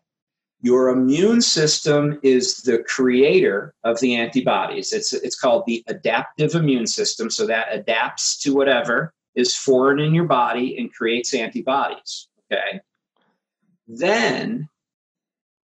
Your 0.61 0.89
immune 0.89 1.41
system 1.41 2.19
is 2.21 2.57
the 2.57 2.83
creator 2.83 3.73
of 3.83 3.99
the 4.01 4.15
antibodies. 4.15 4.91
It's, 4.91 5.13
it's 5.13 5.39
called 5.39 5.63
the 5.65 5.83
adaptive 5.87 6.53
immune 6.53 6.87
system. 6.87 7.29
So 7.29 7.47
that 7.47 7.67
adapts 7.71 8.37
to 8.39 8.53
whatever 8.53 9.13
is 9.35 9.55
foreign 9.55 9.99
in 9.99 10.13
your 10.13 10.25
body 10.25 10.77
and 10.77 10.93
creates 10.93 11.33
antibodies. 11.33 12.27
Okay. 12.51 12.81
Then 13.87 14.67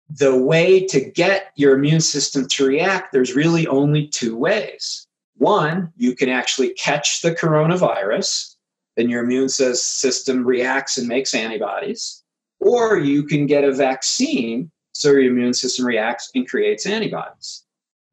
the 0.09 0.37
way 0.37 0.85
to 0.85 0.99
get 0.99 1.51
your 1.55 1.75
immune 1.75 2.01
system 2.01 2.47
to 2.49 2.67
react, 2.67 3.11
there's 3.11 3.35
really 3.35 3.65
only 3.67 4.07
two 4.07 4.35
ways. 4.37 5.07
One, 5.37 5.91
you 5.97 6.15
can 6.15 6.29
actually 6.29 6.73
catch 6.73 7.21
the 7.21 7.33
coronavirus, 7.33 8.55
and 8.97 9.09
your 9.09 9.23
immune 9.23 9.49
system 9.49 10.45
reacts 10.45 10.99
and 10.99 11.07
makes 11.07 11.33
antibodies. 11.33 12.23
Or 12.59 12.97
you 12.97 13.23
can 13.23 13.47
get 13.47 13.63
a 13.63 13.73
vaccine, 13.73 14.71
so 14.93 15.09
your 15.09 15.23
immune 15.23 15.53
system 15.53 15.85
reacts 15.85 16.31
and 16.35 16.47
creates 16.47 16.85
antibodies. 16.85 17.63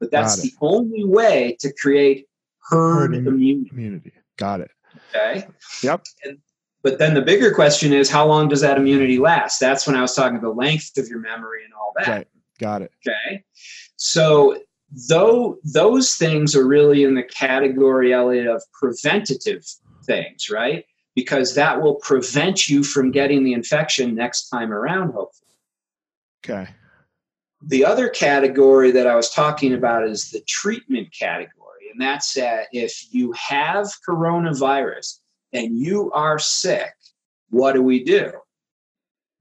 But 0.00 0.10
that's 0.10 0.40
the 0.40 0.52
only 0.60 1.04
way 1.04 1.56
to 1.60 1.72
create 1.74 2.26
herd, 2.68 3.14
herd 3.14 3.26
immunity. 3.26 3.70
immunity. 3.70 4.12
Got 4.36 4.62
it. 4.62 4.70
Okay. 5.14 5.46
Yep. 5.82 6.04
And 6.24 6.38
but 6.82 6.98
then 6.98 7.14
the 7.14 7.22
bigger 7.22 7.52
question 7.52 7.92
is 7.92 8.10
how 8.10 8.26
long 8.26 8.48
does 8.48 8.62
that 8.62 8.78
immunity 8.78 9.18
last? 9.18 9.60
That's 9.60 9.86
when 9.86 9.96
I 9.96 10.00
was 10.00 10.14
talking 10.14 10.38
about 10.38 10.48
the 10.48 10.54
length 10.54 10.96
of 10.96 11.08
your 11.08 11.18
memory 11.18 11.64
and 11.64 11.74
all 11.74 11.92
that. 11.98 12.08
Right. 12.08 12.28
Got 12.58 12.82
it. 12.82 12.92
Okay. 13.06 13.44
So 13.96 14.58
though 15.08 15.58
those 15.62 16.14
things 16.14 16.56
are 16.56 16.66
really 16.66 17.04
in 17.04 17.14
the 17.14 17.22
category, 17.22 18.12
Elliot, 18.14 18.46
of 18.46 18.62
preventative 18.72 19.64
things, 20.04 20.48
right? 20.50 20.84
Because 21.14 21.54
that 21.54 21.80
will 21.80 21.96
prevent 21.96 22.68
you 22.68 22.82
from 22.82 23.10
getting 23.10 23.44
the 23.44 23.52
infection 23.52 24.14
next 24.14 24.48
time 24.48 24.72
around, 24.72 25.12
hopefully. 25.12 25.49
Okay. 26.44 26.68
The 27.62 27.84
other 27.84 28.08
category 28.08 28.90
that 28.92 29.06
I 29.06 29.14
was 29.14 29.30
talking 29.30 29.74
about 29.74 30.06
is 30.06 30.30
the 30.30 30.40
treatment 30.48 31.08
category. 31.12 31.90
And 31.92 32.00
that's 32.00 32.36
uh, 32.36 32.64
if 32.72 33.12
you 33.12 33.32
have 33.32 33.86
coronavirus, 34.08 35.18
and 35.52 35.76
you 35.76 36.10
are 36.12 36.38
sick, 36.38 36.92
what 37.50 37.72
do 37.72 37.82
we 37.82 38.04
do? 38.04 38.32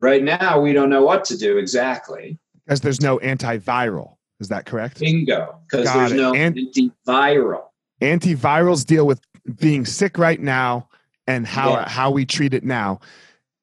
Right 0.01 0.23
now, 0.23 0.59
we 0.59 0.73
don't 0.73 0.89
know 0.89 1.03
what 1.03 1.25
to 1.25 1.37
do 1.37 1.57
exactly. 1.57 2.39
Because 2.65 2.81
there's 2.81 3.01
no 3.01 3.19
antiviral. 3.19 4.15
Is 4.39 4.47
that 4.47 4.65
correct? 4.65 4.99
Bingo. 4.99 5.59
Because 5.69 5.91
there's 5.93 6.13
it. 6.13 6.17
no 6.17 6.33
Ant- 6.33 6.57
antiviral. 6.57 7.65
Antivirals 8.01 8.85
deal 8.85 9.05
with 9.05 9.21
being 9.59 9.85
sick 9.85 10.17
right 10.17 10.39
now 10.39 10.87
and 11.27 11.45
how 11.45 11.71
yeah. 11.71 11.89
how 11.89 12.11
we 12.11 12.25
treat 12.25 12.53
it 12.53 12.63
now. 12.63 12.99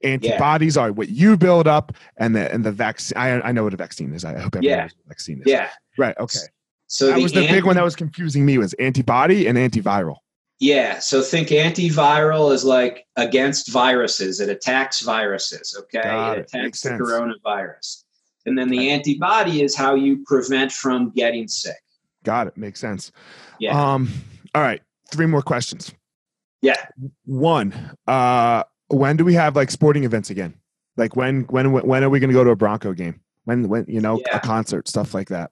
Antibodies 0.06 0.76
yeah. 0.76 0.82
are 0.82 0.92
what 0.92 1.08
you 1.08 1.36
build 1.36 1.66
up, 1.66 1.92
and 2.16 2.34
the 2.34 2.52
and 2.52 2.64
the 2.64 2.72
vaccine. 2.72 3.18
I, 3.18 3.40
I 3.40 3.52
know 3.52 3.64
what 3.64 3.74
a 3.74 3.76
vaccine 3.76 4.12
is. 4.14 4.24
I 4.24 4.38
hope 4.38 4.56
everyone 4.56 4.62
yeah. 4.62 4.82
knows 4.82 4.94
what 4.96 5.06
a 5.06 5.08
vaccine 5.08 5.38
is. 5.40 5.44
Yeah. 5.46 5.68
Right. 5.98 6.16
Okay. 6.18 6.38
So 6.86 7.08
that 7.08 7.16
the 7.16 7.22
was 7.22 7.32
the 7.32 7.40
anti- 7.40 7.52
big 7.52 7.64
one 7.64 7.76
that 7.76 7.84
was 7.84 7.96
confusing 7.96 8.46
me 8.46 8.58
was 8.58 8.72
antibody 8.74 9.46
and 9.46 9.58
antiviral. 9.58 10.16
Yeah, 10.58 11.00
so 11.00 11.20
think 11.20 11.48
antiviral 11.48 12.52
is 12.52 12.64
like 12.64 13.06
against 13.16 13.70
viruses. 13.70 14.40
It 14.40 14.48
attacks 14.48 15.00
viruses, 15.02 15.76
okay? 15.78 16.02
Got 16.02 16.38
it, 16.38 16.40
it 16.40 16.44
attacks 16.46 16.80
the 16.80 16.90
coronavirus. 16.90 18.04
And 18.46 18.56
then 18.56 18.68
the 18.68 18.90
antibody 18.90 19.62
is 19.62 19.76
how 19.76 19.94
you 19.94 20.24
prevent 20.24 20.72
from 20.72 21.10
getting 21.10 21.46
sick. 21.46 21.76
Got 22.24 22.46
it. 22.46 22.56
Makes 22.56 22.80
sense. 22.80 23.12
Yeah. 23.58 23.78
Um, 23.78 24.10
all 24.54 24.62
right. 24.62 24.80
Three 25.10 25.26
more 25.26 25.42
questions. 25.42 25.92
Yeah. 26.62 26.76
One, 27.24 27.74
uh, 28.06 28.62
when 28.88 29.16
do 29.16 29.24
we 29.24 29.34
have 29.34 29.56
like 29.56 29.70
sporting 29.70 30.04
events 30.04 30.30
again? 30.30 30.54
Like 30.96 31.16
when 31.16 31.42
when 31.44 31.72
when 31.72 32.04
are 32.04 32.10
we 32.10 32.20
going 32.20 32.30
to 32.30 32.34
go 32.34 32.44
to 32.44 32.50
a 32.50 32.56
Bronco 32.56 32.92
game? 32.92 33.20
When 33.44 33.68
when 33.68 33.84
you 33.88 34.00
know 34.00 34.20
yeah. 34.26 34.36
a 34.36 34.40
concert, 34.40 34.88
stuff 34.88 35.14
like 35.14 35.28
that 35.28 35.50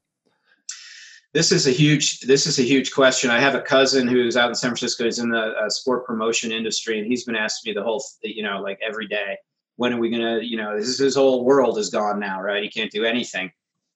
this 1.34 1.50
is 1.50 1.66
a 1.66 1.72
huge 1.72 2.20
this 2.20 2.46
is 2.46 2.60
a 2.60 2.62
huge 2.62 2.92
question. 2.92 3.28
I 3.28 3.40
have 3.40 3.56
a 3.56 3.60
cousin 3.60 4.06
who's 4.06 4.36
out 4.36 4.48
in 4.48 4.54
San 4.54 4.70
Francisco. 4.70 5.04
He's 5.04 5.18
in 5.18 5.30
the 5.30 5.52
uh, 5.58 5.68
sport 5.68 6.06
promotion 6.06 6.52
industry, 6.52 6.98
and 6.98 7.06
he's 7.06 7.24
been 7.24 7.34
asking 7.34 7.70
me 7.70 7.74
the 7.74 7.82
whole 7.82 8.02
you 8.22 8.44
know 8.44 8.62
like 8.62 8.78
every 8.86 9.08
day, 9.08 9.36
when 9.74 9.92
are 9.92 9.98
we 9.98 10.10
gonna 10.10 10.38
you 10.40 10.56
know 10.56 10.78
this 10.78 10.88
is 10.88 10.98
his 10.98 11.16
whole 11.16 11.44
world 11.44 11.76
is 11.76 11.90
gone 11.90 12.20
now, 12.20 12.40
right? 12.40 12.62
He 12.62 12.70
can't 12.70 12.90
do 12.90 13.04
anything, 13.04 13.50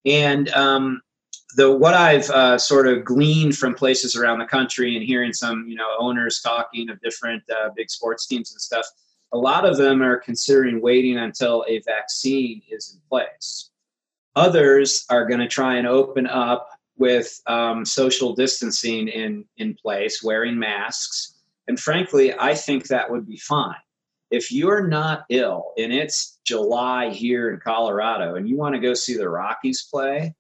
and 0.05 0.49
um, 0.51 1.01
the 1.55 1.71
what 1.71 1.95
I've 1.95 2.29
uh, 2.31 2.59
sort 2.59 2.89
of 2.89 3.05
gleaned 3.05 3.57
from 3.57 3.73
places 3.73 4.17
around 4.17 4.41
the 4.41 4.47
country 4.47 4.97
and 4.97 5.07
hearing 5.07 5.33
some 5.33 5.65
you 5.69 5.77
know 5.77 5.91
owners 6.01 6.41
talking 6.41 6.91
of 6.91 7.01
different 7.03 7.45
uh, 7.51 7.69
big 7.77 7.89
sports 7.89 8.27
teams 8.27 8.51
and 8.51 8.61
stuff, 8.61 8.87
a 9.33 9.39
lot 9.39 9.65
of 9.65 9.77
them 9.77 10.03
are 10.03 10.19
considering 10.19 10.81
waiting 10.81 11.19
until 11.19 11.65
a 11.69 11.81
vaccine 11.81 12.63
is 12.71 12.95
in 12.95 13.01
place. 13.09 13.71
Others 14.37 15.05
are 15.11 15.27
going 15.27 15.41
to 15.41 15.49
try 15.49 15.77
and 15.77 15.87
open 15.87 16.27
up 16.27 16.71
with 16.97 17.41
um, 17.47 17.85
social 17.85 18.35
distancing 18.35 19.09
in, 19.09 19.45
in 19.57 19.75
place, 19.75 20.23
wearing 20.23 20.59
masks. 20.59 21.35
And 21.69 21.79
frankly, 21.79 22.35
I 22.39 22.55
think 22.55 22.89
that 22.89 23.11
would 23.11 23.27
be 23.27 23.37
fine. 23.37 23.77
If 24.31 24.53
you're 24.53 24.87
not 24.87 25.25
ill 25.31 25.73
and 25.79 25.93
it's 25.93 26.39
July 26.45 27.11
here 27.11 27.51
in 27.51 27.61
Colorado 27.61 28.35
and 28.35 28.49
you 28.49 28.57
want 28.57 28.75
to 28.75 28.81
go 28.81 28.95
see 28.95 29.17
the 29.17 29.29
Rockies 29.29 29.89
play 29.91 30.35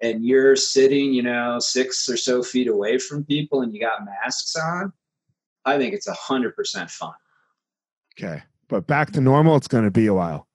and 0.00 0.24
you're 0.24 0.56
sitting, 0.56 1.12
you 1.12 1.22
know, 1.22 1.58
six 1.58 2.08
or 2.08 2.16
so 2.16 2.42
feet 2.42 2.68
away 2.68 2.98
from 2.98 3.24
people 3.24 3.62
and 3.62 3.74
you 3.74 3.80
got 3.80 4.04
masks 4.04 4.56
on, 4.56 4.92
I 5.64 5.78
think 5.78 5.94
it's 5.94 6.08
100% 6.08 6.90
fine. 6.90 7.12
Okay. 8.18 8.42
But 8.68 8.86
back 8.86 9.12
to 9.12 9.20
normal, 9.20 9.56
it's 9.56 9.68
going 9.68 9.84
to 9.84 9.90
be 9.90 10.06
a 10.06 10.14
while 10.14 10.46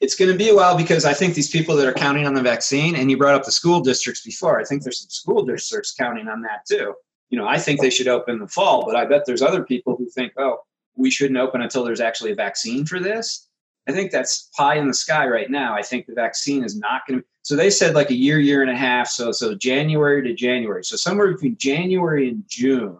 it's 0.00 0.14
going 0.14 0.30
to 0.30 0.36
be 0.36 0.48
a 0.48 0.54
while 0.54 0.76
because 0.76 1.04
I 1.04 1.12
think 1.12 1.34
these 1.34 1.50
people 1.50 1.76
that 1.76 1.86
are 1.86 1.92
counting 1.92 2.26
on 2.26 2.34
the 2.34 2.42
vaccine, 2.42 2.96
and 2.96 3.10
you 3.10 3.16
brought 3.16 3.34
up 3.34 3.44
the 3.44 3.52
school 3.52 3.80
districts 3.80 4.22
before, 4.22 4.58
I 4.60 4.64
think 4.64 4.82
there's 4.82 5.00
some 5.00 5.10
school 5.10 5.44
districts 5.44 5.92
counting 5.92 6.28
on 6.28 6.42
that 6.42 6.64
too. 6.66 6.94
You 7.28 7.38
know, 7.38 7.46
I 7.46 7.58
think 7.58 7.80
they 7.80 7.90
should 7.90 8.08
open 8.08 8.38
the 8.38 8.48
fall, 8.48 8.84
but 8.84 8.96
I 8.96 9.04
bet 9.04 9.24
there's 9.24 9.42
other 9.42 9.62
people 9.62 9.96
who 9.96 10.08
think, 10.08 10.32
oh, 10.36 10.58
we 10.96 11.10
shouldn't 11.10 11.38
open 11.38 11.62
until 11.62 11.84
there's 11.84 12.00
actually 12.00 12.32
a 12.32 12.34
vaccine 12.34 12.84
for 12.84 12.98
this. 12.98 13.46
I 13.88 13.92
think 13.92 14.10
that's 14.10 14.50
pie 14.56 14.76
in 14.76 14.88
the 14.88 14.94
sky 14.94 15.26
right 15.26 15.50
now. 15.50 15.74
I 15.74 15.82
think 15.82 16.06
the 16.06 16.14
vaccine 16.14 16.64
is 16.64 16.76
not 16.76 17.02
going 17.06 17.20
to. 17.20 17.26
So 17.42 17.56
they 17.56 17.70
said 17.70 17.94
like 17.94 18.10
a 18.10 18.14
year, 18.14 18.38
year 18.38 18.62
and 18.62 18.70
a 18.70 18.76
half. 18.76 19.08
So 19.08 19.32
so 19.32 19.54
January 19.54 20.22
to 20.22 20.34
January. 20.34 20.84
So 20.84 20.96
somewhere 20.96 21.32
between 21.32 21.56
January 21.56 22.28
and 22.28 22.44
June, 22.48 22.98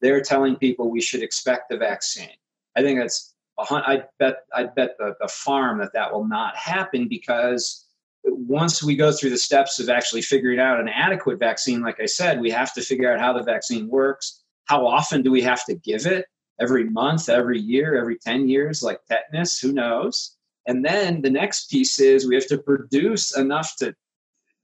they're 0.00 0.22
telling 0.22 0.56
people 0.56 0.90
we 0.90 1.00
should 1.00 1.22
expect 1.22 1.68
the 1.70 1.76
vaccine. 1.76 2.30
I 2.76 2.82
think 2.82 2.98
that's. 2.98 3.31
I 3.58 4.04
bet. 4.18 4.44
I 4.54 4.64
bet 4.64 4.96
the, 4.98 5.14
the 5.20 5.28
farm 5.28 5.78
that 5.78 5.92
that 5.92 6.12
will 6.12 6.26
not 6.26 6.56
happen 6.56 7.08
because 7.08 7.86
once 8.24 8.82
we 8.82 8.96
go 8.96 9.12
through 9.12 9.30
the 9.30 9.38
steps 9.38 9.78
of 9.78 9.88
actually 9.88 10.22
figuring 10.22 10.58
out 10.58 10.80
an 10.80 10.88
adequate 10.88 11.38
vaccine, 11.38 11.82
like 11.82 12.00
I 12.00 12.06
said, 12.06 12.40
we 12.40 12.50
have 12.50 12.72
to 12.74 12.80
figure 12.80 13.12
out 13.12 13.20
how 13.20 13.32
the 13.32 13.42
vaccine 13.42 13.88
works. 13.88 14.42
How 14.64 14.86
often 14.86 15.22
do 15.22 15.30
we 15.30 15.42
have 15.42 15.64
to 15.66 15.74
give 15.74 16.06
it? 16.06 16.26
every 16.60 16.84
month, 16.84 17.28
every 17.28 17.58
year, 17.58 18.00
every 18.00 18.16
10 18.18 18.48
years, 18.48 18.82
like 18.82 19.00
tetanus, 19.06 19.58
who 19.58 19.72
knows? 19.72 20.36
And 20.66 20.84
then 20.84 21.22
the 21.22 21.30
next 21.30 21.70
piece 21.70 21.98
is 21.98 22.26
we 22.26 22.36
have 22.36 22.46
to 22.48 22.58
produce 22.58 23.36
enough 23.36 23.74
to, 23.78 23.94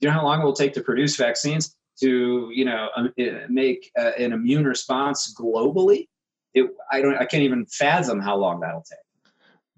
you 0.01 0.09
know 0.09 0.12
how 0.12 0.24
long 0.24 0.41
it 0.41 0.45
will 0.45 0.53
take 0.53 0.74
to 0.74 0.80
produce 0.80 1.16
vaccines 1.16 1.74
to, 2.01 2.51
you 2.55 2.64
know, 2.64 2.89
um, 2.97 3.12
eh, 3.18 3.47
make 3.49 3.91
uh, 3.99 4.12
an 4.16 4.32
immune 4.32 4.64
response 4.64 5.34
globally? 5.34 6.07
It, 6.59 6.70
I 6.90 7.00
don't, 7.00 7.16
I 7.16 7.24
can't 7.24 7.42
even 7.42 7.66
fathom 7.66 8.20
how 8.20 8.36
long 8.36 8.61
that'll 8.61 8.82
take 8.82 8.98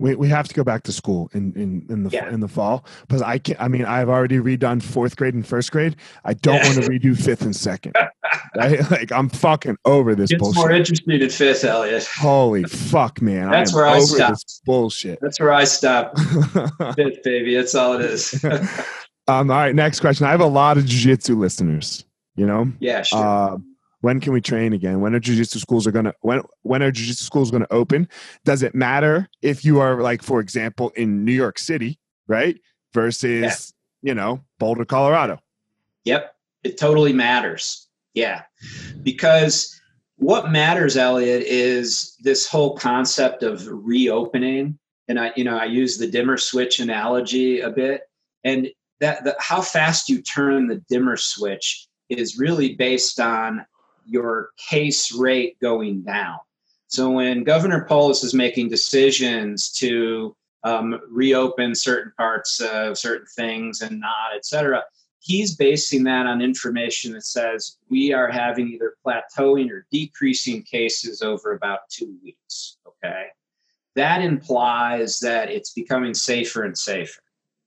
we, 0.01 0.17
we 0.17 0.29
have 0.29 0.49
to 0.49 0.55
go 0.55 0.65
back 0.65 0.83
to 0.85 0.93
school 0.93 1.31
in 1.35 1.53
in, 1.53 1.87
in 1.91 2.03
the 2.05 2.11
yeah. 2.11 2.29
in 2.31 2.41
the 2.41 2.49
fall 2.49 2.87
because 3.03 3.23
I 3.23 3.39
can 3.39 3.57
I 3.61 3.69
mean 3.69 3.85
I've 3.85 4.09
already 4.09 4.39
redone 4.39 4.83
fourth 4.83 5.15
grade 5.15 5.35
and 5.35 5.47
first 5.47 5.71
grade. 5.71 5.95
I 6.25 6.33
don't 6.33 6.57
yeah. 6.57 6.65
want 6.65 6.83
to 6.83 6.91
redo 6.91 7.17
fifth 7.17 7.43
and 7.43 7.55
second. 7.55 7.95
right? 8.57 8.81
Like 8.91 9.13
I'm 9.13 9.29
fucking 9.29 9.77
over 9.85 10.15
this 10.15 10.31
it's 10.31 10.41
bullshit. 10.41 10.59
more 10.59 10.71
interested 10.73 11.23
in 11.23 11.31
fifth, 11.31 11.65
Elliot. 11.65 12.09
Holy 12.17 12.65
fuck, 12.65 13.21
man! 13.21 13.51
That's 13.51 13.73
I 13.73 13.77
where 13.77 13.87
I 13.87 14.01
stop. 14.01 14.37
bullshit. 14.65 15.19
That's 15.21 15.39
where 15.39 15.53
I 15.53 15.65
stop. 15.65 16.19
fifth, 16.97 17.23
baby. 17.23 17.55
That's 17.55 17.75
all 17.75 17.95
it 17.95 18.01
is. 18.01 18.43
um. 18.45 18.71
All 19.29 19.45
right. 19.45 19.75
Next 19.75 20.01
question. 20.01 20.27
I 20.27 20.31
have 20.31 20.41
a 20.41 20.47
lot 20.47 20.79
of 20.79 20.85
jujitsu 20.85 21.37
listeners. 21.37 22.05
You 22.37 22.47
know. 22.47 22.73
Yeah. 22.81 23.03
Sure. 23.03 23.25
Uh, 23.25 23.59
when 24.01 24.21
can 24.21 24.33
we 24.33 24.41
train 24.41 24.73
again? 24.73 25.01
When 25.01 25.15
are 25.15 25.21
jiu-jitsu 25.21 25.59
schools 25.59 25.87
are 25.87 25.93
gonna 25.93 26.15
when 26.21 26.43
when 26.63 26.83
are 26.83 26.91
jiu-jitsu 26.91 27.25
schools 27.25 27.51
gonna 27.51 27.67
open? 27.71 28.09
Does 28.45 28.63
it 28.63 28.75
matter 28.75 29.29
if 29.43 29.65
you 29.65 29.81
are 29.81 30.01
like 30.01 30.23
for 30.23 30.41
example 30.41 30.91
in 30.97 31.25
new 31.25 31.33
york 31.33 31.59
city 31.59 31.99
right 32.27 32.59
versus 32.93 33.75
yeah. 34.03 34.11
you 34.11 34.15
know 34.15 34.41
boulder 34.59 34.85
colorado? 34.85 35.39
Yep. 36.05 36.35
It 36.65 36.79
totally 36.79 37.13
matters. 37.13 37.89
Yeah. 38.15 38.43
Because 39.03 39.81
what 40.17 40.51
matters 40.51 40.97
elliot 40.97 41.43
is 41.47 42.17
this 42.21 42.47
whole 42.49 42.77
concept 42.77 43.43
of 43.43 43.67
reopening. 43.67 44.79
And 45.09 45.19
i 45.19 45.33
you 45.37 45.45
know 45.45 45.59
i 45.59 45.65
use 45.65 45.99
the 45.99 46.07
dimmer 46.07 46.37
switch 46.37 46.81
analogy 46.81 47.61
a 47.61 47.71
bit. 47.71 48.03
And 48.45 48.69
that 49.01 49.25
the, 49.25 49.37
how 49.39 49.61
fast 49.61 50.09
you 50.09 50.23
turn 50.23 50.67
the 50.67 50.83
dimmer 50.89 51.17
switch 51.17 51.87
is 52.09 52.39
really 52.39 52.75
based 52.75 53.21
on 53.21 53.65
your 54.05 54.51
case 54.57 55.13
rate 55.13 55.59
going 55.61 56.03
down. 56.03 56.39
So 56.89 57.11
when 57.11 57.45
Governor 57.45 57.85
Polis 57.85 58.25
is 58.25 58.35
making 58.35 58.69
decisions 58.69 59.71
to 59.73 60.37
um, 60.65 61.01
reopen 61.09 61.75
certain 61.75 62.13
parts 62.17 62.61
of 62.61 62.99
certain 62.99 63.27
things 63.37 63.83
and 63.83 64.01
not, 64.01 64.35
et 64.35 64.45
cetera, 64.45 64.83
he's 65.21 65.57
basing 65.57 66.03
that 66.05 66.27
on 66.27 66.43
information 66.43 67.13
that 67.13 67.25
says 67.25 67.77
we 67.89 68.13
are 68.13 68.29
having 68.29 68.69
either 68.69 68.95
plateauing 69.07 69.71
or 69.71 69.87
decreasing 69.93 70.63
cases 70.63 71.23
over 71.23 71.53
about 71.53 71.81
two 71.91 72.17
weeks. 72.25 72.79
Okay. 72.87 73.27
That 73.97 74.23
implies 74.23 75.21
that 75.21 75.51
it's 75.51 75.73
becoming 75.73 76.15
safer 76.15 76.65
and 76.65 76.77
safer. 76.77 77.21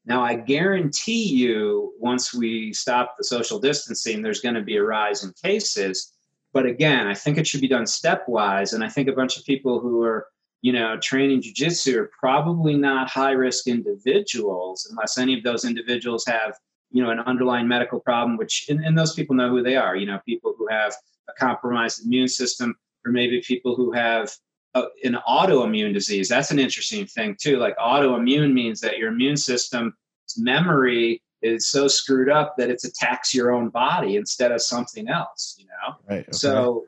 Now, 0.06 0.22
I 0.22 0.36
guarantee 0.36 1.24
you, 1.30 1.94
once 1.98 2.34
we 2.34 2.74
stop 2.74 3.16
the 3.18 3.24
social 3.24 3.58
distancing, 3.58 4.22
there's 4.22 4.42
going 4.42 4.56
to 4.56 4.62
be 4.62 4.76
a 4.76 4.84
rise 4.84 5.24
in 5.24 5.32
cases. 5.42 6.12
But 6.54 6.66
again, 6.68 7.08
I 7.08 7.16
think 7.16 7.38
it 7.38 7.48
should 7.48 7.62
be 7.62 7.68
done 7.68 7.84
stepwise. 7.84 8.74
And 8.74 8.84
I 8.84 8.90
think 8.90 9.08
a 9.08 9.14
bunch 9.14 9.38
of 9.38 9.46
people 9.46 9.80
who 9.80 10.04
are, 10.04 10.28
you 10.62 10.72
know, 10.72 10.98
training 10.98 11.42
jujitsu 11.42 11.96
are 11.96 12.12
probably 12.18 12.76
not 12.78 13.10
high 13.10 13.32
risk 13.32 13.68
individuals 13.68 14.88
unless 14.90 15.18
any 15.18 15.38
of 15.38 15.44
those 15.44 15.66
individuals 15.66 16.24
have, 16.26 16.58
you 16.92 17.04
know, 17.04 17.10
an 17.10 17.20
underlying 17.22 17.68
medical 17.68 18.00
problem, 18.00 18.38
which, 18.38 18.68
and, 18.70 18.86
and 18.86 18.98
those 18.98 19.14
people 19.14 19.36
know 19.36 19.50
who 19.50 19.64
they 19.64 19.76
are, 19.76 19.96
you 19.96 20.06
know, 20.06 20.20
people 20.26 20.54
who 20.58 20.68
have 20.70 20.94
a 21.28 21.34
compromised 21.34 22.06
immune 22.06 22.28
system, 22.28 22.76
or 23.06 23.12
maybe 23.12 23.42
people 23.42 23.76
who 23.76 23.92
have 23.92 24.32
a, 24.76 24.84
an 25.04 25.18
autoimmune 25.28 25.94
disease. 25.94 26.30
That's 26.30 26.52
an 26.52 26.60
interesting 26.60 27.08
thing, 27.08 27.36
too. 27.42 27.58
Like 27.58 27.76
autoimmune 27.78 28.54
means 28.54 28.80
that 28.82 28.98
your 29.00 29.10
immune 29.10 29.38
system's 29.38 29.94
memory 30.38 31.22
is 31.44 31.68
so 31.68 31.88
screwed 31.88 32.30
up 32.30 32.56
that 32.58 32.70
it 32.70 32.84
attacks 32.84 33.34
your 33.34 33.52
own 33.52 33.70
body 33.70 34.16
instead 34.16 34.52
of 34.52 34.62
something 34.62 35.08
else 35.08 35.56
you 35.60 35.66
know 35.66 35.96
right, 36.10 36.22
okay. 36.22 36.32
so 36.32 36.86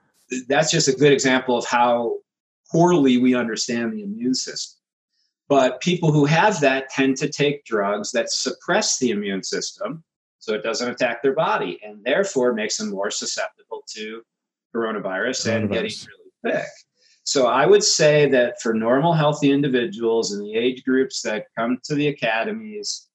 that's 0.47 0.71
just 0.71 0.87
a 0.87 0.93
good 0.93 1.11
example 1.11 1.57
of 1.57 1.65
how 1.65 2.15
poorly 2.71 3.17
we 3.17 3.35
understand 3.35 3.93
the 3.93 4.03
immune 4.03 4.33
system 4.33 4.79
but 5.47 5.79
people 5.81 6.11
who 6.11 6.25
have 6.25 6.59
that 6.59 6.89
tend 6.89 7.15
to 7.15 7.29
take 7.29 7.63
drugs 7.65 8.11
that 8.11 8.31
suppress 8.31 8.97
the 8.97 9.11
immune 9.11 9.43
system 9.43 10.03
so 10.39 10.53
it 10.53 10.63
doesn't 10.63 10.91
attack 10.91 11.21
their 11.21 11.33
body 11.33 11.79
and 11.83 12.03
therefore 12.03 12.53
makes 12.53 12.77
them 12.77 12.89
more 12.91 13.09
susceptible 13.09 13.83
to 13.87 14.21
coronavirus, 14.75 15.45
coronavirus. 15.45 15.55
and 15.55 15.69
getting 15.71 15.91
really 16.43 16.55
sick 16.55 16.67
so 17.25 17.47
I 17.47 17.65
would 17.65 17.83
say 17.83 18.29
that 18.29 18.61
for 18.61 18.73
normal, 18.73 19.11
healthy 19.11 19.51
individuals 19.51 20.31
in 20.31 20.39
the 20.39 20.53
age 20.53 20.83
groups 20.83 21.23
that 21.23 21.47
come 21.57 21.79
to 21.85 21.95
the 21.95 22.09
academies, 22.09 23.07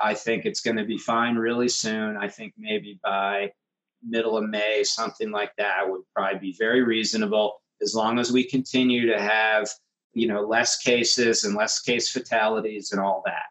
I 0.00 0.14
think 0.14 0.44
it's 0.44 0.60
going 0.60 0.76
to 0.76 0.84
be 0.84 0.98
fine 0.98 1.36
really 1.36 1.68
soon. 1.68 2.16
I 2.16 2.28
think 2.28 2.54
maybe 2.58 2.98
by 3.02 3.52
middle 4.02 4.36
of 4.36 4.48
May, 4.48 4.84
something 4.84 5.30
like 5.30 5.52
that 5.58 5.88
would 5.88 6.02
probably 6.14 6.38
be 6.38 6.56
very 6.58 6.82
reasonable 6.82 7.60
as 7.82 7.94
long 7.94 8.18
as 8.18 8.32
we 8.32 8.44
continue 8.44 9.06
to 9.06 9.20
have, 9.20 9.68
you 10.12 10.26
know, 10.26 10.42
less 10.42 10.78
cases 10.78 11.44
and 11.44 11.54
less 11.54 11.80
case 11.80 12.10
fatalities 12.10 12.92
and 12.92 13.00
all 13.00 13.22
that. 13.26 13.44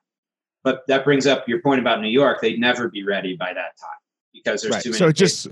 But 0.64 0.84
that 0.88 1.04
brings 1.04 1.28
up 1.28 1.48
your 1.48 1.62
point 1.62 1.82
about 1.82 2.02
New 2.02 2.10
York. 2.10 2.40
They'd 2.42 2.60
never 2.60 2.90
be 2.90 3.04
ready 3.04 3.36
by 3.36 3.54
that 3.54 3.78
time 3.78 4.00
because 4.34 4.62
there's 4.62 4.76
right. 4.76 4.84
too 4.84 4.90
many. 4.90 5.00
So 5.00 5.12
just 5.12 5.48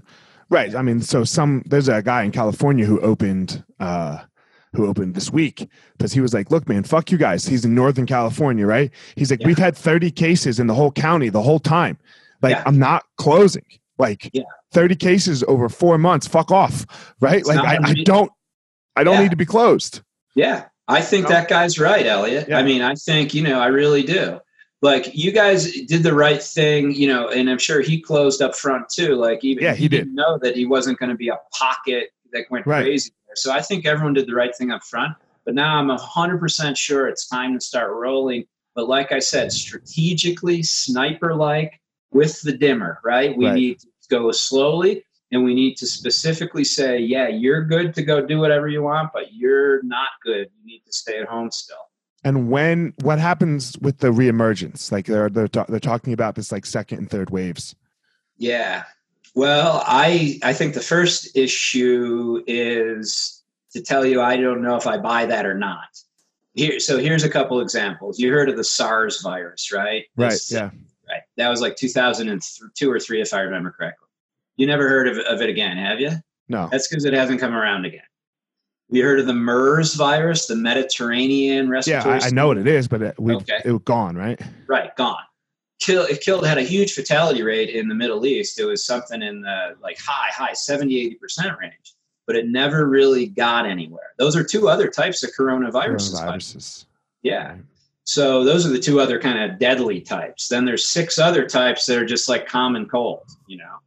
right. 0.49 0.73
I 0.73 0.81
mean, 0.81 1.01
so 1.01 1.23
some 1.23 1.63
there's 1.65 1.89
a 1.89 2.01
guy 2.01 2.23
in 2.23 2.31
California 2.31 2.85
who 2.85 2.99
opened 3.01 3.63
uh 3.79 4.19
who 4.73 4.87
opened 4.87 5.15
this 5.15 5.31
week 5.31 5.67
because 5.97 6.13
he 6.13 6.21
was 6.21 6.33
like, 6.33 6.49
look, 6.49 6.67
man, 6.67 6.83
fuck 6.83 7.11
you 7.11 7.17
guys. 7.17 7.45
He's 7.45 7.65
in 7.65 7.75
Northern 7.75 8.05
California, 8.05 8.65
right? 8.65 8.91
He's 9.15 9.29
like, 9.29 9.41
yeah. 9.41 9.47
we've 9.47 9.57
had 9.57 9.75
30 9.75 10.11
cases 10.11 10.59
in 10.59 10.67
the 10.67 10.73
whole 10.73 10.91
county 10.91 11.29
the 11.29 11.41
whole 11.41 11.59
time. 11.59 11.97
Like, 12.41 12.55
yeah. 12.55 12.63
I'm 12.65 12.79
not 12.79 13.03
closing. 13.17 13.65
Like, 13.97 14.29
yeah. 14.33 14.43
30 14.71 14.95
cases 14.95 15.43
over 15.47 15.67
four 15.67 15.97
months. 15.97 16.27
Fuck 16.27 16.51
off. 16.51 16.85
Right. 17.19 17.39
It's 17.39 17.47
like, 17.47 17.59
I, 17.59 17.77
I, 17.83 17.93
don't, 18.05 18.31
I 18.95 19.03
don't 19.03 19.21
need 19.21 19.31
to 19.31 19.37
be 19.37 19.45
closed. 19.45 20.01
Yeah. 20.35 20.65
I 20.87 21.01
think 21.01 21.27
that 21.27 21.47
guy's 21.47 21.77
right, 21.77 22.05
Elliot. 22.05 22.51
I 22.51 22.63
mean, 22.63 22.81
I 22.81 22.95
think, 22.95 23.33
you 23.33 23.43
know, 23.43 23.59
I 23.59 23.67
really 23.67 24.03
do. 24.03 24.39
Like 24.81 25.11
you 25.13 25.31
guys 25.31 25.71
did 25.83 26.01
the 26.01 26.13
right 26.13 26.41
thing, 26.41 26.91
you 26.91 27.07
know, 27.07 27.29
and 27.29 27.49
I'm 27.49 27.59
sure 27.59 27.81
he 27.81 28.01
closed 28.01 28.41
up 28.41 28.55
front 28.55 28.89
too. 28.89 29.15
Like 29.15 29.43
even 29.43 29.63
yeah, 29.63 29.73
he, 29.73 29.83
he 29.83 29.87
did. 29.89 29.97
didn't 29.97 30.15
know 30.15 30.39
that 30.41 30.55
he 30.55 30.65
wasn't 30.65 30.97
going 30.97 31.11
to 31.11 31.15
be 31.15 31.29
a 31.29 31.37
pocket 31.53 32.09
that 32.33 32.45
went 32.49 32.65
right. 32.65 32.83
crazy 32.83 33.11
there. 33.31 33.35
So 33.35 33.51
I 33.51 33.61
think 33.61 33.85
everyone 33.85 34.13
did 34.13 34.27
the 34.27 34.35
right 34.35 34.55
thing 34.55 34.71
up 34.71 34.83
front. 34.83 35.15
But 35.45 35.55
now 35.55 35.77
I'm 35.77 35.89
100% 35.89 36.77
sure 36.77 37.07
it's 37.07 37.27
time 37.27 37.53
to 37.57 37.63
start 37.63 37.93
rolling. 37.93 38.45
But 38.75 38.87
like 38.87 39.11
I 39.11 39.19
said, 39.19 39.51
strategically, 39.51 40.63
sniper 40.63 41.33
like 41.33 41.79
with 42.11 42.41
the 42.41 42.53
dimmer, 42.53 42.99
right? 43.03 43.35
We 43.35 43.47
right. 43.47 43.55
need 43.55 43.79
to 43.79 43.87
go 44.09 44.31
slowly 44.31 45.03
and 45.31 45.43
we 45.43 45.53
need 45.53 45.77
to 45.77 45.87
specifically 45.87 46.63
say, 46.63 46.99
yeah, 46.99 47.27
you're 47.27 47.63
good 47.63 47.93
to 47.95 48.03
go 48.03 48.25
do 48.25 48.39
whatever 48.39 48.67
you 48.67 48.83
want, 48.83 49.11
but 49.13 49.33
you're 49.33 49.81
not 49.83 50.09
good. 50.23 50.49
You 50.59 50.65
need 50.65 50.83
to 50.85 50.93
stay 50.93 51.19
at 51.19 51.27
home 51.27 51.49
still. 51.51 51.77
And 52.23 52.51
when 52.51 52.93
what 53.01 53.17
happens 53.17 53.75
with 53.79 53.97
the 53.97 54.09
reemergence? 54.09 54.91
Like 54.91 55.07
they're 55.07 55.29
they're, 55.29 55.47
they're 55.47 55.79
talking 55.79 56.13
about 56.13 56.35
this 56.35 56.51
like 56.51 56.67
second 56.67 56.99
and 56.99 57.09
third 57.09 57.31
waves. 57.31 57.75
Yeah, 58.37 58.83
well, 59.33 59.83
I 59.85 60.39
I 60.43 60.53
think 60.53 60.73
the 60.73 60.81
first 60.81 61.35
issue 61.37 62.43
is 62.47 63.43
to 63.73 63.81
tell 63.81 64.05
you 64.05 64.21
I 64.21 64.37
don't 64.37 64.61
know 64.61 64.75
if 64.75 64.87
I 64.87 64.97
buy 64.97 65.25
that 65.25 65.45
or 65.45 65.53
not. 65.53 65.87
Here, 66.53 66.79
so 66.79 66.97
here's 66.97 67.23
a 67.23 67.29
couple 67.29 67.61
examples. 67.61 68.19
You 68.19 68.31
heard 68.31 68.49
of 68.49 68.57
the 68.57 68.63
SARS 68.63 69.21
virus, 69.21 69.71
right? 69.71 70.05
Right. 70.17 70.39
Yeah. 70.49 70.71
Right. 71.07 71.21
That 71.37 71.49
was 71.49 71.61
like 71.61 71.77
2002 71.77 72.91
or 72.91 72.99
three, 72.99 73.21
if 73.21 73.33
I 73.33 73.41
remember 73.41 73.71
correctly. 73.71 74.07
You 74.57 74.67
never 74.67 74.89
heard 74.89 75.07
of, 75.07 75.17
of 75.19 75.41
it 75.41 75.49
again, 75.49 75.77
have 75.77 76.01
you? 76.01 76.11
No. 76.49 76.67
That's 76.69 76.89
because 76.89 77.05
it 77.05 77.13
hasn't 77.13 77.39
come 77.39 77.53
around 77.53 77.85
again. 77.85 78.01
You 78.89 79.03
heard 79.03 79.21
of 79.21 79.27
the 79.27 79.33
MERS 79.33 79.95
virus, 79.95 80.47
the 80.47 80.57
Mediterranean 80.57 81.69
respiratory? 81.69 82.17
Yeah, 82.17 82.25
I, 82.25 82.27
I 82.27 82.31
know 82.31 82.47
what 82.47 82.57
it 82.57 82.67
is, 82.67 82.89
but 82.89 83.01
it, 83.01 83.19
we 83.19 83.35
okay. 83.35 83.61
it 83.63 83.71
was 83.71 83.81
gone, 83.85 84.17
right? 84.17 84.39
Right, 84.67 84.93
gone 84.97 85.23
killed 85.81 86.09
it 86.09 86.21
killed 86.21 86.45
had 86.45 86.57
a 86.57 86.63
huge 86.63 86.93
fatality 86.93 87.43
rate 87.43 87.69
in 87.69 87.87
the 87.87 87.95
Middle 87.95 88.25
East. 88.25 88.59
It 88.59 88.65
was 88.65 88.85
something 88.85 89.21
in 89.21 89.41
the 89.41 89.75
like 89.81 89.99
high, 89.99 90.29
high 90.31 90.53
70, 90.53 91.17
80% 91.21 91.57
range, 91.59 91.95
but 92.27 92.35
it 92.35 92.47
never 92.47 92.87
really 92.87 93.27
got 93.27 93.65
anywhere. 93.65 94.13
Those 94.17 94.35
are 94.35 94.43
two 94.43 94.69
other 94.69 94.87
types 94.87 95.23
of 95.23 95.31
coronaviruses. 95.37 96.13
Coronaviruses. 96.13 96.85
Yeah. 97.23 97.55
So 98.03 98.43
those 98.43 98.65
are 98.65 98.69
the 98.69 98.79
two 98.79 98.99
other 98.99 99.19
kind 99.19 99.51
of 99.51 99.59
deadly 99.59 100.01
types. 100.01 100.47
Then 100.47 100.65
there's 100.65 100.85
six 100.85 101.19
other 101.19 101.45
types 101.47 101.85
that 101.85 101.97
are 101.97 102.05
just 102.05 102.29
like 102.29 102.47
common 102.47 102.87
cold, 102.87 103.23
you 103.47 103.57
know. 103.57 103.77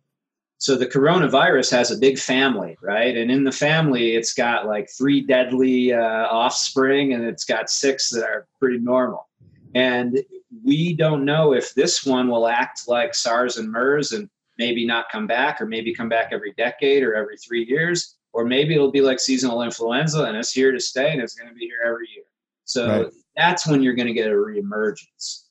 So 0.59 0.77
the 0.77 0.87
coronavirus 0.87 1.73
has 1.73 1.91
a 1.91 1.99
big 1.99 2.19
family, 2.19 2.79
right? 2.81 3.15
And 3.17 3.31
in 3.31 3.45
the 3.45 3.53
family, 3.53 4.15
it's 4.15 4.33
got 4.33 4.67
like 4.67 4.89
three 4.89 5.21
deadly 5.21 5.93
uh, 5.93 6.01
offspring, 6.01 7.13
and 7.13 7.25
it's 7.25 7.45
got 7.45 7.69
six 7.69 8.09
that 8.11 8.25
are 8.25 8.47
pretty 8.59 8.79
normal. 8.79 9.29
And 9.75 10.23
we 10.63 10.95
don't 10.95 11.25
know 11.25 11.53
if 11.53 11.75
this 11.75 12.05
one 12.05 12.29
will 12.29 12.47
act 12.47 12.83
like 12.87 13.15
SARS 13.15 13.57
and 13.57 13.71
MERS 13.71 14.13
and 14.13 14.29
maybe 14.59 14.87
not 14.87 15.11
come 15.11 15.27
back, 15.27 15.61
or 15.61 15.67
maybe 15.67 15.95
come 15.95 16.09
back 16.09 16.29
every 16.31 16.53
decade 16.53 17.03
or 17.03 17.15
every 17.15 17.37
three 17.37 17.65
years, 17.65 18.17
or 18.33 18.45
maybe 18.45 18.75
it'll 18.75 18.91
be 18.91 19.01
like 19.01 19.19
seasonal 19.19 19.63
influenza 19.63 20.25
and 20.25 20.37
it's 20.37 20.53
here 20.53 20.73
to 20.73 20.81
stay 20.81 21.11
and 21.13 21.21
it's 21.21 21.35
going 21.35 21.49
to 21.49 21.55
be 21.55 21.67
here 21.67 21.81
every 21.85 22.09
year. 22.15 22.25
So 22.65 23.03
right. 23.03 23.13
that's 23.37 23.67
when 23.67 23.83
you're 23.83 23.95
going 23.95 24.09
to 24.09 24.15
get 24.15 24.31
a 24.31 24.35
reemergence. 24.35 25.45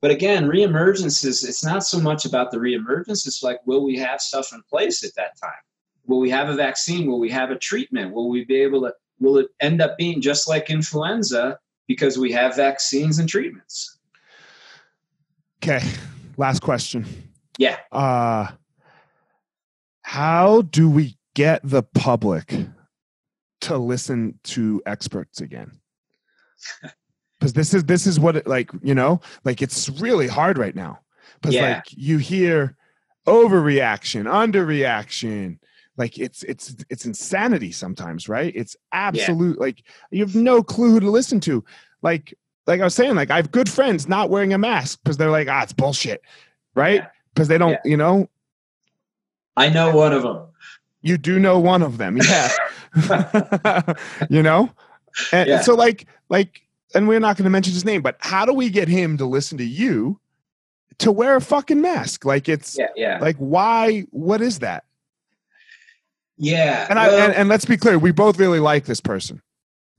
But 0.00 0.10
again, 0.10 0.46
reemergence 0.46 1.24
is 1.24 1.44
it's 1.44 1.64
not 1.64 1.84
so 1.84 2.00
much 2.00 2.24
about 2.24 2.50
the 2.50 2.58
reemergence. 2.58 3.26
It's 3.26 3.42
like, 3.42 3.60
will 3.66 3.84
we 3.84 3.96
have 3.98 4.20
stuff 4.20 4.52
in 4.52 4.60
place 4.68 5.04
at 5.04 5.14
that 5.14 5.38
time? 5.40 5.52
Will 6.06 6.18
we 6.18 6.30
have 6.30 6.48
a 6.48 6.54
vaccine? 6.54 7.06
Will 7.06 7.20
we 7.20 7.30
have 7.30 7.50
a 7.50 7.58
treatment? 7.58 8.12
Will 8.12 8.28
we 8.28 8.44
be 8.44 8.56
able 8.56 8.80
to? 8.82 8.92
Will 9.20 9.38
it 9.38 9.46
end 9.60 9.80
up 9.80 9.96
being 9.96 10.20
just 10.20 10.48
like 10.48 10.70
influenza 10.70 11.56
because 11.86 12.18
we 12.18 12.32
have 12.32 12.56
vaccines 12.56 13.20
and 13.20 13.28
treatments? 13.28 13.91
Okay, 15.62 15.80
last 16.36 16.60
question. 16.60 17.06
Yeah. 17.56 17.76
Uh, 17.92 18.48
how 20.02 20.62
do 20.62 20.90
we 20.90 21.16
get 21.34 21.60
the 21.62 21.84
public 21.84 22.52
to 23.60 23.78
listen 23.78 24.40
to 24.44 24.82
experts 24.86 25.40
again? 25.40 25.72
Because 27.38 27.54
this 27.54 27.74
is 27.74 27.82
this 27.86 28.06
is 28.06 28.20
what 28.20 28.36
it 28.36 28.46
like, 28.46 28.70
you 28.84 28.94
know, 28.94 29.20
like 29.42 29.62
it's 29.62 29.88
really 29.88 30.28
hard 30.28 30.58
right 30.58 30.76
now. 30.76 31.00
Because 31.40 31.56
yeah. 31.56 31.74
like 31.74 31.86
you 31.90 32.18
hear 32.18 32.76
overreaction, 33.26 34.26
underreaction, 34.26 35.58
like 35.96 36.18
it's 36.18 36.44
it's 36.44 36.76
it's 36.88 37.04
insanity 37.04 37.72
sometimes, 37.72 38.28
right? 38.28 38.52
It's 38.54 38.76
absolute 38.92 39.56
yeah. 39.56 39.60
like 39.60 39.82
you 40.12 40.24
have 40.24 40.36
no 40.36 40.62
clue 40.62 40.92
who 40.92 41.00
to 41.00 41.10
listen 41.10 41.40
to. 41.40 41.64
Like 42.00 42.32
like 42.66 42.80
I 42.80 42.84
was 42.84 42.94
saying, 42.94 43.14
like 43.14 43.30
I 43.30 43.36
have 43.36 43.50
good 43.50 43.68
friends 43.68 44.08
not 44.08 44.30
wearing 44.30 44.52
a 44.52 44.58
mask 44.58 45.00
because 45.02 45.16
they're 45.16 45.30
like, 45.30 45.48
ah, 45.48 45.62
it's 45.62 45.72
bullshit, 45.72 46.22
right? 46.74 47.04
Because 47.34 47.48
yeah. 47.48 47.54
they 47.54 47.58
don't, 47.58 47.78
you 47.84 47.96
know. 47.96 48.28
I 49.56 49.68
know 49.68 49.94
one 49.94 50.12
of 50.12 50.22
them. 50.22 50.46
You 51.02 51.18
do 51.18 51.38
know 51.40 51.58
one 51.58 51.82
of 51.82 51.98
them, 51.98 52.18
yeah. 52.18 52.50
you 54.30 54.42
know, 54.42 54.70
and 55.32 55.48
yeah. 55.48 55.60
so 55.60 55.74
like 55.74 56.06
like, 56.28 56.62
and 56.94 57.08
we're 57.08 57.20
not 57.20 57.36
going 57.36 57.44
to 57.44 57.50
mention 57.50 57.72
his 57.72 57.84
name, 57.84 58.02
but 58.02 58.16
how 58.20 58.44
do 58.44 58.52
we 58.52 58.70
get 58.70 58.86
him 58.86 59.16
to 59.18 59.26
listen 59.26 59.58
to 59.58 59.64
you 59.64 60.20
to 60.98 61.10
wear 61.10 61.34
a 61.34 61.40
fucking 61.40 61.80
mask? 61.80 62.24
Like 62.24 62.48
it's 62.48 62.78
yeah, 62.78 62.88
yeah. 62.94 63.18
Like 63.18 63.36
why? 63.36 64.02
What 64.10 64.40
is 64.40 64.60
that? 64.60 64.84
Yeah, 66.38 66.86
and 66.88 66.96
well, 66.96 67.20
I 67.20 67.24
and, 67.24 67.34
and 67.34 67.48
let's 67.48 67.64
be 67.64 67.76
clear, 67.76 67.98
we 67.98 68.12
both 68.12 68.38
really 68.38 68.60
like 68.60 68.84
this 68.84 69.00
person 69.00 69.42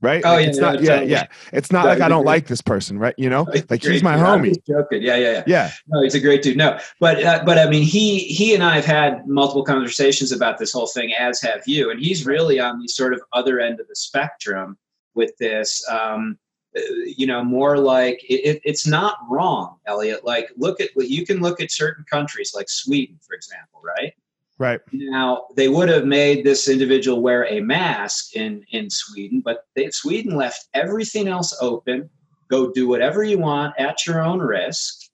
right? 0.00 0.22
Oh 0.24 0.32
like 0.32 0.42
yeah, 0.42 0.48
it's 0.48 0.58
not, 0.58 0.82
yeah, 0.82 1.00
yeah. 1.02 1.26
It's 1.52 1.72
not 1.72 1.86
like 1.86 2.00
I 2.00 2.08
don't 2.08 2.24
like 2.24 2.46
this 2.46 2.60
person, 2.60 2.98
right? 2.98 3.14
You 3.16 3.30
know, 3.30 3.46
like 3.68 3.82
he's 3.82 4.02
my 4.02 4.16
dude. 4.16 4.24
homie. 4.24 4.66
Joking, 4.66 5.02
yeah, 5.02 5.16
yeah, 5.16 5.32
yeah. 5.32 5.42
Yeah. 5.46 5.70
No, 5.88 6.02
he's 6.02 6.14
a 6.14 6.20
great 6.20 6.42
dude. 6.42 6.56
No, 6.56 6.78
but 7.00 7.22
uh, 7.22 7.42
but 7.44 7.58
I 7.58 7.68
mean, 7.68 7.82
he 7.82 8.18
he 8.18 8.54
and 8.54 8.62
I 8.62 8.76
have 8.76 8.84
had 8.84 9.26
multiple 9.26 9.64
conversations 9.64 10.32
about 10.32 10.58
this 10.58 10.72
whole 10.72 10.86
thing, 10.86 11.12
as 11.14 11.40
have 11.42 11.62
you, 11.66 11.90
and 11.90 12.00
he's 12.00 12.26
really 12.26 12.60
on 12.60 12.80
the 12.80 12.88
sort 12.88 13.12
of 13.12 13.20
other 13.32 13.60
end 13.60 13.80
of 13.80 13.88
the 13.88 13.96
spectrum 13.96 14.76
with 15.14 15.36
this. 15.38 15.86
Um, 15.88 16.38
uh, 16.76 16.80
you 17.06 17.26
know, 17.26 17.44
more 17.44 17.78
like 17.78 18.20
it, 18.28 18.60
it's 18.64 18.86
not 18.86 19.18
wrong, 19.30 19.76
Elliot. 19.86 20.24
Like, 20.24 20.50
look 20.56 20.80
at 20.80 20.90
what 20.94 21.08
you 21.08 21.24
can 21.24 21.40
look 21.40 21.60
at 21.60 21.70
certain 21.70 22.04
countries 22.10 22.52
like 22.54 22.68
Sweden, 22.68 23.18
for 23.26 23.34
example, 23.34 23.80
right? 23.82 24.12
Right. 24.58 24.80
Now, 24.92 25.46
they 25.56 25.68
would 25.68 25.88
have 25.88 26.04
made 26.04 26.44
this 26.44 26.68
individual 26.68 27.20
wear 27.20 27.46
a 27.46 27.60
mask 27.60 28.36
in, 28.36 28.64
in 28.70 28.88
Sweden, 28.88 29.40
but 29.44 29.66
they, 29.74 29.90
Sweden 29.90 30.36
left 30.36 30.68
everything 30.74 31.26
else 31.26 31.56
open. 31.60 32.08
Go 32.50 32.70
do 32.70 32.86
whatever 32.86 33.24
you 33.24 33.38
want 33.38 33.74
at 33.78 34.06
your 34.06 34.22
own 34.22 34.38
risk. 34.38 35.08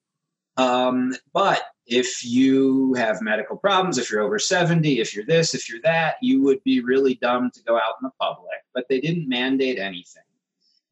Um, 0.58 1.14
but 1.32 1.62
if 1.86 2.22
you 2.22 2.92
have 2.94 3.22
medical 3.22 3.56
problems, 3.56 3.96
if 3.96 4.10
you're 4.10 4.20
over 4.20 4.38
70, 4.38 5.00
if 5.00 5.14
you're 5.14 5.24
this, 5.24 5.54
if 5.54 5.68
you're 5.70 5.80
that, 5.84 6.16
you 6.20 6.42
would 6.42 6.62
be 6.62 6.80
really 6.80 7.14
dumb 7.14 7.50
to 7.52 7.62
go 7.62 7.76
out 7.76 7.94
in 8.00 8.04
the 8.04 8.12
public. 8.20 8.58
But 8.74 8.86
they 8.90 9.00
didn't 9.00 9.28
mandate 9.28 9.78
anything. 9.78 10.22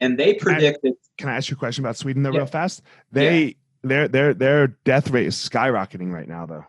And 0.01 0.18
they 0.18 0.34
predicted. 0.34 0.82
Can 0.82 0.92
I, 0.92 1.22
can 1.22 1.28
I 1.28 1.36
ask 1.36 1.51
you 1.51 1.57
a 1.57 1.59
question 1.59 1.84
about 1.84 1.96
Sweden, 1.96 2.22
though, 2.22 2.32
yeah. 2.32 2.38
real 2.38 2.46
fast? 2.46 2.82
They, 3.12 3.44
yeah. 3.44 3.53
their, 3.82 4.09
their, 4.09 4.34
their 4.34 4.66
death 4.68 5.11
rate 5.11 5.26
is 5.26 5.34
skyrocketing 5.36 6.12
right 6.12 6.28
now, 6.28 6.46
though. 6.46 6.64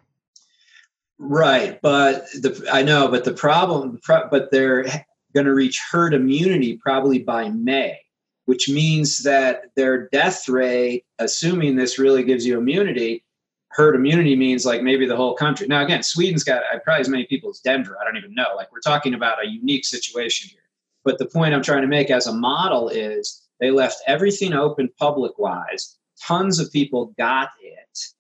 Right, 1.22 1.82
but 1.82 2.28
the 2.32 2.66
I 2.72 2.82
know, 2.82 3.10
but 3.10 3.26
the 3.26 3.34
problem, 3.34 4.00
but 4.08 4.52
they're 4.52 4.86
going 5.34 5.46
to 5.46 5.54
reach 5.54 5.82
herd 5.92 6.14
immunity 6.14 6.78
probably 6.78 7.20
by 7.20 7.50
May, 7.50 8.00
which 8.46 8.70
means 8.70 9.20
that 9.20 9.64
their 9.76 10.08
death 10.10 10.48
rate, 10.48 11.04
assuming 11.20 11.76
this 11.76 12.00
really 12.00 12.24
gives 12.24 12.46
you 12.46 12.58
immunity, 12.58 13.26
herd 13.68 13.96
immunity 13.96 14.34
means 14.34 14.66
like 14.66 14.82
maybe 14.82 15.06
the 15.06 15.16
whole 15.16 15.36
country. 15.36 15.68
Now, 15.68 15.84
again, 15.84 16.04
Sweden's 16.04 16.46
got 16.46 16.64
uh, 16.74 16.80
probably 16.86 17.02
as 17.02 17.10
many 17.10 17.26
people 17.26 17.50
as 17.50 17.60
Denver. 17.60 17.98
I 18.00 18.06
don't 18.06 18.18
even 18.18 18.34
know. 18.34 18.56
Like 18.56 18.72
we're 18.72 18.80
talking 18.80 19.14
about 19.14 19.44
a 19.44 19.48
unique 19.48 19.86
situation 19.86 20.50
here. 20.50 20.62
But 21.04 21.18
the 21.18 21.26
point 21.26 21.54
I'm 21.54 21.62
trying 21.62 21.82
to 21.82 21.88
make 21.88 22.10
as 22.10 22.28
a 22.28 22.34
model 22.34 22.88
is 22.88 23.46
they 23.60 23.72
left 23.72 24.02
everything 24.08 24.54
open 24.54 24.90
public 24.98 25.38
wise. 25.38 25.98
Tons 26.22 26.60
of 26.60 26.72
people 26.72 27.14
got 27.18 27.50
it 27.62 28.14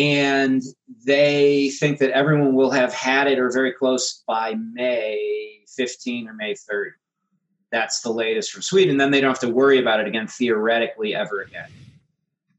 and 0.00 0.62
they 1.04 1.70
think 1.78 1.98
that 1.98 2.10
everyone 2.12 2.54
will 2.54 2.70
have 2.70 2.94
had 2.94 3.26
it 3.26 3.38
or 3.38 3.50
very 3.50 3.70
close 3.70 4.22
by 4.26 4.54
May 4.54 5.60
15 5.76 6.26
or 6.26 6.32
May 6.32 6.54
30. 6.54 6.92
That's 7.70 8.00
the 8.00 8.10
latest 8.10 8.50
from 8.50 8.62
Sweden. 8.62 8.96
Then 8.96 9.10
they 9.10 9.20
don't 9.20 9.28
have 9.28 9.40
to 9.40 9.50
worry 9.50 9.78
about 9.78 10.00
it 10.00 10.06
again 10.06 10.26
theoretically 10.26 11.14
ever 11.14 11.42
again. 11.42 11.68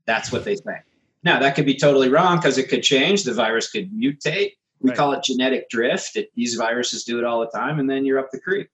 That's 0.05 0.31
what 0.31 0.45
they 0.45 0.55
think. 0.55 0.83
Now, 1.23 1.39
that 1.39 1.55
could 1.55 1.65
be 1.65 1.75
totally 1.75 2.09
wrong 2.09 2.37
because 2.37 2.59
it 2.59 2.69
could 2.69 2.83
change. 2.83 3.23
The 3.23 3.33
virus 3.33 3.71
could 3.71 3.91
mutate. 3.91 4.51
We 4.79 4.89
right. 4.89 4.97
call 4.97 5.13
it 5.13 5.23
genetic 5.23 5.67
drift. 5.69 6.15
It, 6.15 6.29
these 6.35 6.53
viruses 6.55 7.03
do 7.03 7.17
it 7.17 7.23
all 7.23 7.39
the 7.39 7.47
time, 7.47 7.79
and 7.79 7.89
then 7.89 8.05
you're 8.05 8.19
up 8.19 8.29
the 8.31 8.39
creek. 8.39 8.69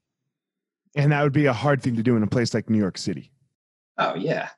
And 0.95 1.11
that 1.13 1.23
would 1.23 1.33
be 1.33 1.45
a 1.45 1.53
hard 1.53 1.81
thing 1.81 1.95
to 1.95 2.03
do 2.03 2.17
in 2.17 2.23
a 2.23 2.27
place 2.27 2.53
like 2.53 2.69
New 2.69 2.77
York 2.77 2.97
City. 2.97 3.31
Oh, 3.97 4.15
yeah. 4.15 4.49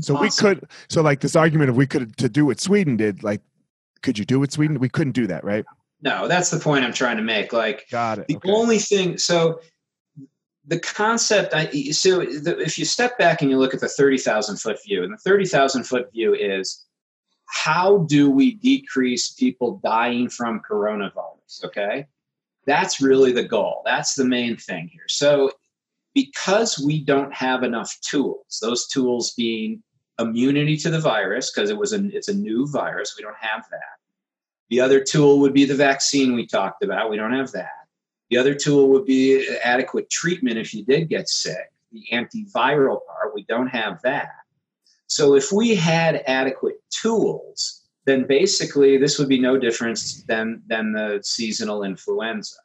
So 0.00 0.16
awesome. 0.16 0.48
we 0.48 0.54
could, 0.54 0.68
so 0.88 1.02
like 1.02 1.20
this 1.20 1.36
argument 1.36 1.70
of 1.70 1.76
we 1.76 1.86
could 1.86 2.16
to 2.16 2.28
do 2.28 2.46
what 2.46 2.60
Sweden 2.60 2.96
did, 2.96 3.22
like, 3.22 3.40
could 4.02 4.18
you 4.18 4.24
do 4.24 4.40
what 4.40 4.52
Sweden? 4.52 4.78
We 4.78 4.88
couldn't 4.88 5.12
do 5.12 5.26
that, 5.26 5.44
right? 5.44 5.64
No, 6.02 6.28
that's 6.28 6.50
the 6.50 6.58
point 6.58 6.84
I'm 6.84 6.92
trying 6.92 7.16
to 7.16 7.22
make. 7.22 7.52
Like, 7.52 7.86
got 7.90 8.18
it. 8.18 8.28
The 8.28 8.36
okay. 8.36 8.50
only 8.50 8.78
thing, 8.78 9.16
so 9.16 9.60
the 10.66 10.78
concept, 10.78 11.54
I, 11.54 11.70
so 11.90 12.20
the, 12.20 12.58
if 12.58 12.78
you 12.78 12.84
step 12.84 13.18
back 13.18 13.42
and 13.42 13.50
you 13.50 13.58
look 13.58 13.74
at 13.74 13.80
the 13.80 13.88
30,000 13.88 14.58
foot 14.58 14.78
view, 14.84 15.02
and 15.04 15.12
the 15.12 15.18
30,000 15.18 15.84
foot 15.84 16.12
view 16.12 16.34
is 16.34 16.84
how 17.46 17.98
do 18.08 18.30
we 18.30 18.54
decrease 18.54 19.32
people 19.32 19.80
dying 19.84 20.28
from 20.28 20.60
coronavirus? 20.68 21.64
Okay. 21.64 22.06
That's 22.66 23.00
really 23.00 23.32
the 23.32 23.44
goal. 23.44 23.82
That's 23.84 24.14
the 24.14 24.24
main 24.24 24.56
thing 24.56 24.88
here. 24.88 25.08
So 25.08 25.52
because 26.14 26.78
we 26.78 27.00
don't 27.00 27.34
have 27.34 27.62
enough 27.62 27.98
tools, 28.00 28.58
those 28.62 28.86
tools 28.86 29.34
being 29.34 29.82
immunity 30.18 30.76
to 30.76 30.90
the 30.90 31.00
virus, 31.00 31.52
because 31.52 31.70
it 31.70 31.76
was 31.76 31.92
a, 31.92 32.04
it's 32.16 32.28
a 32.28 32.34
new 32.34 32.66
virus, 32.68 33.14
we 33.16 33.22
don't 33.22 33.36
have 33.36 33.64
that. 33.70 33.98
The 34.70 34.80
other 34.80 35.02
tool 35.02 35.40
would 35.40 35.52
be 35.52 35.64
the 35.64 35.74
vaccine 35.74 36.34
we 36.34 36.46
talked 36.46 36.84
about, 36.84 37.10
we 37.10 37.16
don't 37.16 37.32
have 37.32 37.50
that. 37.52 37.70
The 38.30 38.38
other 38.38 38.54
tool 38.54 38.88
would 38.90 39.04
be 39.04 39.46
adequate 39.62 40.08
treatment 40.08 40.56
if 40.56 40.72
you 40.72 40.84
did 40.84 41.08
get 41.08 41.28
sick. 41.28 41.70
The 41.92 42.04
antiviral 42.12 43.00
part, 43.06 43.34
we 43.34 43.44
don't 43.44 43.68
have 43.68 44.00
that. 44.02 44.30
So 45.08 45.34
if 45.34 45.52
we 45.52 45.74
had 45.74 46.22
adequate 46.26 46.80
tools, 46.90 47.82
then 48.06 48.26
basically 48.26 48.98
this 48.98 49.18
would 49.18 49.28
be 49.28 49.38
no 49.38 49.58
different 49.58 50.22
than, 50.26 50.62
than 50.66 50.92
the 50.92 51.20
seasonal 51.22 51.84
influenza. 51.84 52.56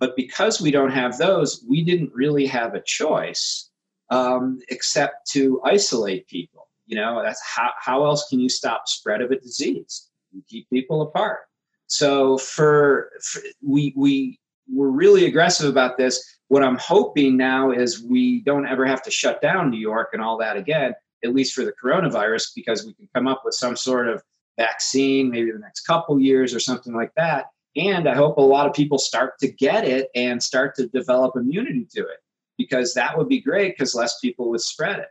But 0.00 0.16
because 0.16 0.60
we 0.60 0.70
don't 0.70 0.90
have 0.90 1.18
those, 1.18 1.64
we 1.68 1.84
didn't 1.84 2.12
really 2.14 2.46
have 2.46 2.74
a 2.74 2.80
choice 2.80 3.70
um, 4.10 4.58
except 4.70 5.30
to 5.32 5.60
isolate 5.64 6.26
people. 6.26 6.66
You 6.86 6.96
know, 6.96 7.22
that's 7.22 7.42
how, 7.46 7.70
how 7.78 8.04
else 8.04 8.26
can 8.28 8.40
you 8.40 8.48
stop 8.48 8.88
spread 8.88 9.20
of 9.20 9.30
a 9.30 9.38
disease? 9.38 10.08
You 10.32 10.42
keep 10.48 10.68
people 10.70 11.02
apart. 11.02 11.40
So 11.86 12.38
for, 12.38 13.10
for 13.22 13.40
we 13.62 13.92
we 13.96 14.38
we're 14.72 14.88
really 14.88 15.26
aggressive 15.26 15.68
about 15.68 15.96
this. 15.96 16.38
What 16.48 16.62
I'm 16.62 16.78
hoping 16.78 17.36
now 17.36 17.72
is 17.72 18.02
we 18.02 18.40
don't 18.40 18.66
ever 18.66 18.86
have 18.86 19.02
to 19.02 19.10
shut 19.10 19.40
down 19.42 19.70
New 19.70 19.78
York 19.78 20.10
and 20.12 20.22
all 20.22 20.38
that 20.38 20.56
again, 20.56 20.94
at 21.24 21.34
least 21.34 21.54
for 21.54 21.64
the 21.64 21.72
coronavirus, 21.82 22.52
because 22.54 22.86
we 22.86 22.94
can 22.94 23.08
come 23.14 23.26
up 23.26 23.42
with 23.44 23.54
some 23.54 23.76
sort 23.76 24.08
of 24.08 24.22
vaccine, 24.58 25.30
maybe 25.30 25.50
the 25.50 25.58
next 25.58 25.80
couple 25.80 26.20
years 26.20 26.54
or 26.54 26.60
something 26.60 26.94
like 26.94 27.12
that, 27.16 27.46
and 27.76 28.08
I 28.08 28.14
hope 28.14 28.36
a 28.38 28.42
lot 28.42 28.66
of 28.66 28.74
people 28.74 28.98
start 28.98 29.38
to 29.40 29.48
get 29.48 29.84
it 29.84 30.08
and 30.14 30.42
start 30.42 30.74
to 30.76 30.88
develop 30.88 31.36
immunity 31.36 31.86
to 31.94 32.00
it 32.00 32.18
because 32.58 32.94
that 32.94 33.16
would 33.16 33.28
be 33.28 33.40
great 33.40 33.76
because 33.76 33.94
less 33.94 34.18
people 34.20 34.50
would 34.50 34.60
spread 34.60 34.98
it. 34.98 35.08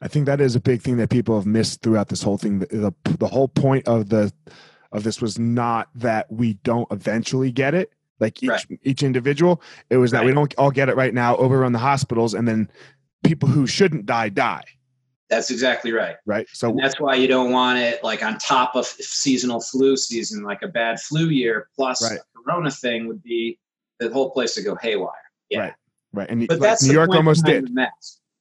I 0.00 0.08
think 0.08 0.26
that 0.26 0.40
is 0.40 0.56
a 0.56 0.60
big 0.60 0.82
thing 0.82 0.96
that 0.98 1.10
people 1.10 1.36
have 1.36 1.46
missed 1.46 1.82
throughout 1.82 2.08
this 2.08 2.22
whole 2.22 2.38
thing. 2.38 2.60
The, 2.60 2.66
the, 3.04 3.16
the 3.18 3.28
whole 3.28 3.48
point 3.48 3.86
of 3.86 4.08
the 4.08 4.32
of 4.90 5.04
this 5.04 5.20
was 5.20 5.38
not 5.38 5.90
that 5.94 6.30
we 6.32 6.54
don't 6.54 6.90
eventually 6.90 7.52
get 7.52 7.74
it, 7.74 7.92
like 8.20 8.42
each 8.42 8.48
Right. 8.48 8.80
each 8.82 9.02
individual. 9.02 9.60
It 9.90 9.98
was 9.98 10.10
that 10.12 10.24
we 10.24 10.32
don't 10.32 10.54
all 10.56 10.70
get 10.70 10.88
it 10.88 10.96
right 10.96 11.12
now, 11.12 11.36
overrun 11.36 11.72
the 11.72 11.78
hospitals, 11.78 12.34
and 12.34 12.48
then 12.48 12.70
people 13.22 13.48
who 13.48 13.66
shouldn't 13.66 14.06
die 14.06 14.30
die. 14.30 14.64
That's 15.30 15.50
exactly 15.50 15.92
right. 15.92 16.16
Right. 16.24 16.46
So 16.52 16.70
And 16.70 16.78
that's 16.78 16.98
why 16.98 17.14
you 17.14 17.28
don't 17.28 17.52
want 17.52 17.78
it 17.78 18.02
like 18.02 18.24
on 18.24 18.38
top 18.38 18.74
of 18.76 18.86
seasonal 18.86 19.60
flu 19.60 19.96
season, 19.96 20.42
like 20.42 20.62
a 20.62 20.68
bad 20.68 21.00
flu 21.00 21.28
year 21.28 21.68
plus 21.76 22.02
Right. 22.02 22.18
a 22.18 22.42
corona 22.42 22.70
thing 22.70 23.06
would 23.08 23.22
be 23.22 23.58
the 24.00 24.10
whole 24.10 24.30
place 24.30 24.54
to 24.54 24.62
go 24.62 24.74
haywire. 24.76 25.12
Yeah. 25.50 25.60
Right. 25.60 25.72
right, 26.14 26.30
and 26.30 26.48
But 26.48 26.60
like 26.60 26.68
that's 26.68 26.84
New 26.84 26.94
York 26.94 27.10
almost 27.14 27.44
did. 27.44 27.68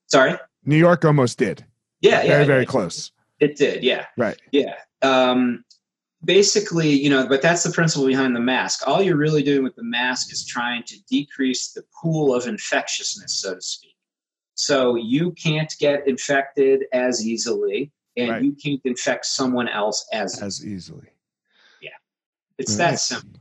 Sorry? 0.07 0.38
New 0.65 0.77
York 0.77 1.03
almost 1.03 1.38
did. 1.38 1.65
Yeah, 2.01 2.21
yeah. 2.21 2.27
very 2.27 2.45
very 2.45 2.61
yeah. 2.61 2.65
close. 2.65 3.11
It 3.39 3.57
did, 3.57 3.83
yeah. 3.83 4.05
Right. 4.17 4.39
Yeah. 4.51 4.75
Um, 5.01 5.63
basically, 6.23 6.89
you 6.89 7.09
know, 7.09 7.27
but 7.27 7.41
that's 7.41 7.63
the 7.63 7.71
principle 7.71 8.07
behind 8.07 8.35
the 8.35 8.39
mask. 8.39 8.88
All 8.88 9.01
you're 9.01 9.17
really 9.17 9.43
doing 9.43 9.63
with 9.63 9.75
the 9.75 9.83
mask 9.83 10.31
is 10.31 10.45
trying 10.45 10.83
to 10.83 10.95
decrease 11.05 11.71
the 11.71 11.83
pool 12.01 12.33
of 12.33 12.47
infectiousness, 12.47 13.33
so 13.33 13.55
to 13.55 13.61
speak. 13.61 13.96
So 14.57 14.95
you 14.95 15.31
can't 15.33 15.71
get 15.79 16.07
infected 16.07 16.85
as 16.91 17.25
easily, 17.25 17.91
and 18.17 18.29
Right. 18.29 18.41
you 18.43 18.53
can't 18.53 18.81
infect 18.85 19.27
someone 19.27 19.67
else 19.69 20.07
as, 20.11 20.41
As 20.41 20.65
easily. 20.65 21.07
Yeah, 21.79 21.91
it's 22.57 22.71
Right. 22.71 22.91
that 22.91 22.99
simple. 22.99 23.39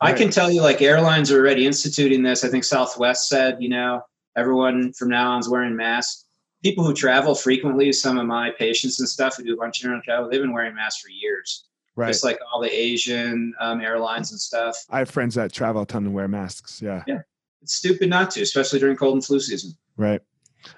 I 0.00 0.12
can 0.12 0.30
tell 0.30 0.50
you, 0.50 0.60
like 0.60 0.82
airlines 0.82 1.32
are 1.32 1.38
already 1.38 1.66
instituting 1.66 2.22
this. 2.22 2.44
I 2.44 2.48
think 2.48 2.64
Southwest 2.64 3.28
said, 3.28 3.62
you 3.62 3.70
know, 3.70 4.02
everyone 4.36 4.92
from 4.92 5.08
now 5.08 5.32
on 5.32 5.40
is 5.40 5.48
wearing 5.48 5.74
masks. 5.74 6.26
People 6.62 6.84
who 6.84 6.92
travel 6.92 7.34
frequently, 7.34 7.90
some 7.92 8.18
of 8.18 8.26
my 8.26 8.50
patients 8.50 9.00
and 9.00 9.08
stuff 9.08 9.36
who 9.36 9.44
do 9.44 9.54
a 9.54 9.56
bunch 9.56 9.80
of 9.80 9.84
international 9.86 10.04
travel, 10.04 10.30
they've 10.30 10.40
been 10.40 10.52
wearing 10.52 10.74
masks 10.74 11.00
for 11.00 11.08
years. 11.08 11.64
Right. 11.96 12.08
Just 12.08 12.24
like 12.24 12.38
all 12.52 12.60
the 12.60 12.70
Asian 12.70 13.54
um, 13.58 13.80
airlines 13.80 14.32
and 14.32 14.40
stuff. 14.40 14.76
I 14.90 14.98
have 15.00 15.10
friends 15.10 15.34
that 15.36 15.50
travel 15.52 15.82
a 15.82 15.86
ton 15.86 16.04
and 16.04 16.14
wear 16.14 16.28
masks. 16.28 16.80
Yeah. 16.82 17.02
Yeah. 17.06 17.22
It's 17.62 17.74
stupid 17.74 18.08
not 18.10 18.30
to, 18.32 18.42
especially 18.42 18.80
during 18.80 18.96
cold 18.96 19.14
and 19.14 19.24
flu 19.24 19.40
season. 19.40 19.72
Right. 19.96 20.20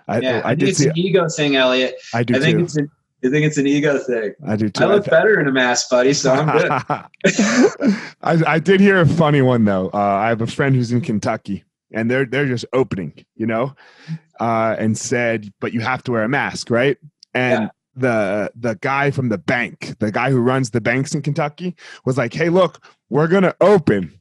I, 0.09 0.21
yeah, 0.21 0.43
I, 0.45 0.51
I, 0.51 0.57
think 0.57 0.71
it's 0.71 0.79
see. 0.79 0.89
an 0.89 0.99
ego 0.99 1.29
thing, 1.29 1.57
Elliot. 1.57 1.97
I 2.13 2.23
do 2.23 2.37
I 2.37 2.41
think 2.41 2.59
too. 2.59 2.65
it's 2.65 2.77
an, 2.77 2.91
I 3.25 3.31
think 3.31 3.47
it's 3.47 3.59
an 3.59 3.67
ego 3.67 3.99
thing. 3.99 4.35
I 4.47 4.57
do 4.57 4.69
too. 4.69 4.85
I 4.85 4.87
look 4.87 5.07
better 5.07 5.41
in 5.41 5.49
a 5.49 5.53
mask, 5.53 5.89
buddy, 5.91 6.13
so 6.13 6.33
I'm 6.33 6.51
good. 6.51 6.71
I, 8.23 8.55
I 8.55 8.59
did 8.59 8.81
hear 8.81 9.01
a 9.01 9.07
funny 9.07 9.43
one 9.43 9.65
though. 9.65 9.91
Uh, 9.95 9.99
I 9.99 10.29
have 10.29 10.43
a 10.43 10.47
friend 10.47 10.75
who's 10.75 10.93
in 10.93 11.01
Kentucky, 11.01 11.65
and 11.93 12.11
they're 12.11 12.27
they're 12.27 12.47
just 12.47 12.67
opening, 12.73 13.25
you 13.37 13.47
know, 13.47 13.75
uh, 14.41 14.77
and 14.79 14.97
said, 14.99 15.53
"But 15.61 15.73
you 15.73 15.81
have 15.81 16.03
to 16.05 16.13
wear 16.13 16.25
a 16.25 16.29
mask, 16.29 16.71
right?" 16.71 16.99
And 17.33 17.71
the 17.97 18.53
the 18.55 18.77
guy 18.77 19.11
from 19.11 19.29
the 19.29 19.39
bank, 19.39 19.97
the 20.01 20.13
guy 20.13 20.31
who 20.31 20.41
runs 20.41 20.71
the 20.71 20.81
banks 20.81 21.15
in 21.15 21.23
Kentucky, 21.23 21.77
was 22.05 22.19
like, 22.19 22.35
"Hey, 22.35 22.51
look, 22.51 22.85
we're 23.09 23.29
gonna 23.29 23.55
open." 23.61 24.21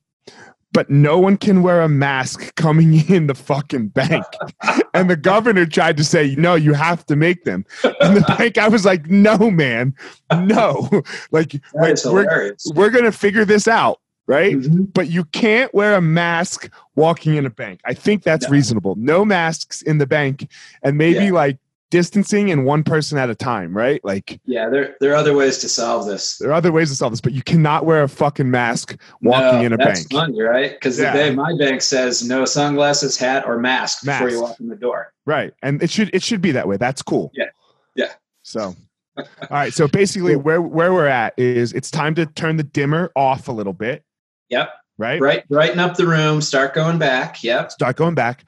But 0.73 0.89
no 0.89 1.19
one 1.19 1.37
can 1.37 1.61
wear 1.61 1.81
a 1.81 1.87
mask 1.87 2.53
coming 2.55 2.93
in 3.09 3.27
the 3.27 3.35
fucking 3.35 3.89
bank. 3.89 4.25
and 4.93 5.09
the 5.09 5.15
governor 5.15 5.65
tried 5.65 5.97
to 5.97 6.03
say, 6.03 6.35
no, 6.37 6.55
you 6.55 6.73
have 6.73 7.05
to 7.05 7.15
make 7.15 7.43
them. 7.45 7.65
And 8.01 8.17
the 8.17 8.21
bank, 8.37 8.57
I 8.57 8.67
was 8.67 8.83
like, 8.83 9.07
no, 9.07 9.37
man, 9.51 9.95
no. 10.33 10.89
like, 11.31 11.53
like 11.75 11.97
we're, 12.05 12.55
we're 12.73 12.89
gonna 12.89 13.11
figure 13.11 13.45
this 13.45 13.67
out, 13.67 13.99
right? 14.27 14.55
Mhm. 14.55 14.91
But 14.93 15.09
you 15.09 15.25
can't 15.25 15.73
wear 15.73 15.95
a 15.95 16.01
mask 16.01 16.69
walking 16.95 17.35
in 17.35 17.45
a 17.45 17.49
bank. 17.49 17.79
I 17.85 17.93
think 17.93 18.23
that's 18.23 18.45
No. 18.47 18.51
reasonable. 18.51 18.95
No 18.97 19.23
masks 19.25 19.81
in 19.83 19.99
the 19.99 20.07
bank, 20.07 20.49
and 20.81 20.97
maybe 20.97 21.25
Yeah. 21.25 21.31
like 21.31 21.57
distancing 21.93 22.49
and 22.49 22.65
one 22.65 22.83
person 22.83 23.19
at 23.19 23.29
a 23.29 23.35
time, 23.35 23.77
right? 23.77 24.03
Like 24.03 24.39
Yeah, 24.45 24.67
there, 24.67 24.95
there 24.99 25.11
are 25.11 25.15
other 25.15 25.35
ways 25.35 25.59
to 25.59 25.69
solve 25.69 26.07
this. 26.07 26.39
there 26.39 26.49
are 26.49 26.53
other 26.53 26.71
ways 26.71 26.89
to 26.89 26.95
solve 26.95 27.13
this, 27.13 27.21
but 27.21 27.33
you 27.33 27.43
cannot 27.43 27.85
wear 27.85 28.01
a 28.01 28.09
fucking 28.09 28.49
mask 28.49 28.97
walking 29.21 29.59
No, 29.59 29.65
in 29.67 29.73
a 29.73 29.77
that's 29.77 29.99
bank. 30.07 30.11
funny, 30.11 30.41
right? 30.41 30.71
Because 30.71 30.97
Yeah. 30.99 31.11
the 31.11 31.19
day 31.19 31.35
my 31.35 31.55
bank 31.59 31.83
says 31.83 32.27
no 32.27 32.45
sunglasses, 32.45 33.15
hat, 33.15 33.43
or 33.45 33.59
mask, 33.59 34.03
before 34.05 34.27
you 34.31 34.41
walk 34.41 34.59
in 34.59 34.69
the 34.69 34.75
door. 34.75 35.13
Right. 35.27 35.53
And 35.61 35.83
it 35.83 35.91
should 35.91 36.09
it 36.15 36.23
should 36.23 36.41
be 36.41 36.51
that 36.53 36.67
way. 36.67 36.77
That's 36.77 37.03
cool. 37.03 37.31
Yeah. 37.35 37.49
Yeah. 37.95 38.13
So 38.41 38.75
all 39.17 39.25
right. 39.51 39.71
So 39.71 39.87
basically 39.87 40.35
where 40.35 40.63
where 40.63 40.91
we're 40.93 41.05
at 41.05 41.35
is 41.37 41.73
it's 41.73 41.91
time 41.91 42.15
to 42.15 42.25
turn 42.25 42.57
the 42.57 42.63
dimmer 42.63 43.11
off 43.15 43.47
a 43.47 43.51
little 43.51 43.71
bit, 43.73 44.03
Yep. 44.49 44.73
right? 44.97 45.21
Right 45.21 45.47
brighten 45.47 45.77
up 45.77 45.95
the 45.95 46.07
room. 46.07 46.41
Start 46.41 46.73
going 46.73 46.97
back. 46.97 47.43
Yep. 47.43 47.71
Start 47.71 47.95
going 47.97 48.15
back. 48.15 48.45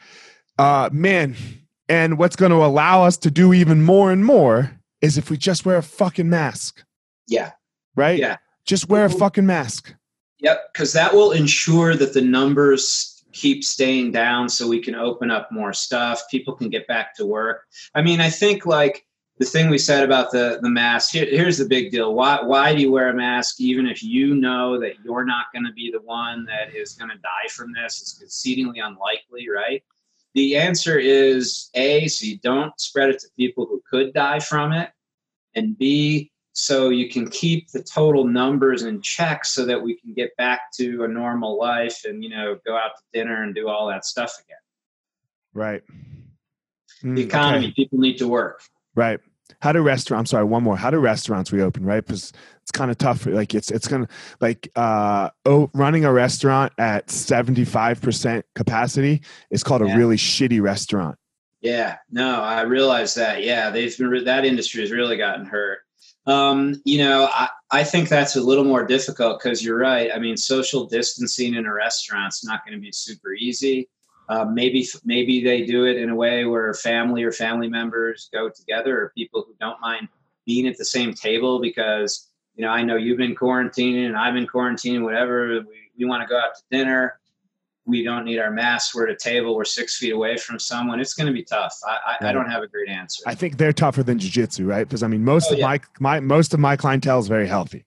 Uh 0.58 0.90
man, 0.92 1.36
and 1.90 2.18
what's 2.18 2.36
going 2.36 2.52
to 2.52 2.64
allow 2.64 3.04
us 3.04 3.18
to 3.18 3.32
do 3.32 3.54
even 3.54 3.84
more 3.84 4.12
and 4.12 4.26
more 4.26 4.72
is 5.02 5.18
if 5.18 5.30
we 5.30 5.38
just 5.38 5.66
wear 5.66 5.78
a 5.78 5.84
fucking 5.84 6.30
mask, 6.30 6.84
Yeah. 7.28 7.52
right? 7.96 8.20
Yeah. 8.20 8.38
Just 8.66 8.90
wear 8.90 9.06
a 9.06 9.10
fucking 9.10 9.46
mask. 9.46 9.94
Yep. 10.40 10.74
Because 10.74 10.94
that 10.94 11.14
will 11.14 11.32
ensure 11.32 11.96
that 11.96 12.14
the 12.14 12.22
numbers 12.22 13.24
keep 13.32 13.64
staying 13.64 14.12
down, 14.12 14.50
so 14.50 14.68
we 14.68 14.80
can 14.82 14.96
open 14.96 15.30
up 15.30 15.52
more 15.52 15.74
stuff. 15.74 16.24
People 16.32 16.54
can 16.56 16.70
get 16.70 16.88
back 16.88 17.16
to 17.18 17.26
work. 17.26 17.66
I 17.94 18.02
mean, 18.02 18.20
I 18.22 18.30
think 18.30 18.66
like 18.66 19.06
the 19.38 19.46
thing 19.46 19.70
we 19.70 19.78
said 19.78 20.04
about 20.04 20.32
the 20.32 20.60
the 20.62 20.70
mask. 20.70 21.12
Here, 21.12 21.26
here's 21.26 21.58
the 21.58 21.66
big 21.66 21.92
deal. 21.92 22.14
Why 22.16 22.42
why 22.42 22.74
do 22.74 22.82
you 22.82 22.92
wear 22.92 23.10
a 23.10 23.14
mask 23.14 23.60
even 23.60 23.86
if 23.86 24.02
you 24.02 24.34
know 24.36 24.80
that 24.80 24.94
you're 25.04 25.26
not 25.26 25.48
going 25.54 25.66
to 25.66 25.74
be 25.74 25.92
the 25.92 26.02
one 26.02 26.46
that 26.46 26.74
is 26.74 26.94
going 26.94 27.10
to 27.12 27.18
die 27.18 27.48
from 27.50 27.74
this? 27.74 28.02
It's 28.02 28.22
exceedingly 28.22 28.80
unlikely, 28.80 29.48
right? 29.50 29.84
The 30.36 30.58
answer 30.58 31.00
is 31.00 31.70
A, 31.76 32.08
so 32.08 32.26
you 32.26 32.38
don't 32.40 32.78
spread 32.80 33.10
it 33.10 33.20
to 33.20 33.28
people 33.38 33.66
who 33.66 33.82
could 33.90 34.14
die 34.14 34.40
from 34.40 34.74
it, 34.74 34.92
and 35.56 35.78
B, 35.78 36.30
so 36.52 36.90
you 36.90 37.10
can 37.10 37.30
keep 37.30 37.72
the 37.72 37.82
total 37.82 38.26
numbers 38.26 38.84
in 38.84 39.02
check 39.02 39.46
so 39.46 39.66
that 39.66 39.82
we 39.82 39.96
can 39.96 40.14
get 40.14 40.36
back 40.38 40.72
to 40.74 41.06
a 41.06 41.08
normal 41.08 41.58
life 41.58 42.02
and 42.06 42.22
you 42.24 42.30
know 42.30 42.58
go 42.66 42.76
out 42.76 42.92
to 42.98 43.04
dinner 43.14 43.44
and 43.44 43.56
do 43.56 43.70
all 43.70 43.88
that 43.88 44.06
stuff 44.06 44.34
again. 44.44 44.58
Right. 45.54 45.84
Mm, 47.02 47.16
The 47.16 47.22
okay. 47.22 47.24
economy, 47.24 47.72
people 47.74 48.00
need 48.00 48.18
to 48.18 48.28
work. 48.28 48.62
Right. 48.94 49.22
How 49.62 49.72
do 49.72 49.82
restaurants? 49.82 50.34
I'm 50.34 50.38
sorry, 50.38 50.44
one 50.46 50.64
more. 50.64 50.76
How 50.76 50.90
do 50.92 50.98
restaurants 50.98 51.52
reopen? 51.54 51.86
Right, 51.86 52.06
because 52.06 52.34
it's 52.66 52.72
kind 52.72 52.90
of 52.90 52.98
tough. 52.98 53.28
Like 53.28 53.54
it's 53.54 53.70
it's 53.70 53.88
gonna 53.88 54.08
like 54.42 54.72
uh 54.76 55.30
oh, 55.46 55.70
running 55.76 56.04
a 56.04 56.12
restaurant 56.12 56.74
at 56.80 57.12
75 57.12 58.02
percent 58.02 58.44
capacity 58.56 59.22
is 59.52 59.64
called 59.64 59.84
a 59.84 59.96
really 59.96 60.18
shitty 60.18 60.60
restaurant. 60.60 61.16
Yeah, 61.62 61.98
no, 62.10 62.42
I 62.42 62.62
realize 62.62 63.14
that. 63.16 63.44
Yeah, 63.44 63.70
they've 63.70 63.96
been 63.96 64.24
that 64.26 64.46
industry 64.46 64.82
has 64.82 64.92
really 64.92 65.16
gotten 65.16 65.46
hurt. 65.46 65.80
Um, 66.26 66.82
you 66.86 66.98
know, 66.98 67.30
I, 67.32 67.50
I 67.70 67.84
think 67.84 68.10
that's 68.10 68.36
a 68.36 68.42
little 68.42 68.64
more 68.64 68.84
difficult 68.84 69.40
because 69.40 69.64
you're 69.64 69.78
right. 69.78 70.10
I 70.12 70.18
mean, 70.18 70.36
social 70.36 70.86
distancing 70.86 71.54
in 71.54 71.68
a 71.68 71.74
restaurant's 71.74 72.44
not 72.44 72.66
going 72.66 72.76
to 72.76 72.82
be 72.82 72.92
super 72.92 73.34
easy. 73.34 73.90
Uh, 74.28 74.46
maybe 74.46 74.88
maybe 75.04 75.44
they 75.44 75.68
do 75.68 75.86
it 75.86 75.98
in 75.98 76.10
a 76.10 76.16
way 76.16 76.46
where 76.46 76.74
family 76.74 77.24
or 77.24 77.32
family 77.32 77.70
members 77.70 78.28
go 78.34 78.50
together, 78.50 79.00
or 79.00 79.14
people 79.16 79.46
who 79.48 79.54
don't 79.60 79.80
mind 79.82 80.08
being 80.48 80.68
at 80.68 80.78
the 80.78 80.86
same 80.86 81.14
table 81.14 81.60
because 81.60 82.30
you 82.56 82.64
know 82.66 82.70
I 82.72 82.84
know 82.84 82.96
you've 82.96 83.18
been 83.18 83.36
quarantining 83.36 84.06
and 84.08 84.18
I've 84.18 84.34
been 84.34 84.48
quarantining. 84.48 85.04
Whatever 85.04 85.62
we, 85.62 85.92
we 85.98 86.06
want 86.06 86.22
to 86.24 86.28
go 86.28 86.38
out 86.38 86.56
to 86.56 86.62
dinner, 86.72 87.20
we 87.86 88.04
don't 88.04 88.26
need 88.26 88.40
our 88.40 88.52
masks. 88.52 88.96
We're 88.96 89.08
at 89.08 89.14
a 89.14 89.16
table. 89.18 89.56
We're 89.56 89.66
six 89.66 89.98
feet 89.98 90.14
away 90.14 90.38
from 90.38 90.60
someone. 90.60 91.00
It's 91.00 91.14
going 91.14 91.28
to 91.28 91.34
be 91.34 91.44
tough. 91.44 91.76
I, 91.86 92.18
I, 92.22 92.30
I 92.30 92.32
don't 92.32 92.50
have 92.50 92.64
a 92.64 92.68
great 92.68 92.90
answer. 92.90 93.24
I 93.26 93.36
think 93.36 93.58
they're 93.58 93.74
tougher 93.74 94.04
than 94.04 94.18
jujitsu, 94.20 94.66
right? 94.68 94.88
Because 94.88 95.04
I 95.04 95.08
mean, 95.08 95.24
most 95.24 95.50
Oh, 95.50 95.54
of 95.54 95.60
yeah. 95.60 95.66
my 95.68 95.80
my 96.00 96.20
most 96.20 96.54
of 96.54 96.60
my 96.60 96.76
clientele 96.76 97.20
is 97.20 97.28
very 97.28 97.48
healthy. 97.48 97.86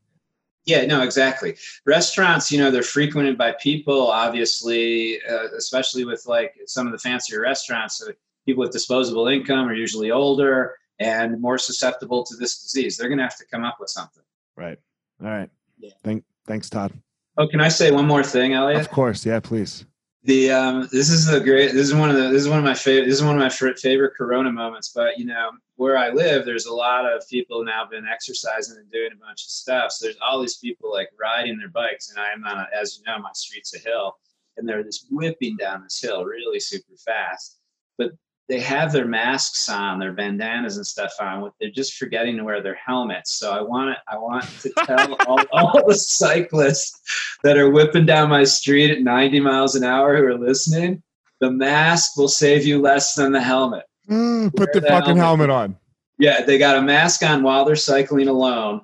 Yeah, 0.65 0.85
no, 0.85 1.03
exactly. 1.03 1.57
Restaurants, 1.87 2.53
you 2.53 2.59
know, 2.59 2.71
they're 2.71 2.83
frequented 2.83 3.39
by 3.39 3.53
people, 3.53 4.09
obviously, 4.09 5.19
uh, 5.25 5.47
especially 5.57 6.05
with 6.05 6.25
like 6.27 6.55
some 6.67 6.87
of 6.87 6.93
the 6.93 6.99
fancier 6.99 7.41
restaurants. 7.41 7.97
So 7.97 8.09
people 8.45 8.61
with 8.61 8.71
disposable 8.73 9.29
income 9.29 9.67
are 9.67 9.75
usually 9.75 10.11
older 10.11 10.77
and 10.99 11.41
more 11.41 11.57
susceptible 11.57 12.23
to 12.25 12.37
this 12.37 12.61
disease. 12.63 12.99
They're 12.99 13.09
going 13.09 13.19
to 13.19 13.25
have 13.25 13.39
to 13.39 13.47
come 13.47 13.65
up 13.65 13.79
with 13.81 13.89
something. 13.89 14.23
Right. 14.59 14.79
All 15.23 15.31
right. 15.31 15.49
Yeah. 15.79 15.93
Thank 16.03 16.25
thanks, 16.47 16.69
Todd. 16.69 16.93
Oh, 17.37 17.47
can 17.47 17.61
I 17.61 17.69
say 17.69 17.93
one 17.93 18.07
more 18.07 18.25
thing, 18.25 18.55
Elliot? 18.55 18.81
Of 18.81 18.91
course. 18.91 19.25
Yeah. 19.25 19.39
Please. 19.41 19.87
the 20.25 20.51
um, 20.51 20.89
this 20.91 21.11
is 21.11 21.29
a 21.29 21.41
great 21.41 21.73
this 21.73 21.87
is 21.87 21.95
one 21.95 22.11
of 22.11 22.17
the 22.17 22.29
this 22.29 22.43
is 22.43 22.49
one 22.49 22.59
of 22.59 22.65
my 22.65 22.75
favorite 22.75 23.07
this 23.07 23.15
is 23.15 23.23
one 23.23 23.37
of 23.37 23.41
my 23.41 23.49
favorite 23.49 24.15
corona 24.17 24.51
moments 24.51 24.91
but 24.93 25.17
you 25.17 25.25
know 25.25 25.51
where 25.77 25.97
i 25.97 26.11
live 26.11 26.45
there's 26.45 26.67
a 26.67 26.75
lot 26.75 27.07
of 27.07 27.23
people 27.29 27.65
now 27.65 27.87
been 27.87 28.05
exercising 28.05 28.77
and 28.77 28.91
doing 28.91 29.11
a 29.13 29.25
bunch 29.25 29.45
of 29.45 29.51
stuff 29.51 29.93
so 29.93 30.05
there's 30.05 30.19
all 30.21 30.41
these 30.41 30.57
people 30.57 30.91
like 30.93 31.09
riding 31.19 31.57
their 31.57 31.69
bikes 31.69 32.11
and 32.11 32.19
i 32.19 32.33
am 32.33 32.45
on 32.45 32.59
a, 32.59 32.67
as 32.79 32.99
you 32.99 33.05
know 33.07 33.19
my 33.21 33.31
street's 33.33 33.75
a 33.77 33.79
hill 33.79 34.17
and 34.57 34.69
they're 34.69 34.83
just 34.83 35.07
whipping 35.11 35.57
down 35.57 35.85
this 35.85 36.01
hill 36.01 36.25
really 36.25 36.59
super 36.59 36.97
fast 36.97 37.61
but 37.97 38.11
they 38.49 38.61
have 38.61 38.93
their 38.93 39.07
masks 39.07 39.69
on 39.69 39.99
their 39.99 40.13
bandanas 40.13 40.77
and 40.77 40.87
stuff 40.87 41.13
on 41.21 41.51
they're 41.61 41.71
just 41.71 41.95
forgetting 41.95 42.37
to 42.37 42.45
wear 42.45 42.63
their 42.63 42.79
helmets 42.85 43.33
so 43.33 43.53
i 43.53 43.61
want 43.61 43.95
to 43.95 44.13
i 44.13 44.17
want 44.17 44.45
to 44.61 44.71
tell 44.87 45.17
all, 45.27 45.41
all 45.53 45.87
the 45.87 45.95
cyclists 45.95 46.99
that 47.43 47.57
are 47.57 47.71
whipping 47.71 48.07
down 48.07 48.29
my 48.29 48.45
street 48.45 48.91
at 48.91 49.03
90 49.03 49.41
miles 49.41 49.75
an 49.75 49.85
hour 49.85 50.17
who 50.17 50.25
are 50.25 50.39
listening, 50.39 51.03
the 51.41 51.51
mask 51.51 52.17
will 52.17 52.29
save 52.29 52.67
you 52.67 52.81
less 52.81 53.15
than 53.15 53.33
the 53.33 53.41
helmet. 53.41 53.85
Mm, 54.09 54.55
put 54.55 54.73
the, 54.73 54.81
the 54.81 54.89
fucking 54.89 55.17
helmet 55.17 55.51
helmet. 55.51 55.51
on. 55.51 55.77
Yeah, 56.19 56.45
they 56.45 56.59
got 56.59 56.77
a 56.77 56.83
mask 56.83 57.23
on 57.23 57.43
while 57.43 57.65
they're 57.65 57.77
cycling 57.77 58.29
alone, 58.29 58.81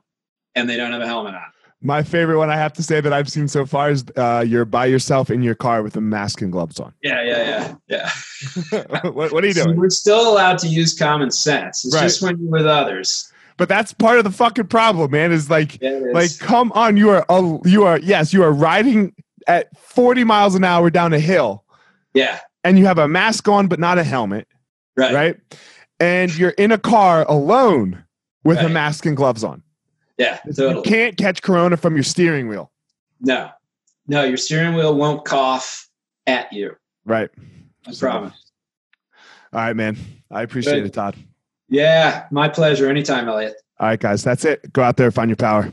and 0.55 0.69
they 0.69 0.77
don't 0.77 0.93
have 0.93 1.03
a 1.03 1.07
helmet 1.07 1.35
on. 1.35 1.43
My 1.87 2.03
favorite 2.03 2.39
one 2.39 2.49
I 2.49 2.57
have 2.57 2.73
to 2.75 2.83
say 2.83 3.03
that 3.03 3.13
I've 3.13 3.29
seen 3.29 3.47
so 3.47 3.67
far 3.67 3.91
is 3.91 4.05
uh, 4.17 4.43
you're 4.47 4.65
by 4.65 4.87
yourself 4.87 5.31
in 5.31 5.43
your 5.43 5.55
car 5.55 5.83
with 5.83 5.95
a 5.97 6.01
mask 6.01 6.41
and 6.41 6.51
gloves 6.51 6.81
on. 6.81 6.95
Yeah, 7.03 7.23
yeah, 7.23 7.75
yeah, 7.89 8.11
yeah. 8.73 8.83
what, 9.11 9.33
what 9.33 9.45
are 9.45 9.47
you 9.47 9.53
So 9.53 9.65
doing? 9.67 9.77
we're 9.77 9.91
still 9.91 10.33
allowed 10.33 10.57
to 10.61 10.67
use 10.67 10.99
common 10.99 11.31
sense. 11.31 11.85
It's 11.85 11.95
Right. 11.95 12.03
just 12.05 12.23
when 12.23 12.39
you're 12.41 12.51
with 12.51 12.67
others. 12.67 13.31
But 13.59 13.69
that's 13.69 13.93
part 13.93 14.17
of 14.17 14.25
the 14.25 14.31
fucking 14.31 14.69
problem, 14.69 15.11
man. 15.11 15.31
Is 15.31 15.51
like, 15.51 15.81
Yeah, 15.83 15.91
is. 15.91 16.15
like, 16.15 16.39
come 16.39 16.73
on, 16.73 16.97
you 16.97 17.11
are, 17.11 17.25
a, 17.29 17.59
you 17.67 17.85
are, 17.85 17.99
yes, 18.01 18.33
you 18.33 18.43
are 18.43 18.53
riding 18.53 19.15
at 19.47 19.69
40 19.79 20.25
miles 20.25 20.55
an 20.55 20.65
hour 20.65 20.89
down 20.89 21.13
a 21.13 21.21
hill, 21.21 21.65
yeah, 22.15 22.41
and 22.65 22.79
you 22.79 22.87
have 22.87 22.97
a 22.99 23.07
mask 23.07 23.47
on 23.47 23.69
but 23.69 23.79
not 23.79 23.99
a 23.99 24.05
helmet, 24.05 24.49
right. 24.97 25.13
right? 25.15 25.37
And 26.01 26.35
you're 26.37 26.51
in 26.57 26.73
a 26.73 26.79
car 26.79 27.27
alone 27.29 28.03
with 28.43 28.59
a 28.59 28.69
mask 28.71 29.05
and 29.05 29.17
gloves 29.17 29.45
on. 29.45 29.63
Yeah, 30.19 30.39
You 30.47 30.53
totally. 30.53 30.83
can't 30.85 31.17
catch 31.17 31.43
corona 31.43 31.77
from 31.77 31.95
your 31.95 32.05
steering 32.05 32.49
wheel, 32.49 32.71
No, 33.21 33.51
no, 34.07 34.23
your 34.25 34.37
steering 34.37 34.75
wheel 34.75 34.95
won't 34.97 35.25
cough 35.25 35.89
at 36.27 36.53
you. 36.53 36.77
right? 37.05 37.31
I 37.87 37.91
So- 37.93 38.07
promise. 38.07 38.35
All 39.53 39.61
right, 39.61 39.75
man. 39.77 39.97
I 40.31 40.43
appreciate 40.43 40.75
Good. 40.81 40.87
it, 40.87 40.93
Todd. 40.93 41.17
Yeah, 41.69 42.27
my 42.31 42.49
pleasure. 42.49 42.89
Anytime, 42.91 43.29
Elliot. 43.29 43.55
All 43.81 43.89
right, 43.89 43.99
guys, 44.01 44.23
that's 44.25 44.45
it. 44.45 44.73
Go 44.73 44.83
out 44.83 44.97
there, 44.97 45.11
find 45.11 45.29
your 45.29 45.37
power. 45.37 45.73